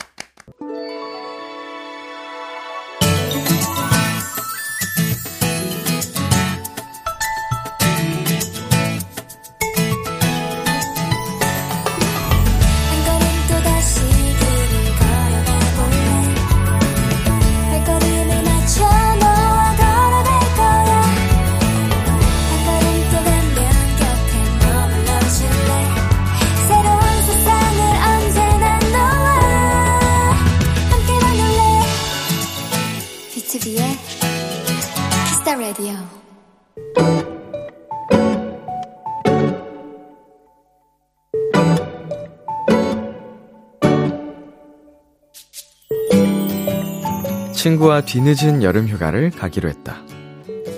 친구와 47.66 48.02
뒤늦은 48.02 48.62
여름 48.62 48.88
휴가를 48.88 49.32
가기로 49.32 49.68
했다. 49.68 49.96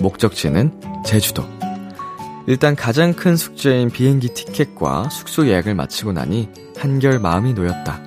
목적지는 0.00 0.72
제주도. 1.04 1.44
일단 2.46 2.74
가장 2.74 3.12
큰 3.12 3.36
숙제인 3.36 3.90
비행기 3.90 4.28
티켓과 4.28 5.10
숙소 5.10 5.46
예약을 5.46 5.74
마치고 5.74 6.12
나니 6.12 6.48
한결 6.78 7.18
마음이 7.18 7.52
놓였다. 7.52 8.00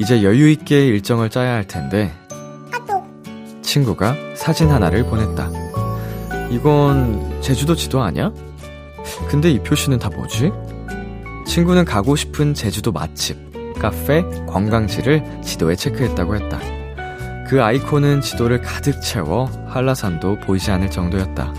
이제 0.00 0.24
여유있게 0.24 0.84
일정을 0.84 1.30
짜야 1.30 1.52
할 1.52 1.68
텐데, 1.68 2.12
친구가 3.62 4.16
사진 4.34 4.70
하나를 4.70 5.04
보냈다. 5.04 5.48
이건 6.50 7.40
제주도 7.40 7.76
지도 7.76 8.02
아니야? 8.02 8.32
근데 9.28 9.48
이 9.52 9.60
표시는 9.60 10.00
다 10.00 10.10
뭐지? 10.10 10.50
친구는 11.46 11.84
가고 11.84 12.16
싶은 12.16 12.52
제주도 12.52 12.90
맛집, 12.90 13.38
카페, 13.78 14.24
관광지를 14.48 15.42
지도에 15.44 15.76
체크했다고 15.76 16.34
했다. 16.34 16.75
그 17.48 17.62
아이콘은 17.62 18.20
지도를 18.22 18.60
가득 18.60 19.00
채워 19.00 19.46
한라산도 19.68 20.40
보이지 20.40 20.70
않을 20.72 20.90
정도였다. 20.90 21.52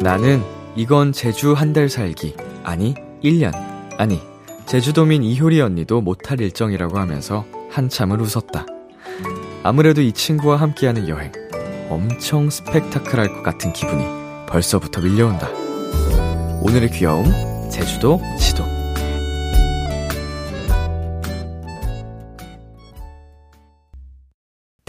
나는 0.00 0.42
이건 0.76 1.12
제주 1.12 1.52
한 1.52 1.72
달 1.72 1.88
살기, 1.88 2.34
아니, 2.64 2.94
1년, 3.22 3.52
아니, 3.98 4.20
제주도민 4.66 5.22
이효리 5.22 5.60
언니도 5.60 6.00
못할 6.00 6.40
일정이라고 6.40 6.98
하면서 6.98 7.44
한참을 7.70 8.20
웃었다. 8.20 8.66
아무래도 9.62 10.00
이 10.00 10.12
친구와 10.12 10.56
함께하는 10.56 11.08
여행, 11.08 11.30
엄청 11.88 12.50
스펙타클할 12.50 13.28
것 13.34 13.42
같은 13.42 13.72
기분이 13.72 14.04
벌써부터 14.48 15.00
밀려온다. 15.02 15.48
오늘의 16.62 16.90
귀여움, 16.92 17.24
제주도 17.70 18.20
지도. 18.38 18.69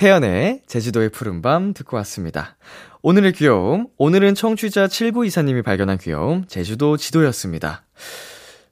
태연의 0.02 0.62
제주도의 0.66 1.10
푸른밤 1.10 1.76
듣고 1.76 1.96
왔습니다. 1.98 2.56
오늘의 3.04 3.34
귀여움, 3.34 3.86
오늘은 4.00 4.34
청취자 4.34 4.88
7924님이 4.88 5.64
발견한 5.64 6.00
귀여움, 6.00 6.46
제주도 6.48 6.98
지도였습니다. 6.98 7.84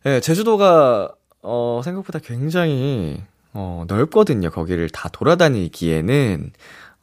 예, 0.07 0.21
제주도가, 0.21 1.13
어, 1.43 1.81
생각보다 1.83 2.17
굉장히, 2.17 3.21
어, 3.53 3.85
넓거든요. 3.87 4.49
거기를 4.49 4.89
다 4.89 5.07
돌아다니기에는, 5.09 6.51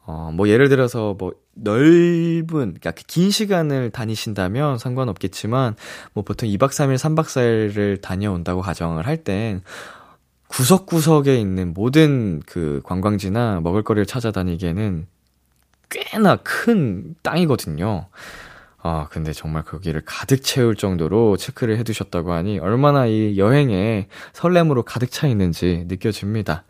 어, 0.05 0.31
뭐, 0.33 0.49
예를 0.49 0.67
들어서, 0.67 1.15
뭐, 1.17 1.31
넓은, 1.53 2.45
그러니까 2.49 2.91
긴 3.07 3.31
시간을 3.31 3.91
다니신다면 3.91 4.77
상관없겠지만, 4.77 5.77
뭐, 6.11 6.25
보통 6.25 6.49
2박 6.49 6.71
3일, 6.71 6.97
3박 6.97 7.27
4일을 7.27 8.01
다녀온다고 8.01 8.59
가정을 8.59 9.07
할 9.07 9.23
땐, 9.23 9.61
구석구석에 10.47 11.37
있는 11.37 11.73
모든 11.73 12.41
그 12.45 12.81
관광지나 12.83 13.61
먹을거리를 13.61 14.05
찾아다니기에는 14.05 15.07
꽤나 15.89 16.37
큰 16.37 17.15
땅이거든요. 17.21 18.07
아, 18.79 19.07
근데 19.09 19.33
정말 19.33 19.63
거기를 19.63 20.01
가득 20.05 20.43
채울 20.43 20.75
정도로 20.75 21.35
체크를 21.37 21.77
해두셨다고 21.77 22.31
하니 22.31 22.59
얼마나 22.59 23.05
이 23.05 23.37
여행에 23.37 24.07
설렘으로 24.33 24.83
가득 24.83 25.11
차 25.11 25.27
있는지 25.27 25.85
느껴집니다. 25.87 26.63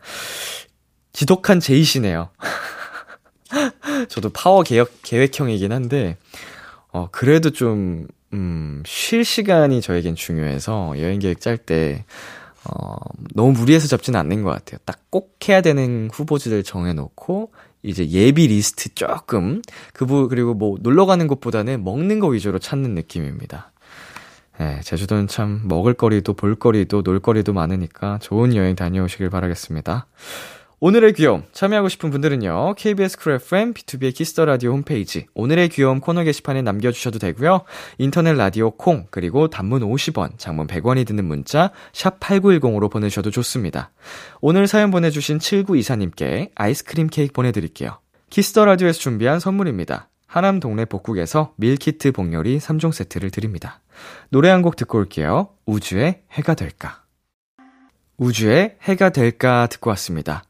지독한 1.12 1.60
J시네요. 1.60 2.30
저도 4.08 4.30
파워 4.30 4.62
계획, 4.62 4.90
계획형이긴 5.02 5.72
한데, 5.72 6.16
어, 6.92 7.08
그래도 7.10 7.50
좀, 7.50 8.06
음, 8.32 8.82
쉴 8.86 9.24
시간이 9.24 9.80
저에겐 9.80 10.14
중요해서 10.14 10.94
여행 10.98 11.18
계획 11.18 11.40
짤 11.40 11.56
때, 11.56 12.04
어, 12.68 12.96
너무 13.34 13.52
무리해서 13.52 13.88
잡지는 13.88 14.18
않는 14.20 14.42
것 14.42 14.50
같아요. 14.50 14.78
딱 14.84 14.98
꼭 15.10 15.38
해야 15.48 15.62
되는 15.62 16.10
후보지들 16.12 16.62
정해놓고, 16.62 17.52
이제 17.82 18.06
예비 18.10 18.48
리스트 18.48 18.94
조금, 18.94 19.62
그 19.94 20.04
부, 20.04 20.28
그리고 20.28 20.52
뭐 20.52 20.76
놀러 20.80 21.06
가는 21.06 21.26
곳보다는 21.26 21.82
먹는 21.84 22.20
거 22.20 22.26
위주로 22.28 22.58
찾는 22.58 22.94
느낌입니다. 22.94 23.72
예, 24.60 24.80
제주도는 24.82 25.28
참 25.28 25.62
먹을 25.64 25.94
거리도 25.94 26.34
볼거리도 26.34 27.02
놀거리도 27.02 27.52
많으니까 27.52 28.18
좋은 28.20 28.54
여행 28.56 28.74
다녀오시길 28.74 29.30
바라겠습니다. 29.30 30.06
오늘의 30.80 31.14
귀여움 31.14 31.42
참여하고 31.50 31.88
싶은 31.88 32.10
분들은요. 32.10 32.74
KBS 32.76 33.18
쿨 33.18 33.32
FM 33.32 33.74
비투비의 33.74 34.14
키스 34.14 34.33
더 34.33 34.44
라디오 34.44 34.70
홈페이지 34.70 35.26
오늘의 35.34 35.70
귀여움 35.70 35.98
코너 35.98 36.22
게시판에 36.22 36.62
남겨 36.62 36.92
주셔도 36.92 37.18
되고요. 37.18 37.62
인터넷 37.98 38.34
라디오 38.34 38.70
콩 38.70 39.08
그리고 39.10 39.48
단문 39.48 39.82
50원, 39.82 40.38
장문 40.38 40.68
100원이 40.68 41.04
드는 41.04 41.24
문자 41.24 41.72
샵 41.92 42.20
8910으로 42.20 42.92
보내셔도 42.92 43.32
좋습니다. 43.32 43.90
오늘 44.40 44.68
사연 44.68 44.92
보내 44.92 45.10
주신 45.10 45.38
7924님께 45.38 46.50
아이스크림 46.54 47.08
케이크 47.08 47.32
보내 47.32 47.50
드릴게요. 47.50 47.98
키스 48.30 48.51
더 48.51 48.64
라디오에서 48.64 49.00
준비한 49.00 49.40
선물입니다. 49.40 50.08
하남 50.28 50.60
동네 50.60 50.84
복국에서 50.84 51.54
밀키트 51.56 52.12
복요리 52.12 52.58
3종 52.58 52.92
세트를 52.92 53.30
드립니다. 53.32 53.80
노래 54.28 54.48
한 54.48 54.62
곡 54.62 54.76
듣고 54.76 54.98
올게요. 54.98 55.48
우주의 55.66 56.22
해가 56.30 56.54
될까? 56.54 57.02
우주의 58.18 58.76
해가 58.82 59.10
될까 59.10 59.66
듣고 59.68 59.90
왔습니다. 59.90 60.42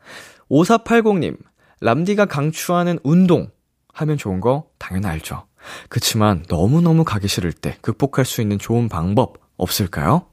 5480님, 0.50 1.36
람디가 1.80 2.26
강추하는 2.26 2.98
운동 3.02 3.50
하면 3.92 4.16
좋은 4.16 4.40
거 4.40 4.70
당연히 4.78 5.06
알죠. 5.06 5.44
그치만 5.88 6.44
너무너무 6.48 7.04
가기 7.04 7.28
싫을 7.28 7.52
때 7.52 7.76
극복할 7.82 8.24
수 8.24 8.40
있는 8.40 8.58
좋은 8.58 8.88
방법 8.88 9.38
없을까요? 9.56 10.26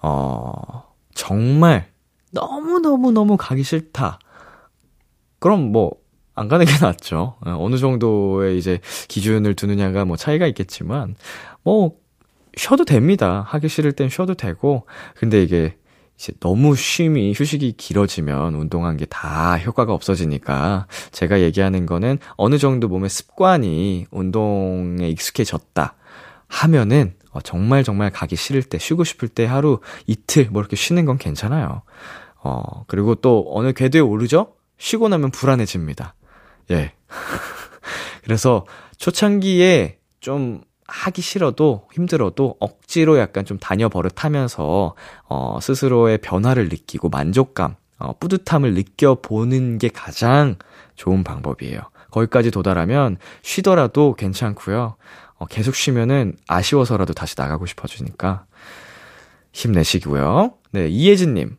어, 0.00 0.84
정말 1.14 1.90
너무너무너무 2.32 3.36
가기 3.36 3.62
싫다. 3.62 4.18
그럼 5.38 5.72
뭐, 5.72 5.92
안 6.34 6.48
가는 6.48 6.64
게 6.64 6.72
낫죠. 6.80 7.36
어느 7.40 7.76
정도의 7.76 8.56
이제 8.56 8.80
기준을 9.08 9.54
두느냐가 9.54 10.04
뭐 10.04 10.16
차이가 10.16 10.46
있겠지만, 10.46 11.16
뭐, 11.62 11.96
쉬어도 12.56 12.84
됩니다. 12.84 13.44
하기 13.48 13.68
싫을 13.68 13.92
땐 13.92 14.08
쉬어도 14.08 14.34
되고, 14.34 14.86
근데 15.16 15.42
이게 15.42 15.76
이제 16.20 16.34
너무 16.38 16.76
쉼이 16.76 17.32
휴식이 17.34 17.72
길어지면 17.78 18.54
운동한 18.54 18.98
게 18.98 19.06
다 19.08 19.56
효과가 19.56 19.94
없어지니까 19.94 20.86
제가 21.12 21.40
얘기하는 21.40 21.86
거는 21.86 22.18
어느 22.36 22.58
정도 22.58 22.88
몸의 22.88 23.08
습관이 23.08 24.04
운동에 24.10 25.08
익숙해졌다 25.08 25.94
하면은 26.46 27.14
어, 27.30 27.40
정말 27.40 27.84
정말 27.84 28.10
가기 28.10 28.36
싫을 28.36 28.62
때 28.64 28.76
쉬고 28.76 29.02
싶을 29.04 29.28
때 29.28 29.46
하루 29.46 29.80
이틀 30.06 30.48
뭐 30.50 30.60
이렇게 30.60 30.76
쉬는 30.76 31.06
건 31.06 31.16
괜찮아요. 31.16 31.82
어 32.42 32.84
그리고 32.86 33.14
또 33.14 33.46
어느 33.54 33.72
궤도에 33.72 34.02
오르죠? 34.02 34.52
쉬고 34.76 35.08
나면 35.08 35.30
불안해집니다. 35.30 36.14
예. 36.72 36.92
그래서 38.24 38.66
초창기에 38.98 39.98
좀 40.20 40.60
하기 40.90 41.22
싫어도 41.22 41.86
힘들어도 41.92 42.56
억지로 42.58 43.18
약간 43.18 43.44
좀 43.44 43.58
다녀 43.58 43.88
버릇하면서 43.88 44.94
어 45.28 45.58
스스로의 45.62 46.18
변화를 46.18 46.68
느끼고 46.68 47.08
만족감, 47.08 47.76
어 47.98 48.12
뿌듯함을 48.18 48.74
느껴 48.74 49.16
보는 49.20 49.78
게 49.78 49.88
가장 49.88 50.56
좋은 50.96 51.24
방법이에요. 51.24 51.80
거기까지 52.10 52.50
도달하면 52.50 53.16
쉬더라도 53.42 54.14
괜찮고요. 54.14 54.96
어 55.38 55.46
계속 55.46 55.74
쉬면은 55.74 56.34
아쉬워서라도 56.48 57.14
다시 57.14 57.34
나가고 57.38 57.66
싶어지니까 57.66 58.44
힘내시고요. 59.52 60.54
네, 60.72 60.88
이혜진 60.88 61.34
님. 61.34 61.56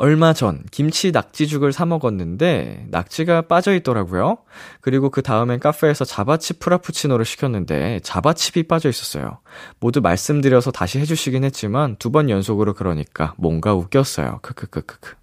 얼마 0.00 0.32
전 0.32 0.62
김치 0.70 1.12
낙지죽을 1.12 1.74
사 1.74 1.84
먹었는데 1.84 2.86
낙지가 2.88 3.42
빠져 3.42 3.74
있더라고요. 3.74 4.38
그리고 4.80 5.10
그 5.10 5.20
다음엔 5.20 5.60
카페에서 5.60 6.06
자바칩 6.06 6.58
프라푸치노를 6.58 7.26
시켰는데 7.26 8.00
자바칩이 8.02 8.62
빠져 8.62 8.88
있었어요. 8.88 9.40
모두 9.78 10.00
말씀드려서 10.00 10.70
다시 10.70 10.98
해주시긴 11.00 11.44
했지만 11.44 11.96
두 11.96 12.10
번 12.10 12.30
연속으로 12.30 12.72
그러니까 12.72 13.34
뭔가 13.36 13.74
웃겼어요. 13.74 14.38
크크크크크. 14.40 15.16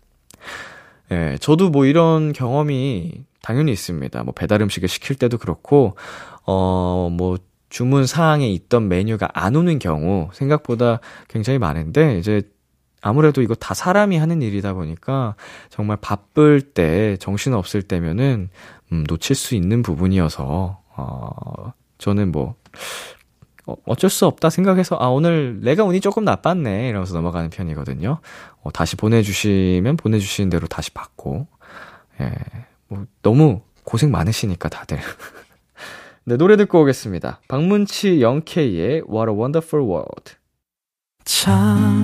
예, 1.11 1.37
저도 1.41 1.71
뭐 1.71 1.87
이런 1.87 2.31
경험이 2.31 3.23
당연히 3.41 3.71
있습니다. 3.71 4.23
뭐 4.25 4.33
배달 4.35 4.61
음식을 4.61 4.87
시킬 4.87 5.15
때도 5.15 5.39
그렇고 5.39 5.97
어, 6.45 7.09
뭐 7.11 7.37
주문 7.69 8.05
사항에 8.05 8.47
있던 8.47 8.89
메뉴가 8.89 9.29
안 9.33 9.55
오는 9.55 9.79
경우 9.79 10.29
생각보다 10.33 10.99
굉장히 11.29 11.57
많은데 11.57 12.19
이제 12.19 12.43
아무래도 13.01 13.41
이거 13.41 13.55
다 13.55 13.73
사람이 13.73 14.17
하는 14.17 14.41
일이다 14.41 14.73
보니까 14.73 15.35
정말 15.69 15.97
바쁠 15.99 16.61
때, 16.61 17.17
정신 17.17 17.53
없을 17.53 17.81
때면은, 17.81 18.49
음, 18.91 19.03
놓칠 19.07 19.35
수 19.35 19.55
있는 19.55 19.83
부분이어서, 19.83 20.81
어, 20.95 21.73
저는 21.97 22.31
뭐, 22.31 22.55
어, 23.65 23.75
어쩔 23.85 24.09
수 24.09 24.25
없다 24.25 24.49
생각해서, 24.49 24.97
아, 24.99 25.07
오늘 25.07 25.59
내가 25.61 25.83
운이 25.83 26.01
조금 26.01 26.25
나빴네. 26.25 26.89
이러면서 26.89 27.13
넘어가는 27.13 27.49
편이거든요. 27.49 28.19
어, 28.61 28.71
다시 28.71 28.95
보내주시면 28.95 29.97
보내주시는 29.97 30.49
대로 30.49 30.67
다시 30.67 30.91
받고, 30.91 31.47
예, 32.21 32.31
뭐, 32.87 33.05
너무 33.21 33.61
고생 33.83 34.11
많으시니까 34.11 34.69
다들. 34.69 34.99
네, 36.25 36.35
노래 36.35 36.57
듣고 36.57 36.81
오겠습니다. 36.81 37.41
박문치 37.47 38.19
0K의 38.19 39.09
What 39.09 39.31
a 39.31 39.37
Wonderful 39.37 39.87
World. 39.87 40.33
참 41.23 42.03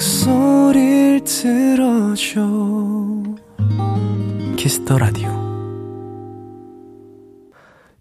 목소리를 0.00 1.24
들어줘 1.24 2.40
키스 4.56 4.81
더 4.81 4.96
라디오 4.96 5.28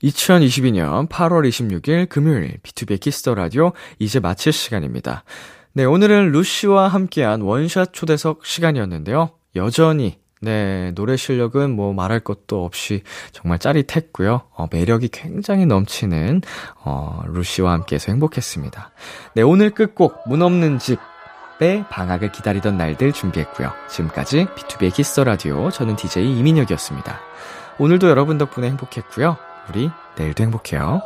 2022년 0.02 1.10
8월 1.10 1.50
26일 1.50 2.08
금요일 2.08 2.58
비투비 2.64 3.02
키스 3.02 3.23
더 3.23 3.36
라디오 3.36 3.74
이제 4.00 4.22
마칠 4.22 4.54
시간입니다. 4.54 5.26
네, 5.74 5.84
오늘은 5.84 6.32
루시와 6.32 6.88
함께한 6.88 7.42
원샷 7.42 7.92
초대석 7.92 8.46
시간이었는데요. 8.46 9.32
여전히 9.58 10.20
네, 10.42 10.94
노래 10.96 11.18
실력은 11.18 11.76
뭐 11.76 11.92
말할 11.92 12.22
것도 12.22 12.64
없이 12.64 13.04
정말 13.34 13.60
짜릿했고요. 13.60 14.44
어, 14.54 14.68
매력이 14.72 15.10
굉장히 15.10 15.66
넘치는 15.66 16.44
어, 16.86 17.24
루시와 17.28 17.74
함께해서 17.74 18.14
행복했습니다. 18.14 18.92
네, 19.36 19.42
오늘 19.42 19.72
끝곡 19.72 20.30
문 20.30 20.42
없는 20.42 20.80
집 20.80 20.98
의 21.62 21.84
방학을 21.90 22.32
기다리던 22.32 22.78
날들 22.78 23.12
준비했고요. 23.12 23.74
지금까지 23.90 24.48
B2B의 24.56 24.94
키스 24.94 25.20
라디오 25.20 25.70
저는 25.70 25.98
DJ 25.98 26.38
이민혁이었습니다. 26.40 27.20
오늘도 27.78 28.10
여러분 28.10 28.38
덕분에 28.38 28.68
행복했고요. 28.68 29.36
우리 29.70 29.92
내일도 30.16 30.44
행복해요. 30.44 31.02